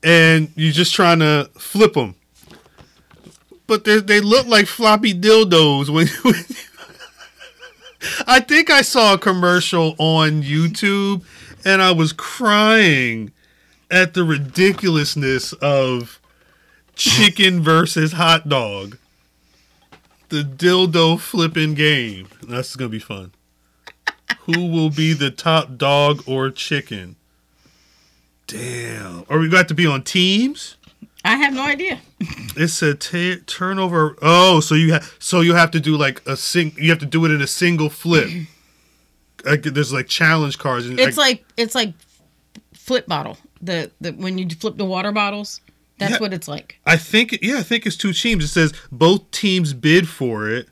And 0.02 0.50
you're 0.56 0.72
just 0.72 0.94
trying 0.94 1.18
to 1.20 1.50
flip 1.58 1.92
them, 1.94 2.14
but 3.66 3.84
they 3.84 4.00
they 4.00 4.20
look 4.20 4.46
like 4.46 4.66
floppy 4.66 5.12
dildos. 5.14 5.88
When, 5.90 6.06
when 6.22 6.34
I 8.26 8.40
think 8.40 8.70
I 8.70 8.80
saw 8.82 9.14
a 9.14 9.18
commercial 9.18 9.94
on 9.98 10.42
YouTube, 10.42 11.22
and 11.64 11.82
I 11.82 11.92
was 11.92 12.12
crying 12.14 13.32
at 13.90 14.14
the 14.14 14.24
ridiculousness 14.24 15.52
of 15.54 16.18
chicken 16.94 17.62
versus 17.62 18.12
hot 18.12 18.48
dog. 18.48 18.96
The 20.30 20.42
dildo 20.42 21.18
flipping 21.18 21.74
game. 21.74 22.28
That's 22.42 22.76
gonna 22.76 22.88
be 22.88 22.98
fun. 23.00 23.32
Who 24.42 24.66
will 24.66 24.90
be 24.90 25.12
the 25.12 25.30
top 25.30 25.76
dog 25.76 26.22
or 26.26 26.50
chicken? 26.50 27.16
Damn. 28.46 29.24
Are 29.28 29.38
we 29.38 29.48
got 29.48 29.68
to 29.68 29.74
be 29.74 29.86
on 29.86 30.02
teams? 30.02 30.76
I 31.24 31.36
have 31.36 31.52
no 31.52 31.62
idea. 31.62 32.00
It's 32.56 32.80
a 32.82 32.94
ta 32.94 33.42
turnover. 33.46 34.16
Oh, 34.22 34.60
so 34.60 34.74
you 34.74 34.92
have 34.92 35.14
so 35.18 35.40
you 35.40 35.54
have 35.54 35.70
to 35.72 35.80
do 35.80 35.96
like 35.96 36.26
a 36.26 36.36
sing. 36.36 36.72
You 36.76 36.90
have 36.90 36.98
to 37.00 37.06
do 37.06 37.24
it 37.24 37.30
in 37.30 37.42
a 37.42 37.46
single 37.46 37.90
flip. 37.90 38.28
like, 39.44 39.62
there's 39.62 39.92
like 39.92 40.08
challenge 40.08 40.58
cards. 40.58 40.86
And 40.86 40.98
It's 40.98 41.16
like 41.16 41.44
it's 41.56 41.74
like 41.74 41.92
flip 42.72 43.06
bottle. 43.06 43.36
The 43.62 43.90
the 44.00 44.12
when 44.12 44.38
you 44.38 44.48
flip 44.48 44.76
the 44.76 44.84
water 44.84 45.12
bottles, 45.12 45.60
that's 46.00 46.12
Yeah. 46.14 46.18
what 46.18 46.32
it's 46.32 46.48
like. 46.48 46.80
I 46.84 46.96
think 46.96 47.38
yeah, 47.42 47.58
I 47.58 47.62
think 47.62 47.86
it's 47.86 47.96
two 47.96 48.12
teams. 48.12 48.42
It 48.44 48.48
says 48.48 48.72
both 48.90 49.30
teams 49.30 49.72
bid 49.74 50.08
for 50.08 50.48
it, 50.50 50.68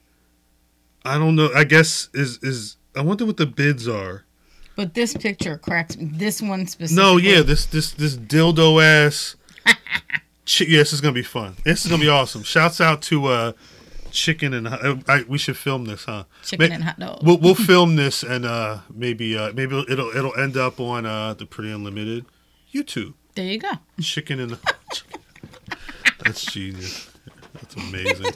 I 1.04 1.16
don't 1.18 1.36
know. 1.36 1.50
I 1.54 1.62
guess 1.64 2.08
is 2.12 2.38
is 2.42 2.76
I 2.96 3.02
wonder 3.02 3.24
what 3.24 3.36
the 3.36 3.46
bids 3.46 3.86
are. 3.86 4.24
But 4.76 4.94
this 4.94 5.16
picture 5.16 5.58
cracks 5.58 5.96
me. 5.96 6.10
This 6.12 6.40
one 6.42 6.66
specifically. 6.66 7.02
No, 7.02 7.16
yeah, 7.16 7.42
this 7.42 7.66
this 7.66 7.92
this 7.92 8.16
dildo 8.16 8.82
ass. 8.82 9.36
Chi- 10.46 10.64
yeah, 10.66 10.78
this 10.78 10.92
is 10.92 11.00
gonna 11.00 11.12
be 11.14 11.22
fun. 11.22 11.56
This 11.64 11.84
is 11.84 11.90
gonna 11.90 12.02
be 12.02 12.08
awesome. 12.08 12.42
Shouts 12.42 12.80
out 12.80 13.02
to 13.02 13.26
uh, 13.26 13.52
chicken 14.10 14.54
and 14.54 14.66
uh, 14.68 14.96
I, 15.06 15.24
we 15.28 15.36
should 15.36 15.56
film 15.56 15.84
this, 15.84 16.04
huh? 16.04 16.24
Chicken 16.44 16.72
and 16.72 16.84
hot 16.84 16.98
dog. 16.98 17.20
We'll 17.22 17.38
we'll 17.38 17.54
film 17.54 17.96
this 17.96 18.22
and 18.22 18.44
uh, 18.46 18.78
maybe 18.94 19.36
uh, 19.36 19.52
maybe 19.52 19.78
it'll 19.88 20.10
it'll 20.16 20.34
end 20.38 20.56
up 20.56 20.80
on 20.80 21.04
uh, 21.06 21.34
the 21.34 21.44
Pretty 21.44 21.70
Unlimited 21.70 22.24
YouTube. 22.72 23.14
There 23.34 23.44
you 23.46 23.58
go. 23.58 23.72
Chicken 24.00 24.40
and 24.40 24.58
that's 26.24 26.44
genius. 26.44 27.10
That's 27.54 27.74
amazing. 27.76 28.32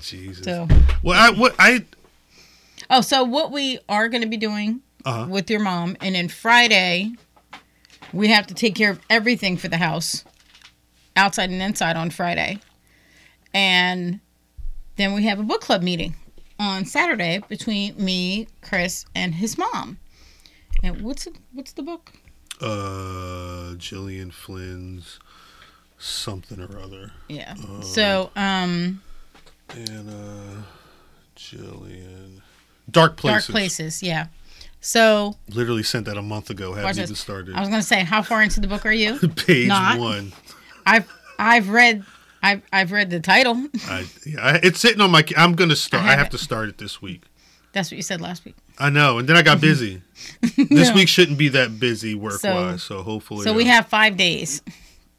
Jesus. 0.00 0.44
So, 0.44 0.68
Well, 1.02 1.18
I 1.18 1.36
what 1.36 1.54
I 1.58 1.84
oh, 2.90 3.00
so 3.00 3.24
what 3.24 3.50
we 3.50 3.78
are 3.88 4.08
going 4.08 4.22
to 4.22 4.28
be 4.28 4.36
doing 4.36 4.80
uh 5.04 5.26
with 5.28 5.50
your 5.50 5.60
mom, 5.60 5.96
and 6.00 6.14
then 6.14 6.28
Friday, 6.28 7.12
we 8.12 8.28
have 8.28 8.46
to 8.48 8.54
take 8.54 8.74
care 8.74 8.90
of 8.90 9.00
everything 9.10 9.56
for 9.56 9.68
the 9.68 9.78
house, 9.78 10.24
outside 11.16 11.50
and 11.50 11.60
inside 11.60 11.96
on 11.96 12.10
Friday, 12.10 12.60
and 13.52 14.20
then 14.96 15.14
we 15.14 15.24
have 15.24 15.40
a 15.40 15.42
book 15.42 15.60
club 15.60 15.82
meeting 15.82 16.14
on 16.58 16.84
Saturday 16.84 17.40
between 17.48 17.96
me, 18.02 18.46
Chris, 18.60 19.04
and 19.14 19.34
his 19.34 19.58
mom. 19.58 19.98
And 20.84 21.02
what's 21.02 21.26
it, 21.26 21.36
what's 21.52 21.72
the 21.72 21.82
book? 21.82 22.12
uh 22.60 23.74
Gillian 23.74 24.30
Flynn's 24.30 25.18
something 26.02 26.60
or 26.60 26.78
other. 26.78 27.12
Yeah. 27.28 27.54
Oh. 27.68 27.80
So, 27.80 28.30
um, 28.36 29.02
And 29.70 30.08
uh 30.10 30.62
Gillian 31.36 32.42
Dark 32.90 33.16
Places. 33.16 33.46
Dark 33.46 33.52
Places. 33.52 34.02
Yeah. 34.02 34.26
So 34.80 35.36
Literally 35.48 35.82
sent 35.82 36.06
that 36.06 36.16
a 36.16 36.22
month 36.22 36.50
ago. 36.50 36.74
This. 36.74 36.98
even 36.98 37.14
started. 37.14 37.54
I 37.54 37.60
was 37.60 37.68
gonna 37.68 37.82
say, 37.82 38.00
how 38.04 38.22
far 38.22 38.42
into 38.42 38.60
the 38.60 38.66
book 38.66 38.84
are 38.84 38.92
you? 38.92 39.18
Page 39.36 39.68
not. 39.68 39.98
one. 39.98 40.32
I've 40.84 41.08
I've 41.38 41.68
read 41.68 42.04
I've 42.42 42.62
I've 42.72 42.90
read 42.92 43.10
the 43.10 43.20
title. 43.20 43.68
I, 43.86 44.06
yeah, 44.26 44.58
it's 44.62 44.80
sitting 44.80 45.00
on 45.00 45.10
my. 45.12 45.24
I'm 45.36 45.54
gonna 45.54 45.76
start. 45.76 46.02
I 46.02 46.08
I 46.08 46.10
have, 46.10 46.18
have 46.18 46.30
to 46.30 46.38
start 46.38 46.68
it 46.68 46.78
this 46.78 47.00
week. 47.00 47.22
That's 47.72 47.90
what 47.90 47.96
you 47.96 48.02
said 48.02 48.20
last 48.20 48.44
week. 48.44 48.56
I 48.78 48.90
know, 48.90 49.18
and 49.18 49.28
then 49.28 49.36
I 49.36 49.42
got 49.42 49.60
busy. 49.70 50.02
This 50.56 50.88
No. 50.88 50.94
week 50.94 51.08
shouldn't 51.08 51.38
be 51.38 51.48
that 51.50 51.78
busy 51.78 52.14
work 52.16 52.40
So- 52.40 52.52
wise, 52.54 52.82
so 52.82 53.02
hopefully. 53.02 53.44
So 53.44 53.52
we 53.54 53.62
uh, 53.64 53.68
have 53.68 53.86
five 53.86 54.16
days, 54.16 54.60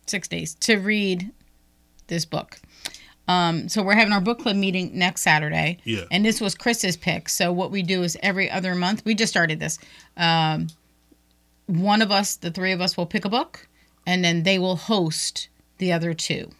six 0.05 0.27
days 0.27 0.55
to 0.55 0.77
read 0.77 1.31
this 2.07 2.25
book. 2.25 2.59
Um, 3.27 3.69
so 3.69 3.81
we're 3.83 3.95
having 3.95 4.11
our 4.11 4.19
book 4.21 4.39
club 4.39 4.57
meeting 4.57 4.91
next 4.97 5.21
Saturday. 5.21 5.77
Yeah. 5.85 6.03
And 6.11 6.25
this 6.25 6.41
was 6.41 6.55
Chris's 6.55 6.97
pick. 6.97 7.29
So 7.29 7.53
what 7.53 7.71
we 7.71 7.81
do 7.81 8.03
is 8.03 8.17
every 8.21 8.49
other 8.51 8.75
month, 8.75 9.03
we 9.05 9.15
just 9.15 9.31
started 9.31 9.59
this. 9.59 9.79
Um, 10.17 10.67
one 11.67 12.01
of 12.01 12.11
us, 12.11 12.35
the 12.35 12.51
three 12.51 12.73
of 12.73 12.81
us, 12.81 12.97
will 12.97 13.05
pick 13.05 13.23
a 13.23 13.29
book, 13.29 13.67
and 14.05 14.23
then 14.25 14.43
they 14.43 14.59
will 14.59 14.75
host 14.75 15.47
the 15.77 15.93
other 15.93 16.13
two. 16.13 16.51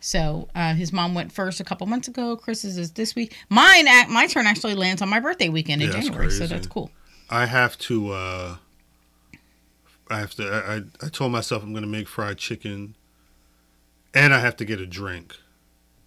So 0.00 0.48
uh, 0.54 0.74
his 0.74 0.92
mom 0.92 1.14
went 1.14 1.32
first 1.32 1.60
a 1.60 1.64
couple 1.64 1.86
months 1.86 2.08
ago. 2.08 2.36
Chris's 2.36 2.76
is 2.78 2.92
this 2.92 3.14
week. 3.14 3.36
Mine, 3.48 3.84
my 4.10 4.26
turn 4.28 4.46
actually 4.46 4.74
lands 4.74 5.02
on 5.02 5.08
my 5.08 5.20
birthday 5.20 5.48
weekend 5.48 5.82
in 5.82 5.90
Yeah, 5.90 6.00
January, 6.00 6.30
so 6.30 6.46
that's 6.46 6.66
cool. 6.66 6.90
I 7.30 7.46
have 7.46 7.78
to. 7.78 8.12
uh 8.12 8.56
I 10.10 10.18
have 10.18 10.34
to. 10.36 10.48
I, 10.48 10.76
I, 10.76 11.06
I 11.06 11.08
told 11.08 11.32
myself 11.32 11.62
I'm 11.62 11.72
gonna 11.74 11.86
make 11.86 12.08
fried 12.08 12.38
chicken, 12.38 12.94
and 14.14 14.34
I 14.34 14.40
have 14.40 14.56
to 14.56 14.64
get 14.64 14.80
a 14.80 14.86
drink 14.86 15.36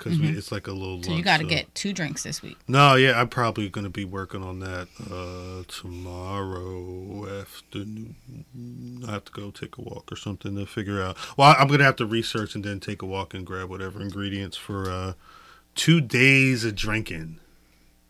because 0.04 0.20
it's 0.20 0.52
like 0.52 0.68
a 0.68 0.72
little. 0.72 0.98
Mm-hmm. 0.98 1.12
So 1.12 1.18
you 1.18 1.24
got 1.24 1.40
to 1.40 1.46
get 1.46 1.74
two 1.76 1.94
drinks 1.94 2.24
this 2.24 2.42
week. 2.42 2.58
No, 2.68 2.96
yeah, 2.96 3.20
I'm 3.20 3.30
probably 3.30 3.70
gonna 3.70 3.90
be 3.90 4.06
working 4.06 4.44
on 4.44 4.60
that 4.60 4.88
uh 5.12 5.64
tomorrow 5.72 7.40
afternoon. 7.40 8.16
I 9.08 9.12
have 9.12 9.26
to 9.26 9.32
go 9.32 9.52
take 9.52 9.78
a 9.78 9.82
walk 9.82 10.12
or 10.12 10.16
something 10.16 10.56
to 10.56 10.66
figure 10.66 11.02
out. 11.02 11.18
Well, 11.38 11.56
I'm 11.58 11.68
gonna 11.68 11.84
have 11.84 11.98
to 11.98 12.06
research 12.06 12.56
and 12.56 12.64
then 12.64 12.80
take 12.80 13.02
a 13.02 13.06
walk 13.06 13.34
and 13.34 13.46
grab 13.46 13.70
whatever 13.70 14.02
ingredients 14.02 14.58
for 14.58 14.90
uh 14.90 15.14
two 15.76 16.02
days 16.02 16.66
of 16.66 16.76
drinking. 16.76 17.40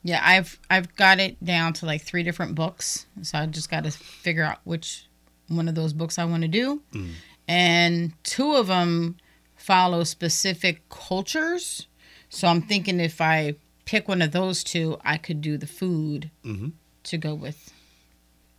Yeah, 0.04 0.22
I've 0.24 0.60
I've 0.70 0.96
got 0.96 1.20
it 1.20 1.44
down 1.44 1.74
to 1.74 1.86
like 1.86 2.02
three 2.02 2.24
different 2.24 2.56
books. 2.56 3.06
So 3.22 3.38
I 3.38 3.46
just 3.46 3.70
got 3.70 3.84
to 3.84 3.92
figure 3.92 4.44
out 4.44 4.60
which 4.64 5.08
one 5.52 5.68
of 5.68 5.76
those 5.76 5.94
books 5.94 6.18
I 6.20 6.26
want 6.26 6.42
to 6.44 6.48
do. 6.48 6.82
Mm. 6.94 7.10
And 7.48 8.14
two 8.24 8.54
of 8.56 8.68
them 8.68 9.18
follow 9.56 10.04
specific 10.04 10.88
cultures. 10.90 11.88
So 12.30 12.48
I'm 12.48 12.62
thinking 12.62 13.00
if 13.00 13.20
I 13.22 13.56
pick 13.86 14.08
one 14.08 14.22
of 14.22 14.32
those 14.32 14.64
two, 14.64 14.98
I 15.04 15.18
could 15.18 15.42
do 15.42 15.58
the 15.58 15.68
food 15.68 16.32
Mhm. 16.46 16.72
to 17.04 17.18
go 17.18 17.34
with 17.34 17.72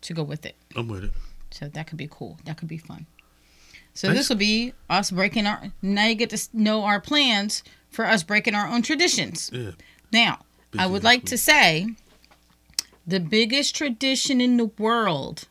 to 0.02 0.12
go 0.14 0.22
with 0.24 0.44
it. 0.44 0.56
I'm 0.74 0.88
with 0.88 1.04
it. 1.04 1.12
So 1.52 1.68
that 1.68 1.86
could 1.86 1.96
be 1.96 2.08
cool. 2.10 2.38
That 2.44 2.56
could 2.56 2.66
be 2.68 2.76
fun. 2.78 3.06
So 3.94 4.12
this 4.12 4.28
will 4.28 4.36
be 4.36 4.72
us 4.90 5.10
breaking 5.10 5.46
our 5.46 5.70
now 5.80 6.06
you 6.06 6.14
get 6.16 6.30
to 6.30 6.48
know 6.52 6.82
our 6.84 7.00
plans 7.00 7.62
for 7.88 8.04
us 8.06 8.22
breaking 8.22 8.54
our 8.54 8.66
own 8.66 8.82
traditions. 8.82 9.50
Yeah. 9.52 9.72
Now, 10.12 10.44
I 10.78 10.86
would 10.86 11.04
like 11.04 11.20
week. 11.22 11.26
to 11.30 11.38
say 11.38 11.86
the 13.06 13.20
biggest 13.20 13.74
tradition 13.76 14.40
in 14.40 14.56
the 14.56 14.66
world 14.78 15.44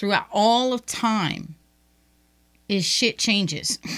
throughout 0.00 0.24
all 0.32 0.72
of 0.72 0.86
time 0.86 1.56
is 2.70 2.86
shit 2.86 3.18
changes. 3.18 3.78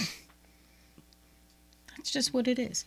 That's 1.97 2.11
just 2.11 2.35
what 2.35 2.49
it 2.49 2.59
is. 2.59 2.85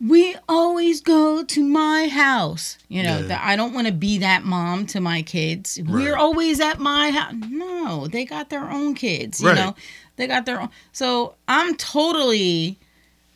We 0.00 0.34
always 0.48 1.00
go 1.00 1.44
to 1.44 1.64
my 1.64 2.08
house. 2.08 2.78
You 2.88 3.04
know, 3.04 3.18
Yeah. 3.20 3.26
that 3.28 3.42
I 3.44 3.54
don't 3.54 3.74
want 3.74 3.86
to 3.86 3.92
be 3.92 4.18
that 4.18 4.44
mom 4.44 4.86
to 4.88 5.00
my 5.00 5.22
kids. 5.22 5.78
We're 5.86 6.16
always 6.16 6.58
at 6.60 6.80
my 6.80 7.10
house. 7.10 7.34
No, 7.48 8.08
they 8.08 8.24
got 8.24 8.50
their 8.50 8.68
own 8.68 8.94
kids. 8.94 9.40
You 9.40 9.48
Right. 9.48 9.56
know, 9.56 9.74
they 10.16 10.26
got 10.26 10.44
their 10.44 10.60
own. 10.60 10.70
So 10.92 11.34
I'm 11.46 11.76
totally 11.76 12.76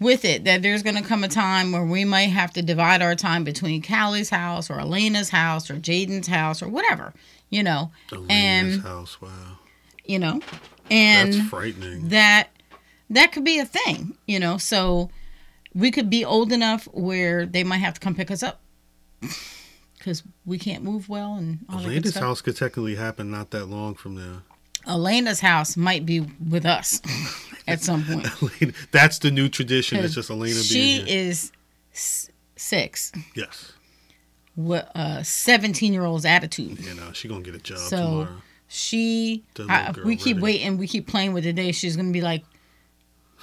with 0.01 0.25
it 0.25 0.43
that 0.45 0.63
there's 0.63 0.83
going 0.83 0.97
to 0.97 1.03
come 1.03 1.23
a 1.23 1.29
time 1.29 1.71
where 1.71 1.85
we 1.85 2.05
might 2.05 2.31
have 2.31 2.53
to 2.55 2.63
divide 2.63 3.03
our 3.03 3.15
time 3.15 3.45
between 3.45 3.83
Callie's 3.83 4.31
house 4.31 4.69
or 4.69 4.81
Elena's 4.81 5.29
house 5.31 5.71
or 5.71 5.75
Jaden's 5.77 6.27
house 6.27 6.61
or 6.61 6.69
whatever, 6.69 7.13
you 7.53 7.63
know, 7.63 7.93
And- 8.29 8.81
house. 8.83 9.21
Wow. 9.21 9.31
you 10.05 10.19
know, 10.19 10.41
and 10.91 11.33
That's 11.33 11.49
frightening. 11.49 12.09
that 12.09 12.49
that 13.11 13.31
could 13.31 13.45
be 13.45 13.59
a 13.61 13.65
thing, 13.67 14.17
you 14.27 14.41
know. 14.41 14.59
So 14.59 15.11
we 15.75 15.91
could 15.93 16.11
be 16.11 16.25
old 16.25 16.51
enough 16.53 16.87
where 16.93 17.47
they 17.47 17.63
might 17.63 17.79
have 17.79 17.95
to 17.95 18.01
come 18.01 18.15
pick 18.17 18.31
us 18.33 18.43
up 18.43 18.61
because 19.99 20.23
we 20.45 20.59
can't 20.59 20.83
move 20.83 21.09
well 21.09 21.35
and 21.37 21.61
all 21.69 21.81
Elena's 21.81 22.11
stuff. 22.11 22.23
house 22.23 22.41
could 22.41 22.57
technically 22.57 22.97
happen 22.97 23.31
not 23.31 23.51
that 23.51 23.67
long 23.67 23.95
from 23.95 24.17
now. 24.17 24.43
Elena's 24.87 25.41
house 25.41 25.77
might 25.77 26.05
be 26.05 26.21
with 26.21 26.67
us 26.67 27.01
at 27.69 27.81
some 27.81 28.05
point. 28.05 28.27
Elena, 28.43 28.73
that's 28.91 29.19
the 29.21 29.31
new 29.31 29.49
tradition. 29.49 29.99
It's 29.99 30.15
just 30.15 30.29
Elena 30.31 30.61
she 30.61 30.97
is 31.09 31.53
s- 31.95 32.31
six. 32.57 33.13
yes. 33.37 33.73
What 34.55 34.91
a 34.95 35.25
17 35.25 35.93
year 35.93 36.05
old's 36.05 36.25
attitude. 36.25 36.79
You 36.81 36.95
know, 36.95 37.13
she 37.13 37.29
gonna 37.29 37.41
get 37.43 37.55
a 37.55 37.59
job 37.59 37.79
So 37.79 37.97
tomorrow. 37.97 38.29
she, 38.69 39.45
I, 39.69 39.95
we 40.05 40.17
keep 40.17 40.37
ready. 40.37 40.43
waiting, 40.43 40.79
we 40.79 40.87
keep 40.87 41.07
playing 41.07 41.33
with 41.33 41.45
the 41.45 41.53
day. 41.53 41.73
She's 41.73 41.97
gonna 41.97 42.13
be 42.13 42.21
like, 42.21 42.45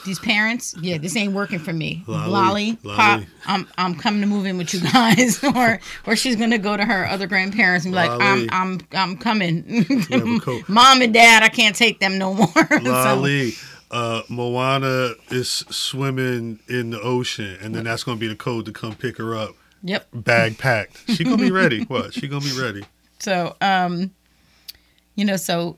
these 0.06 0.20
parents, 0.20 0.76
yeah, 0.82 0.98
this 0.98 1.14
ain't 1.18 1.34
working 1.34 1.60
for 1.60 1.74
me. 1.74 2.04
Lolly, 2.08 2.30
Lolly, 2.32 2.78
Lolly. 2.84 2.96
pop, 2.96 3.22
I'm 3.48 3.68
I'm 3.78 3.96
coming 3.96 4.22
to 4.22 4.28
move 4.28 4.46
in 4.46 4.58
with 4.58 4.74
you 4.74 4.80
guys, 4.80 5.44
or 5.56 5.80
or 6.08 6.16
she's 6.16 6.38
gonna 6.38 6.58
go 6.58 6.78
to 6.78 6.86
her 6.86 7.06
other 7.08 7.28
grandparents 7.28 7.86
and 7.86 7.92
be 7.94 7.98
like, 7.98 8.12
I'm 8.12 8.48
I'm 8.52 8.80
I'm 8.94 9.18
coming. 9.18 9.64
have 9.84 10.26
a 10.26 10.40
coat. 10.42 10.70
Mom 10.70 11.02
and 11.02 11.14
dad, 11.14 11.44
I 11.44 11.50
can't 11.50 11.76
take 11.76 12.00
them 12.00 12.18
no 12.18 12.34
more. 12.34 12.48
So, 12.70 12.80
Lolly, 12.84 13.54
uh, 13.92 14.22
Moana 14.30 15.16
is 15.32 15.50
swimming 15.50 16.60
in 16.70 16.92
the 16.92 17.02
ocean, 17.02 17.58
and 17.62 17.76
then 17.76 17.84
that's 17.84 18.04
gonna 18.06 18.18
be 18.20 18.28
the 18.30 18.36
code 18.38 18.68
to 18.68 18.72
come 18.72 18.96
pick 18.96 19.18
her 19.18 19.36
up, 19.36 19.54
yep. 19.84 20.08
bag 20.14 20.58
packed. 20.60 21.10
She 21.10 21.24
gonna 21.24 21.38
be 21.38 21.52
ready. 21.52 21.84
What? 21.84 22.14
She 22.14 22.28
gonna 22.28 22.46
be 22.46 22.60
ready. 22.60 22.84
So, 23.20 23.56
um, 23.62 24.12
you 25.16 25.26
know, 25.26 25.36
so, 25.36 25.78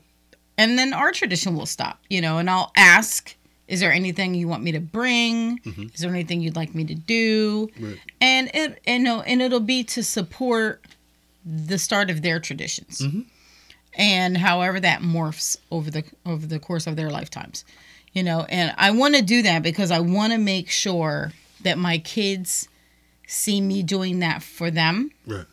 and 0.56 0.78
then 0.78 0.92
our 0.92 1.12
tradition 1.12 1.56
will 1.56 1.66
stop, 1.66 2.00
you 2.08 2.20
know, 2.20 2.38
and 2.38 2.48
I'll 2.48 2.70
ask, 2.76 3.34
is 3.66 3.80
there 3.80 3.92
anything 3.92 4.34
you 4.34 4.46
want 4.48 4.62
me 4.62 4.72
to 4.72 4.80
bring? 4.80 5.60
Is 5.94 6.00
there 6.00 6.10
anything 6.10 6.40
you'd 6.40 6.56
like 6.56 6.74
me 6.74 6.84
to 6.84 6.94
do? 6.94 7.70
Right. 7.80 7.98
And 8.20 8.50
it, 8.54 8.80
and 8.86 9.02
no, 9.02 9.22
and 9.22 9.40
it'll 9.40 9.60
be 9.60 9.82
to 9.84 10.02
support 10.02 10.84
the 11.44 11.78
start 11.78 12.10
of 12.10 12.22
their 12.22 12.38
traditions, 12.38 13.02
and 13.94 14.36
however 14.36 14.78
that 14.78 15.00
morphs 15.00 15.56
over 15.70 15.90
the 15.90 16.04
over 16.26 16.46
the 16.46 16.58
course 16.58 16.86
of 16.86 16.96
their 16.96 17.10
lifetimes, 17.10 17.64
you 18.12 18.22
know. 18.22 18.46
And 18.48 18.74
I 18.76 18.90
want 18.90 19.16
to 19.16 19.22
do 19.22 19.42
that 19.42 19.62
because 19.62 19.90
I 19.90 20.00
want 20.00 20.32
to 20.32 20.38
make 20.38 20.70
sure 20.70 21.32
that 21.62 21.78
my 21.78 21.98
kids 21.98 22.68
see 23.26 23.60
me 23.60 23.82
doing 23.82 24.18
that 24.20 24.42
for 24.42 24.70
them 24.70 25.10
Right. 25.26 25.46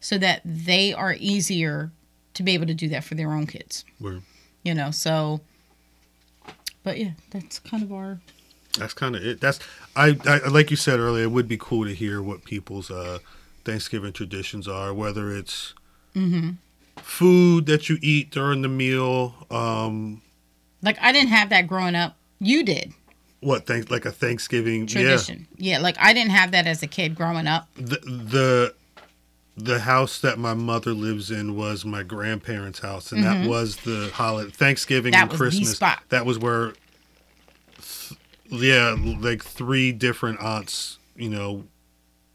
so 0.00 0.16
that 0.18 0.40
they 0.44 0.92
are 0.92 1.14
easier 1.18 1.90
to 2.34 2.42
be 2.42 2.52
able 2.54 2.66
to 2.66 2.74
do 2.74 2.88
that 2.90 3.04
for 3.04 3.14
their 3.14 3.32
own 3.32 3.46
kids. 3.46 3.84
Word. 4.00 4.22
You 4.62 4.74
know, 4.74 4.90
so 4.90 5.40
but 6.82 6.98
yeah, 6.98 7.12
that's 7.30 7.58
kind 7.58 7.82
of 7.82 7.92
our 7.92 8.20
That's 8.78 8.94
kind 8.94 9.16
of 9.16 9.24
it. 9.24 9.40
That's 9.40 9.58
I, 9.94 10.16
I 10.24 10.48
like 10.48 10.70
you 10.70 10.76
said 10.76 11.00
earlier. 11.00 11.24
It 11.24 11.30
would 11.32 11.48
be 11.48 11.56
cool 11.58 11.84
to 11.84 11.94
hear 11.94 12.22
what 12.22 12.44
people's 12.44 12.90
uh 12.90 13.18
Thanksgiving 13.64 14.12
traditions 14.12 14.68
are, 14.68 14.92
whether 14.94 15.32
it's 15.32 15.74
Mm-hmm. 16.14 16.50
food 16.96 17.66
that 17.66 17.88
you 17.90 17.98
eat 18.00 18.30
during 18.30 18.62
the 18.62 18.68
meal. 18.68 19.34
Um, 19.50 20.22
Like 20.82 20.96
I 21.00 21.12
didn't 21.12 21.28
have 21.30 21.50
that 21.50 21.66
growing 21.66 21.94
up. 21.94 22.16
You 22.38 22.62
did 22.64 22.92
what 23.46 23.64
thank 23.66 23.90
like 23.90 24.04
a 24.04 24.10
Thanksgiving 24.10 24.86
tradition. 24.86 25.46
Yeah. 25.56 25.78
like 25.78 25.96
I 26.00 26.12
didn't 26.12 26.32
have 26.32 26.50
that 26.50 26.66
as 26.66 26.82
a 26.82 26.86
kid 26.86 27.14
growing 27.14 27.46
up. 27.46 27.68
The 27.76 27.98
the 28.04 28.74
the 29.56 29.78
house 29.80 30.20
that 30.20 30.38
my 30.38 30.52
mother 30.52 30.92
lives 30.92 31.30
in 31.30 31.56
was 31.56 31.84
my 31.84 32.02
grandparents' 32.02 32.80
house, 32.80 33.12
and 33.12 33.24
that 33.24 33.48
was 33.48 33.76
the 33.76 34.10
holiday 34.12 34.50
Thanksgiving 34.50 35.12
Mm-hmm. 35.12 35.28
That 35.28 35.30
and 35.30 35.30
was 35.30 35.38
the 35.38 35.44
Christmas. 35.44 35.76
spot. 35.76 36.02
That 36.10 36.26
was 36.26 36.38
where, 36.38 36.72
th- 37.80 38.18
yeah, 38.50 38.94
like 39.20 39.42
three 39.42 39.92
different 39.92 40.40
aunts, 40.40 40.98
you 41.16 41.30
know, 41.30 41.64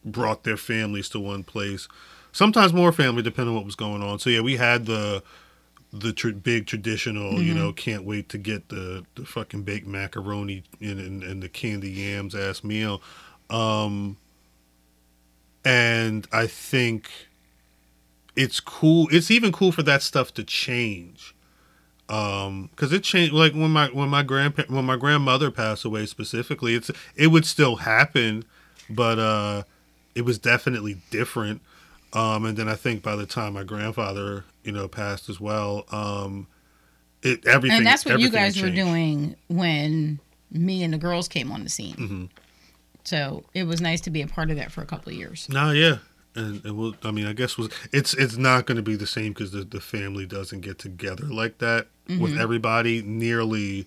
brought 0.04 0.44
their 0.46 0.58
families 0.58 1.10
to 1.10 1.20
one 1.20 1.44
place. 1.44 1.88
Sometimes 2.32 2.74
more 2.74 2.92
family, 2.92 3.22
depending 3.22 3.50
on 3.50 3.56
what 3.56 3.66
was 3.66 3.76
going 3.76 4.02
on. 4.02 4.18
So 4.20 4.30
yeah, 4.30 4.42
we 4.42 4.56
had 4.58 4.86
the 4.86 5.22
the 5.94 6.14
tr- 6.14 6.30
big 6.32 6.68
traditional, 6.68 7.42
you 7.42 7.54
Mm-hmm. 7.54 7.60
know, 7.60 7.74
can't 7.74 8.04
wait 8.06 8.30
to 8.30 8.38
get 8.38 8.70
the 8.70 9.06
the 9.16 9.26
fucking 9.26 9.64
baked 9.64 9.88
macaroni 9.88 10.64
and 10.80 11.00
and, 11.00 11.24
and 11.24 11.44
the 11.44 11.50
candy 11.50 11.92
yams 11.92 12.36
ass 12.36 12.64
meal. 12.64 13.02
Um, 13.50 14.18
and 15.66 16.28
I 16.32 16.48
think 16.48 17.10
it's 18.36 18.60
cool. 18.60 19.08
It's 19.12 19.30
even 19.30 19.52
cool 19.52 19.72
for 19.72 19.84
that 19.84 20.02
stuff 20.02 20.34
to 20.36 20.44
change. 20.44 21.36
Um, 22.10 22.70
cause 22.76 22.92
it 22.92 23.04
changed. 23.04 23.34
Like 23.34 23.54
when 23.54 23.72
my 23.72 23.88
when 23.88 24.10
my 24.10 24.24
grandpa 24.24 24.64
when 24.68 24.86
my 24.86 24.98
grandmother 24.98 25.52
passed 25.52 25.86
away 25.86 26.06
specifically, 26.06 26.76
it's 26.76 26.92
it 27.16 27.28
would 27.28 27.46
still 27.46 27.78
happen, 27.78 28.44
but 28.90 29.20
uh, 29.20 29.64
it 30.16 30.24
was 30.24 30.38
definitely 30.38 30.98
different. 31.10 31.62
Um, 32.14 32.46
and 32.46 32.58
then 32.58 32.68
I 32.68 32.76
think 32.76 33.02
by 33.04 33.16
the 33.16 33.26
time 33.26 33.54
my 33.54 33.64
grandfather, 33.64 34.44
you 34.64 34.72
know, 34.72 34.88
passed 34.88 35.30
as 35.30 35.40
well, 35.40 35.86
um, 35.92 36.48
it 37.24 37.46
everything. 37.48 37.78
and 37.78 37.86
that's 37.86 38.04
what 38.06 38.20
you 38.20 38.30
guys 38.30 38.62
were 38.62 38.70
doing 38.70 39.36
when 39.48 40.20
me 40.52 40.84
and 40.84 40.94
the 40.94 40.98
girls 40.98 41.28
came 41.28 41.52
on 41.52 41.64
the 41.64 41.70
scene. 41.70 41.96
Mm-hmm. 41.96 42.26
So 43.04 43.44
it 43.54 43.64
was 43.64 43.80
nice 43.82 44.02
to 44.02 44.10
be 44.10 44.22
a 44.22 44.28
part 44.28 44.50
of 44.52 44.58
that 44.58 44.72
for 44.72 44.82
a 44.82 44.86
couple 44.86 45.12
of 45.12 45.18
years. 45.18 45.48
No, 45.50 45.72
yeah, 45.72 45.98
and, 46.36 46.64
and 46.66 46.78
we'll. 46.78 46.96
I 47.04 47.12
mean, 47.12 47.26
I 47.28 47.34
guess 47.34 47.58
was 47.58 47.70
it's 47.94 48.14
it's 48.14 48.38
not 48.38 48.66
going 48.66 48.76
to 48.76 48.84
be 48.84 48.96
the 48.96 49.08
same 49.08 49.34
because 49.34 49.52
the 49.52 49.64
the 49.64 49.80
family 49.82 50.26
doesn't 50.26 50.62
get 50.62 50.80
together 50.80 51.26
like 51.26 51.58
that 51.60 51.88
with 52.08 52.20
Mm-hmm. 52.32 52.42
everybody 52.42 53.02
nearly 53.02 53.86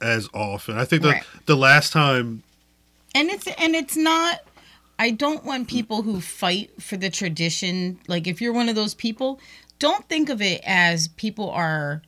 as 0.00 0.28
often. 0.32 0.78
I 0.78 0.84
think 0.84 1.02
the 1.02 1.08
Right. 1.10 1.24
the 1.46 1.56
last 1.56 1.92
time, 1.92 2.42
and 3.14 3.28
it's 3.28 3.46
and 3.46 3.74
it's 3.74 3.96
not 3.96 4.40
i 4.98 5.10
don't 5.10 5.44
want 5.44 5.68
people 5.68 6.02
who 6.02 6.20
fight 6.20 6.70
for 6.82 6.96
the 6.96 7.10
tradition. 7.10 7.98
Like 8.08 8.26
if 8.26 8.40
you're 8.40 8.52
one 8.52 8.68
of 8.68 8.74
those 8.74 8.94
people 8.94 9.40
don't 9.78 10.08
think 10.08 10.28
of 10.30 10.40
it 10.40 10.60
as 10.64 11.08
people 11.08 11.50
are 11.50 12.00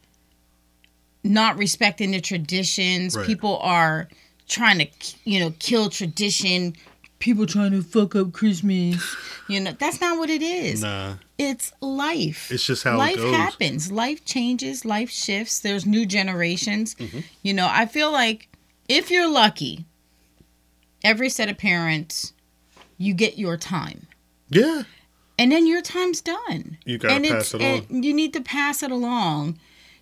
not 1.24 1.58
respecting 1.58 2.12
the 2.12 2.20
traditions. 2.20 3.16
Right. 3.16 3.26
people 3.26 3.58
are 3.58 4.08
trying 4.48 4.78
to 4.78 4.86
you 5.24 5.40
know 5.40 5.52
kill 5.58 5.90
tradition. 5.90 6.74
People 7.18 7.46
trying 7.46 7.72
to 7.72 7.82
fuck 7.82 8.14
up 8.14 8.32
christmas. 8.32 9.16
You 9.48 9.60
know 9.60 9.72
that's 9.78 10.00
not 10.00 10.18
what 10.18 10.30
it 10.30 10.42
is. 10.42 10.82
Nah, 10.82 11.14
it's 11.38 11.72
life. 11.80 12.50
It's 12.52 12.64
just 12.64 12.84
how 12.84 12.96
life 12.98 13.18
happens. 13.18 13.90
Life 13.90 14.24
changes. 14.24 14.84
Life 14.84 15.10
shifts. 15.10 15.60
There's 15.60 15.86
new 15.86 16.06
generations. 16.06 16.94
Mm-hmm. 16.94 17.20
you 17.42 17.52
know 17.54 17.68
i 17.70 17.86
feel 17.86 18.12
like 18.12 18.48
if 18.88 19.10
you're 19.10 19.28
lucky 19.28 19.84
every 21.02 21.28
set 21.28 21.48
of 21.48 21.58
parents 21.58 22.32
you 22.98 23.14
get 23.14 23.38
your 23.38 23.56
time 23.56 24.06
Yeah, 24.48 24.82
and 25.38 25.52
then 25.52 25.66
your 25.66 25.82
time's 25.82 26.20
done 26.20 26.78
You 26.84 26.98
gotta 26.98 27.14
and 27.14 27.24
pass 27.24 27.54
it 27.54 27.60
and 27.90 28.04
you 28.04 28.12
need 28.14 28.32
to 28.34 28.40
pass 28.40 28.82
it 28.82 28.90
along 28.90 29.58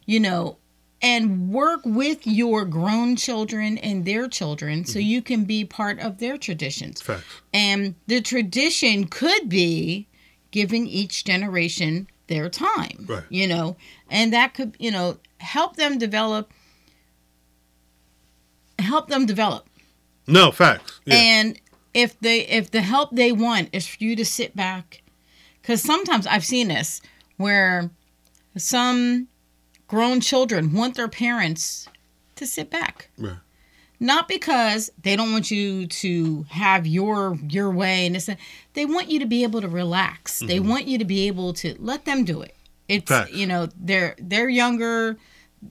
you 0.06 0.20
know 0.20 0.58
and 1.02 1.50
work 1.50 1.80
with 1.84 2.26
your 2.26 2.64
grown 2.64 3.14
children 3.16 3.76
and 3.78 4.04
their 4.04 4.28
children 4.28 4.80
Mm-hmm. 4.80 4.90
so 4.92 4.98
you 4.98 5.20
can 5.22 5.44
be 5.44 5.64
part 5.64 5.98
of 5.98 6.18
their 6.18 6.38
traditions 6.38 7.02
facts. 7.02 7.24
and 7.52 7.94
the 8.06 8.20
tradition 8.20 9.06
could 9.06 9.48
be 9.48 10.06
giving 10.50 10.86
each 10.86 11.24
generation 11.24 12.06
their 12.28 12.48
time. 12.48 13.04
Right. 13.08 13.24
You 13.28 13.46
know, 13.48 13.76
and 14.08 14.32
that 14.32 14.54
could, 14.54 14.76
you 14.78 14.90
know, 14.92 15.18
help 15.40 15.74
them 15.76 15.98
develop 15.98 16.52
help 18.78 19.08
them 19.08 19.26
develop. 19.26 19.66
No 20.26 20.50
facts. 20.52 21.00
Yeah, 21.04 21.16
And 21.16 21.60
if 21.94 22.18
they 22.20 22.40
if 22.40 22.70
the 22.70 22.82
help 22.82 23.10
they 23.12 23.32
want 23.32 23.70
is 23.72 23.86
for 23.86 24.02
you 24.02 24.16
to 24.16 24.24
sit 24.24 24.54
back. 24.54 25.02
Cuz 25.62 25.80
sometimes 25.80 26.26
I've 26.26 26.44
seen 26.44 26.68
this 26.68 27.00
where 27.36 27.90
some 28.56 29.28
grown 29.86 30.20
children 30.20 30.72
want 30.72 30.96
their 30.96 31.08
parents 31.08 31.88
to 32.36 32.46
sit 32.46 32.70
back. 32.70 33.08
Right. 33.16 33.38
not 34.00 34.28
because 34.28 34.90
they 35.00 35.14
don't 35.16 35.32
want 35.32 35.50
you 35.50 35.86
to 35.86 36.44
have 36.50 36.86
your 36.86 37.38
your 37.48 37.70
way 37.70 38.06
and 38.06 38.14
this 38.14 38.28
they 38.74 38.84
want 38.84 39.08
you 39.08 39.20
to 39.20 39.26
be 39.26 39.44
able 39.44 39.60
to 39.60 39.68
relax. 39.68 40.40
They 40.40 40.58
mm-hmm. 40.58 40.68
want 40.68 40.86
you 40.86 40.98
to 40.98 41.04
be 41.04 41.26
able 41.28 41.52
to 41.54 41.76
let 41.78 42.04
them 42.04 42.24
do 42.24 42.42
it. 42.42 42.54
It's 42.88 43.08
Facts. 43.08 43.32
you 43.32 43.46
know 43.46 43.68
they're 43.76 44.14
they're 44.18 44.48
younger 44.48 45.16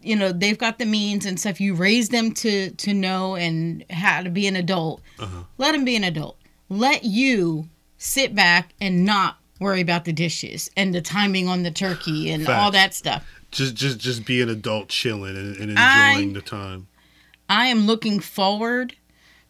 you 0.02 0.16
know 0.16 0.32
they've 0.32 0.58
got 0.58 0.80
the 0.80 0.86
means 0.86 1.26
and 1.26 1.40
stuff. 1.40 1.62
You 1.62 1.76
raise 1.76 2.10
them 2.10 2.32
to 2.36 2.72
to 2.72 2.94
know 2.94 3.36
and 3.36 3.86
how 3.90 4.22
to 4.24 4.30
be 4.30 4.48
an 4.48 4.56
adult. 4.56 5.02
Uh-huh. 5.20 5.44
let 5.58 5.74
them 5.74 5.86
be 5.86 5.96
an 5.96 6.04
adult. 6.04 6.38
Let 6.70 7.04
you 7.04 7.68
sit 7.98 8.34
back 8.36 8.74
and 8.82 9.06
not 9.06 9.38
worry 9.60 9.82
about 9.82 10.06
the 10.06 10.14
dishes 10.14 10.70
and 10.76 10.94
the 10.94 11.02
timing 11.02 11.48
on 11.48 11.64
the 11.64 11.72
turkey 11.72 12.32
and 12.32 12.48
all 12.48 12.72
that 12.72 12.94
stuff. 12.94 13.26
Just 13.52 13.76
just 13.76 14.00
just 14.00 14.26
be 14.26 14.42
an 14.42 14.50
adult, 14.50 14.90
chilling 14.90 15.36
and, 15.38 15.56
and 15.58 15.80
I- 15.80 16.12
enjoying 16.12 16.34
the 16.34 16.42
time. 16.42 16.88
I 17.50 17.68
am 17.68 17.86
looking 17.86 18.20
forward 18.20 18.96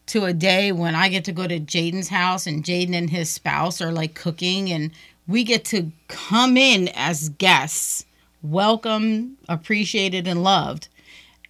to 0.06 0.24
a 0.26 0.32
day 0.34 0.72
when 0.72 0.94
I 0.94 1.08
get 1.08 1.24
to 1.24 1.32
go 1.32 1.46
to 1.46 1.58
Jaden's 1.58 2.08
house 2.08 2.46
and 2.46 2.62
Jaden 2.62 2.94
and 2.94 3.08
his 3.08 3.30
spouse 3.30 3.80
are 3.80 3.92
like 3.92 4.14
cooking 4.14 4.70
and 4.70 4.90
we 5.26 5.44
get 5.44 5.64
to 5.66 5.90
come 6.08 6.58
in 6.58 6.88
as 6.94 7.30
guests, 7.30 8.04
welcome, 8.44 9.38
appreciated, 9.48 10.28
and 10.28 10.42
loved, 10.44 10.88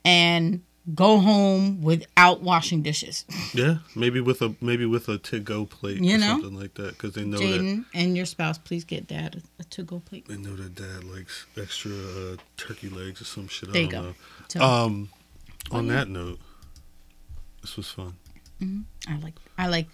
and 0.04 0.62
go 0.94 1.18
home 1.18 1.82
without 1.82 2.40
washing 2.42 2.82
dishes. 2.82 3.24
Yeah, 3.54 3.76
maybe 3.94 4.20
with 4.20 4.42
a 4.42 4.56
maybe 4.60 4.84
with 4.84 5.08
a 5.08 5.16
to 5.18 5.38
go 5.38 5.64
plate 5.64 6.02
You 6.02 6.16
or 6.16 6.18
know? 6.18 6.26
something 6.40 6.58
like 6.58 6.74
that 6.74 6.90
because 6.94 7.14
they 7.14 7.24
know 7.24 7.38
that 7.38 7.60
Jaden 7.60 7.84
and 7.94 8.16
your 8.16 8.26
spouse, 8.26 8.58
please 8.58 8.82
get 8.84 9.06
dad 9.06 9.42
a, 9.60 9.64
to 9.64 9.84
go 9.84 10.00
plate. 10.00 10.26
they 10.26 10.36
know 10.36 10.56
that 10.56 10.74
dad 10.74 11.04
likes 11.04 11.46
extra 11.56 11.92
uh, 11.92 12.36
turkey 12.56 12.88
legs 12.88 13.20
or 13.20 13.26
some 13.26 13.46
shit. 13.46 13.68
I 13.68 13.72
There 13.72 13.82
you 13.82 13.88
don't 13.90 14.02
go. 14.02 14.08
know. 14.08 14.14
So 14.48 14.60
Um, 14.60 15.08
on 15.70 15.86
that 15.86 16.08
note, 16.08 16.40
this 17.60 17.76
was 17.76 17.88
fun. 17.88 18.14
I 19.08 19.16
like 19.22 19.34
I 19.56 19.68
like 19.68 19.86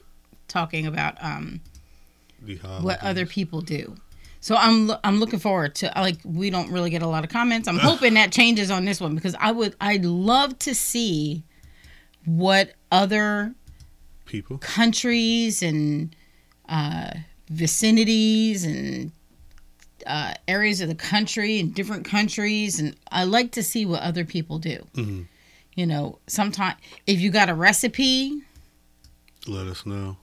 talking 0.49 0.87
about 0.87 1.23
um 1.23 1.61
The 2.43 2.57
what 2.81 3.03
other 3.03 3.27
people 3.27 3.61
do. 3.61 3.97
So 4.41 4.57
I'm 4.57 4.91
I'm 5.05 5.21
looking 5.21 5.39
forward 5.39 5.75
to 5.77 5.93
like 5.97 6.17
we 6.25 6.49
don't 6.51 6.71
really 6.73 6.89
get 6.91 7.03
a 7.03 7.07
lot 7.07 7.25
of 7.25 7.31
comments. 7.31 7.69
I'm 7.69 7.79
hoping 7.79 8.15
that 8.15 8.33
changes 8.33 8.71
on 8.71 8.85
this 8.87 9.01
one 9.01 9.15
because 9.15 9.35
I 9.39 9.53
would 9.53 9.77
I'd 9.81 10.05
love 10.05 10.59
to 10.61 10.75
see 10.75 11.45
what 12.25 12.73
other 12.91 13.55
people. 14.25 14.59
countries 14.59 15.63
and 15.63 16.15
uh, 16.69 17.11
vicinities 17.51 18.65
and 18.65 19.13
uh, 20.07 20.33
areas 20.49 20.81
of 20.81 20.89
the 20.89 20.95
country 20.95 21.61
and 21.61 21.75
different 21.75 22.05
countries 22.07 22.81
and 22.81 22.97
I 23.13 23.25
like 23.25 23.53
to 23.53 23.63
see 23.63 23.85
what 23.85 24.01
other 24.03 24.25
people 24.25 24.59
do. 24.59 24.87
Mhm. 24.95 25.27
You 25.75 25.87
know, 25.87 26.19
sometimes 26.27 26.77
if 27.07 27.21
you 27.21 27.31
got 27.31 27.49
a 27.51 27.55
recipe, 27.55 28.41
Let 29.47 29.67
us 29.67 29.85
know. 29.87 30.17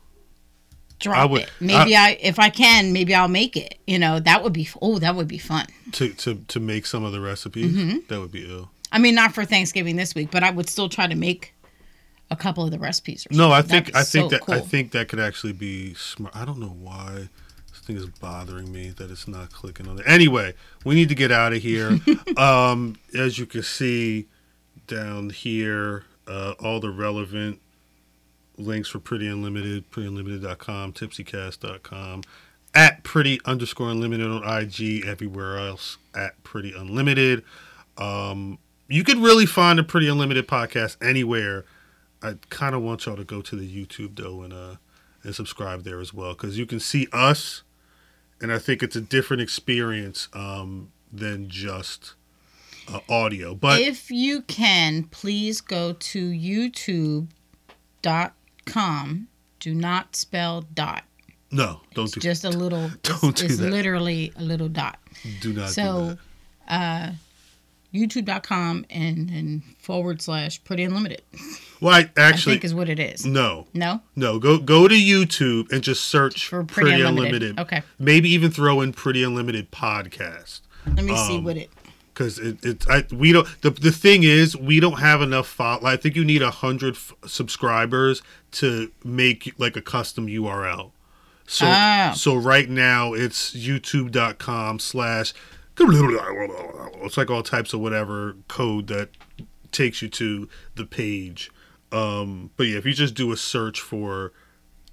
Drop 1.00 1.18
I 1.18 1.26
would- 1.26 1.42
it. 1.44 1.52
Maybe 1.60 1.96
I, 1.96 2.18
if 2.22 2.40
I 2.40 2.50
can, 2.50 2.94
maybe 2.94 3.14
I'll 3.14 3.28
make 3.28 3.56
it. 3.56 3.78
You 3.86 4.00
know, 4.00 4.20
that 4.20 4.44
would 4.44 4.54
be 4.54 4.68
oh, 4.82 5.00
that 5.00 5.16
would 5.16 5.28
be 5.28 5.38
fun. 5.38 5.68
to 5.94 6.10
to 6.10 6.36
to 6.48 6.60
make 6.60 6.86
some 6.86 7.04
of 7.04 7.12
the 7.12 7.22
recipes. 7.22 7.76
Mm-hmm. 7.76 7.98
That 8.08 8.20
would 8.20 8.32
be 8.32 8.50
ill. 8.50 8.72
I 8.92 9.00
mean, 9.00 9.16
not 9.16 9.34
for 9.34 9.44
Thanksgiving 9.46 9.96
this 9.98 10.16
week, 10.16 10.32
but 10.32 10.44
I 10.44 10.50
would 10.52 10.70
still 10.70 10.88
try 10.90 11.08
to 11.08 11.16
make 11.16 11.54
a 12.32 12.36
couple 12.36 12.64
of 12.64 12.72
the 12.72 12.80
recipes. 12.80 13.28
Or 13.30 13.36
No, 13.36 13.52
I 13.52 13.62
think 13.62 13.96
I 13.96 14.04
think 14.04 14.32
so 14.32 14.38
that 14.38 14.50
I 14.50 14.60
think 14.60 14.92
that 14.92 15.08
could 15.08 15.20
actually 15.20 15.54
be 15.54 15.94
smart. 15.94 16.36
I 16.36 16.46
don't 16.46 16.60
know 16.60 16.76
why 16.80 17.30
this 17.70 17.80
thing 17.84 17.98
is 17.98 18.06
bothering 18.06 18.72
me 18.72 18.90
that 18.92 19.12
it's 19.12 19.28
not 19.28 19.52
clicking 19.52 19.88
on 19.88 20.00
it. 20.00 20.06
Anyway, 20.08 20.54
we 20.86 20.96
need 20.96 21.10
to 21.10 21.16
get 21.16 21.32
out 21.32 21.54
of 21.54 21.62
here. 21.62 22.00
um, 22.38 22.98
as 23.16 23.38
you 23.38 23.46
can 23.46 23.64
see 23.64 24.28
down 24.88 25.30
here, 25.30 26.04
uh, 26.28 26.54
all 26.60 26.80
the 26.80 26.90
relevant 26.90 27.62
links 28.58 28.90
for 28.90 29.00
Pretty 29.00 29.28
Unlimited, 29.28 29.90
prettyunlimited.com, 29.92 30.94
tipsycast.com, 30.94 32.24
at 32.74 33.04
Pretty 33.04 33.40
underscore 33.46 33.90
Unlimited 33.90 34.28
on 34.28 34.44
IG, 34.44 35.06
everywhere 35.06 35.58
else 35.58 35.98
at 36.16 36.42
Pretty 36.44 36.74
Unlimited. 36.74 37.44
Um, 37.98 38.60
you 38.88 39.04
could 39.04 39.18
really 39.18 39.46
find 39.46 39.80
a 39.80 39.84
Pretty 39.84 40.08
Unlimited 40.08 40.48
podcast 40.48 40.98
anywhere. 41.02 41.66
I 42.22 42.36
kind 42.50 42.76
of 42.76 42.82
want 42.82 43.06
y'all 43.06 43.16
to 43.16 43.24
go 43.24 43.42
to 43.42 43.56
the 43.56 43.68
YouTube 43.68 44.16
though 44.16 44.42
and 44.42 44.52
uh 44.52 44.76
and 45.24 45.36
subscribe 45.36 45.84
there 45.84 46.00
as 46.00 46.14
well 46.14 46.34
because 46.34 46.58
you 46.58 46.66
can 46.66 46.80
see 46.80 47.08
us, 47.12 47.64
and 48.42 48.52
I 48.52 48.60
think 48.60 48.82
it's 48.82 48.96
a 48.96 49.02
different 49.02 49.42
experience 49.42 50.30
um, 50.34 50.92
than 51.12 51.50
just 51.50 52.14
uh, 52.92 53.00
audio. 53.10 53.54
But 53.54 53.82
if 53.82 54.10
you 54.10 54.42
can, 54.44 55.04
please 55.04 55.62
go 55.62 55.94
to 55.94 56.30
youtube.com. 58.68 59.28
Do 59.60 59.74
not 59.74 60.16
spell 60.16 60.62
dot. 60.74 61.04
no, 61.52 61.82
don't 61.94 62.06
It's 62.06 62.14
do 62.14 62.20
just 62.20 62.44
a 62.44 62.50
little. 62.50 62.90
Don't 63.04 63.24
it's, 63.24 63.42
do 63.42 63.46
it's 63.48 63.58
that. 63.58 63.72
literally 63.72 64.32
a 64.36 64.44
little 64.44 64.68
dot. 64.70 65.00
do 65.42 65.52
not 65.54 65.68
do 65.68 65.72
So, 65.74 66.18
that. 66.70 67.10
uh, 67.10 67.12
youtube.com 67.94 68.86
and, 68.90 69.30
and 69.30 69.64
forward 69.80 70.22
slash 70.22 70.64
pretty 70.64 70.84
unlimited. 70.84 71.22
Well, 71.82 71.94
I 71.96 72.00
I 72.18 72.22
actually 72.22 72.56
think 72.56 72.66
is 72.66 72.76
what 72.76 72.90
it 72.90 73.00
is. 73.00 73.26
no, 73.26 73.66
No? 73.74 74.02
no. 74.16 74.38
Go 74.40 74.58
go 74.60 74.88
to 74.88 74.96
YouTube 74.96 75.72
and 75.72 75.82
just 75.84 76.04
search 76.06 76.48
For 76.48 76.64
Pretty, 76.64 76.90
Pretty 76.92 77.04
Unlimited. 77.04 77.52
Unlimited. 77.52 77.60
Okay. 77.60 77.82
Maybe 77.98 78.30
even 78.30 78.52
throw 78.52 78.82
in 78.82 78.94
Pretty 78.94 79.24
Unlimited 79.24 79.72
podcast. 79.72 80.62
Let 80.86 81.04
me 81.04 81.16
see 81.18 81.38
Um, 81.38 81.44
what 81.44 81.58
it. 81.58 81.70
Because 82.18 82.40
it, 82.40 82.66
it 82.66 82.90
I, 82.90 83.04
we 83.14 83.32
don't 83.32 83.48
the, 83.62 83.70
the 83.70 83.92
thing 83.92 84.24
is 84.24 84.58
we 84.58 84.80
don't 84.80 84.98
have 85.00 85.22
enough 85.22 85.48
fo- 85.48 85.80
I 85.84 85.98
think 85.98 86.16
you 86.16 86.26
need 86.26 86.42
a 86.42 86.50
hundred 86.50 86.96
f- 86.96 87.14
subscribers 87.28 88.24
to 88.54 88.92
make 89.04 89.54
like 89.60 89.76
a 89.76 89.82
custom 89.84 90.26
URL. 90.26 90.92
So 91.46 91.66
Ah. 91.70 92.14
so 92.16 92.36
right 92.36 92.68
now 92.70 93.14
it's 93.14 93.56
youtube.com 93.56 94.80
slash 94.80 95.34
it's 95.80 97.18
like 97.18 97.30
all 97.30 97.44
types 97.44 97.74
of 97.74 97.80
whatever 97.82 98.36
code 98.48 98.88
that 98.88 99.10
takes 99.72 100.02
you 100.02 100.10
to 100.10 100.50
the 100.76 100.86
page. 100.86 101.52
Um, 101.92 102.50
but 102.58 102.64
yeah, 102.68 102.78
if 102.80 102.86
you 102.86 102.94
just 102.94 103.14
do 103.14 103.32
a 103.32 103.38
search 103.38 103.80
for 103.80 104.34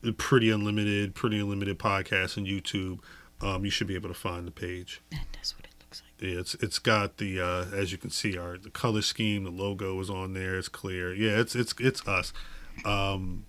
the 0.03 0.13
Pretty 0.13 0.51
Unlimited, 0.51 1.15
Pretty 1.15 1.41
Unlimited 1.41 1.79
podcast 1.79 2.37
on 2.39 2.45
YouTube, 2.45 2.99
um, 3.41 3.65
you 3.65 3.71
should 3.71 3.87
be 3.87 3.95
able 3.95 4.09
to 4.09 4.15
find 4.15 4.47
the 4.47 4.51
page. 4.51 5.01
That's 5.33 5.57
what 5.57 5.65
it. 5.65 5.71
Yeah, 6.19 6.41
it's 6.41 6.55
it's 6.55 6.79
got 6.79 7.19
the 7.19 7.41
uh, 7.41 7.65
as 7.73 7.93
you 7.93 7.99
can 7.99 8.11
see 8.11 8.39
our 8.39 8.57
the 8.57 8.71
color 8.71 9.03
scheme, 9.03 9.45
the 9.45 9.51
logo 9.51 9.99
is 10.01 10.09
on 10.09 10.35
there. 10.35 10.57
It's 10.57 10.69
clear. 10.69 11.13
Yeah, 11.13 11.41
it's 11.41 11.55
it's 11.55 11.75
it's 11.79 12.07
us. 12.07 12.33
Um, 12.85 13.47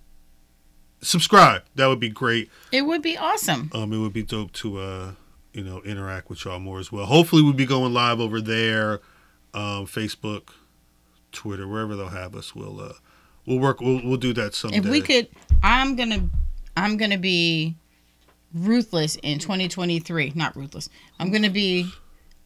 subscribe. 1.00 1.62
That 1.74 1.86
would 1.86 2.00
be 2.00 2.08
great. 2.08 2.50
It 2.72 2.82
would 2.82 3.02
be 3.02 3.16
awesome. 3.16 3.70
Um, 3.72 3.92
it 3.92 3.98
would 3.98 4.12
be 4.12 4.22
dope 4.22 4.52
to 4.54 4.78
uh, 4.78 5.12
you 5.56 5.64
know, 5.64 5.80
interact 5.82 6.28
with 6.28 6.44
y'all 6.44 6.58
more 6.58 6.78
as 6.78 6.92
well. 6.92 7.06
Hopefully, 7.06 7.40
we'll 7.42 7.54
be 7.54 7.64
going 7.64 7.94
live 7.94 8.20
over 8.20 8.42
there, 8.42 9.00
um, 9.54 9.86
Facebook, 9.86 10.50
Twitter, 11.32 11.66
wherever 11.66 11.96
they'll 11.96 12.08
have 12.10 12.36
us. 12.36 12.54
We'll 12.54 12.78
uh, 12.78 12.92
we'll 13.46 13.58
work. 13.58 13.80
We'll 13.80 14.02
we'll 14.04 14.18
do 14.18 14.34
that 14.34 14.54
someday. 14.54 14.76
If 14.76 14.84
we 14.84 15.00
could, 15.00 15.28
I'm 15.62 15.96
gonna, 15.96 16.28
I'm 16.76 16.98
gonna 16.98 17.16
be 17.16 17.74
ruthless 18.52 19.16
in 19.22 19.38
2023. 19.38 20.32
Not 20.34 20.54
ruthless. 20.54 20.90
I'm 21.18 21.32
gonna 21.32 21.48
be 21.48 21.90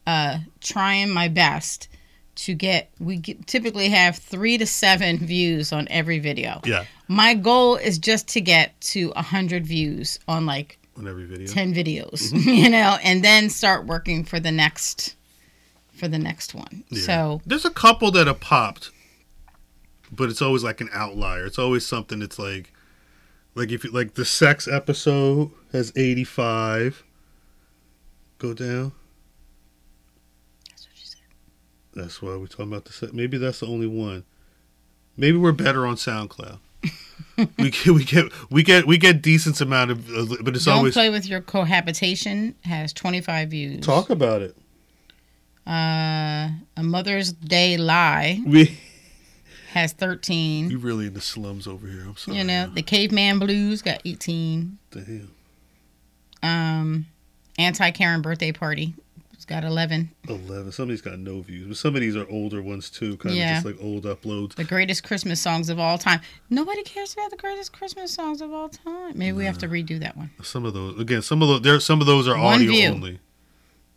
uh, 0.07 0.39
trying 0.59 1.09
my 1.09 1.27
best 1.27 1.87
to 2.35 2.53
get. 2.53 2.89
We 2.99 3.17
get, 3.17 3.45
typically 3.47 3.89
have 3.89 4.15
three 4.17 4.57
to 4.57 4.65
seven 4.65 5.17
views 5.17 5.71
on 5.73 5.87
every 5.89 6.19
video. 6.19 6.61
yeah, 6.65 6.85
My 7.07 7.33
goal 7.33 7.75
is 7.75 7.99
just 7.99 8.27
to 8.29 8.41
get 8.41 8.79
to 8.81 9.11
hundred 9.15 9.65
views 9.65 10.17
on 10.27 10.45
like 10.45 10.77
on 10.97 11.07
every 11.07 11.25
video. 11.25 11.47
10 11.47 11.73
videos 11.73 12.31
Mm-hmm. 12.33 12.49
you 12.49 12.69
know 12.69 12.97
and 13.03 13.23
then 13.23 13.49
start 13.49 13.85
working 13.85 14.25
for 14.25 14.39
the 14.41 14.51
next 14.51 15.15
for 15.93 16.07
the 16.09 16.19
next 16.19 16.53
one 16.53 16.83
Yeah. 16.89 17.01
so 17.03 17.41
there's 17.45 17.63
a 17.65 17.69
couple 17.69 18.11
that 18.11 18.27
have 18.27 18.39
popped, 18.41 18.91
but 20.11 20.29
it's 20.29 20.41
always 20.41 20.63
like 20.63 20.81
an 20.81 20.89
outlier. 20.93 21.45
It's 21.45 21.59
always 21.59 21.85
something 21.85 22.19
that's 22.19 22.37
like, 22.39 22.73
like 23.55 23.71
if 23.71 23.83
you 23.83 23.91
like 23.91 24.15
the 24.15 24.25
sex 24.25 24.67
episode 24.67 25.51
has 25.71 25.93
85. 25.95 27.03
Go 28.39 28.53
down. 28.53 28.91
that's 30.69 30.87
what 30.87 30.95
she 30.97 31.05
said 31.05 31.21
That's 31.93 32.21
why 32.21 32.35
we're 32.35 32.47
talking 32.47 32.67
about 32.67 32.85
the 32.85 32.93
sex. 32.93 33.11
Maybe 33.13 33.37
that's 33.37 33.59
the 33.59 33.67
only 33.67 33.87
one. 33.87 34.23
Maybe 35.17 35.37
we're 35.37 35.51
better 35.51 35.85
on 35.85 35.95
SoundCloud. 35.95 36.59
we 37.59 37.69
get 37.71 37.85
we 37.87 38.03
get 38.05 38.31
we 38.49 38.63
get 38.63 38.87
we 38.87 38.97
get 38.97 39.21
decent 39.21 39.59
amount 39.61 39.91
of, 39.91 40.09
uh, 40.09 40.35
but 40.41 40.55
it's 40.55 40.65
don't 40.65 40.77
always 40.77 40.93
play 40.93 41.09
with 41.09 41.27
your 41.27 41.41
cohabitation 41.41 42.55
has 42.63 42.91
25 42.93 43.49
views 43.49 43.85
talk 43.85 44.09
about 44.09 44.41
it. 44.41 44.55
uh 45.67 46.49
a 46.77 46.81
mother's 46.83 47.31
day 47.33 47.77
lie 47.77 48.41
We 48.45 48.79
has 49.73 49.93
13 49.93 50.71
You 50.71 50.79
really 50.79 51.07
in 51.07 51.13
the 51.13 51.21
slums 51.21 51.67
over 51.67 51.87
here. 51.87 52.01
I'm 52.07 52.17
sorry. 52.17 52.37
you 52.37 52.43
know 52.43 52.67
the 52.73 52.81
caveman 52.81 53.37
blues 53.39 53.81
got 53.83 54.01
18 54.05 54.77
Damn. 54.89 55.31
um 56.41 57.05
anti 57.59 57.91
karen 57.91 58.21
birthday 58.23 58.51
party 58.51 58.95
got 59.51 59.63
11 59.63 60.09
11. 60.27 60.71
Some 60.71 60.83
of 60.83 60.89
these 60.89 61.01
got 61.01 61.19
no 61.19 61.41
views, 61.41 61.67
but 61.67 61.77
some 61.77 61.95
of 61.95 62.01
these 62.01 62.15
are 62.15 62.27
older 62.29 62.61
ones 62.61 62.89
too, 62.89 63.17
kind 63.17 63.35
of 63.35 63.41
just 63.41 63.65
like 63.65 63.77
old 63.81 64.03
uploads. 64.05 64.55
the 64.55 64.63
greatest 64.63 65.03
christmas 65.03 65.39
songs 65.41 65.69
of 65.69 65.77
all 65.79 65.97
time 65.97 66.21
nobody 66.49 66.83
cares 66.83 67.13
about 67.13 67.29
the 67.31 67.37
greatest 67.37 67.73
christmas 67.73 68.13
songs 68.13 68.41
of 68.41 68.51
all 68.53 68.69
time 68.69 69.13
maybe 69.17 69.33
we 69.37 69.45
have 69.45 69.57
to 69.59 69.67
redo 69.67 69.99
that 69.99 70.15
one 70.17 70.29
Some 70.43 70.65
of 70.65 70.73
those, 70.73 70.99
again, 70.99 71.21
some 71.21 71.41
of 71.41 71.47
those, 71.47 71.61
there, 71.61 71.79
some 71.79 71.99
of 72.01 72.07
those 72.07 72.27
are 72.27 72.37
One 72.37 72.55
audio 72.55 72.71
view. 72.71 72.87
only. 72.89 73.19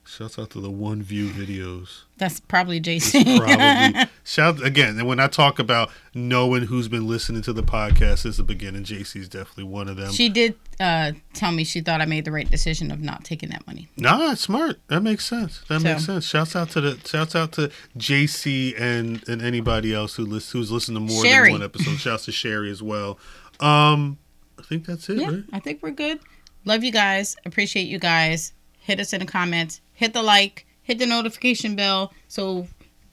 Shouts 0.06 0.38
out 0.38 0.50
to 0.50 0.60
the 0.60 0.70
one 0.70 1.02
view 1.02 1.28
videos. 1.30 2.02
that's 2.18 2.38
probably 2.38 2.78
jc 2.80 3.38
probably 3.38 4.04
shout 4.24 4.62
again. 4.62 4.98
And 4.98 5.08
when 5.08 5.18
I 5.18 5.28
talk 5.28 5.58
about 5.58 5.90
knowing 6.14 6.64
who's 6.64 6.88
been 6.88 7.08
listening 7.08 7.40
to 7.42 7.52
the 7.54 7.62
podcast 7.62 8.18
since 8.18 8.36
the 8.36 8.42
beginning, 8.42 8.84
JC's 8.84 9.28
definitely 9.30 9.64
one 9.64 9.88
of 9.88 9.96
them. 9.96 10.12
She 10.12 10.28
did 10.28 10.56
uh, 10.78 11.12
tell 11.32 11.52
me 11.52 11.64
she 11.64 11.80
thought 11.80 12.00
I 12.02 12.04
made 12.04 12.26
the 12.26 12.32
right 12.32 12.48
decision 12.48 12.90
of 12.90 13.00
not 13.00 13.24
taking 13.24 13.48
that 13.48 13.66
money. 13.66 13.88
nah, 13.96 14.34
smart. 14.34 14.78
That 14.88 15.00
makes 15.00 15.24
sense. 15.24 15.62
That 15.68 15.80
So- 15.80 15.88
makes 15.88 16.04
sense. 16.04 16.26
Shouts 16.26 16.54
out 16.54 16.68
to 16.70 16.80
the 16.82 17.08
shouts 17.08 17.34
out 17.34 17.52
to 17.52 17.70
JC 17.96 18.78
and 18.78 19.26
and 19.28 19.40
anybody 19.40 19.94
else 19.94 20.16
who 20.16 20.26
lis- 20.26 20.50
who's 20.50 20.70
listened 20.70 20.96
to 20.96 21.00
more 21.00 21.24
Sherry. 21.24 21.44
than 21.50 21.60
one 21.60 21.62
episode. 21.62 21.96
Shouts 21.98 22.26
to 22.26 22.32
Sherry 22.32 22.70
as 22.70 22.82
well. 22.82 23.18
Um, 23.60 24.18
I 24.58 24.62
think 24.62 24.84
that's 24.84 25.08
it. 25.08 25.18
Yeah, 25.18 25.28
Right? 25.30 25.44
I 25.52 25.60
think 25.60 25.82
we're 25.82 25.90
good. 25.92 26.20
Love 26.66 26.84
you 26.84 26.92
guys. 26.92 27.36
Appreciate 27.46 27.84
you 27.88 27.98
guys. 27.98 28.52
Hit 28.80 29.00
us 29.00 29.14
in 29.14 29.20
the 29.20 29.26
comments. 29.26 29.80
Hit 29.94 30.12
the 30.12 30.22
like. 30.22 30.66
Hit 30.82 30.98
the 30.98 31.06
notification 31.06 31.76
bell. 31.76 32.12
So, 32.28 32.68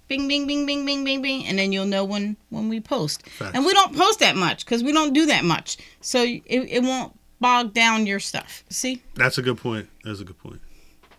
bing, 0.07 0.27
bing, 0.27 0.45
bing, 0.45 0.65
bing, 0.65 0.85
bing, 0.85 1.05
bing, 1.05 1.21
bing, 1.21 1.45
and 1.45 1.57
then 1.57 1.71
you'll 1.71 1.85
know 1.85 2.03
when 2.03 2.35
when 2.49 2.67
we 2.67 2.81
post. 2.81 3.25
Facts. 3.29 3.51
And 3.55 3.65
we 3.65 3.73
don't 3.73 3.95
post 3.95 4.19
that 4.19 4.35
much 4.35 4.65
because 4.65 4.83
we 4.83 4.91
don't 4.91 5.13
do 5.13 5.25
that 5.27 5.45
much, 5.45 5.77
so 6.01 6.21
it, 6.23 6.43
it 6.47 6.83
won't 6.83 7.17
bog 7.39 7.73
down 7.73 8.05
your 8.05 8.19
stuff. 8.19 8.63
See? 8.69 9.01
That's 9.15 9.37
a 9.37 9.41
good 9.41 9.57
point. 9.57 9.89
That's 10.03 10.19
a 10.19 10.23
good 10.23 10.37
point. 10.37 10.61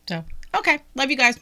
So, 0.08 0.24
okay. 0.54 0.78
Love 0.94 1.10
you 1.10 1.16
guys. 1.16 1.38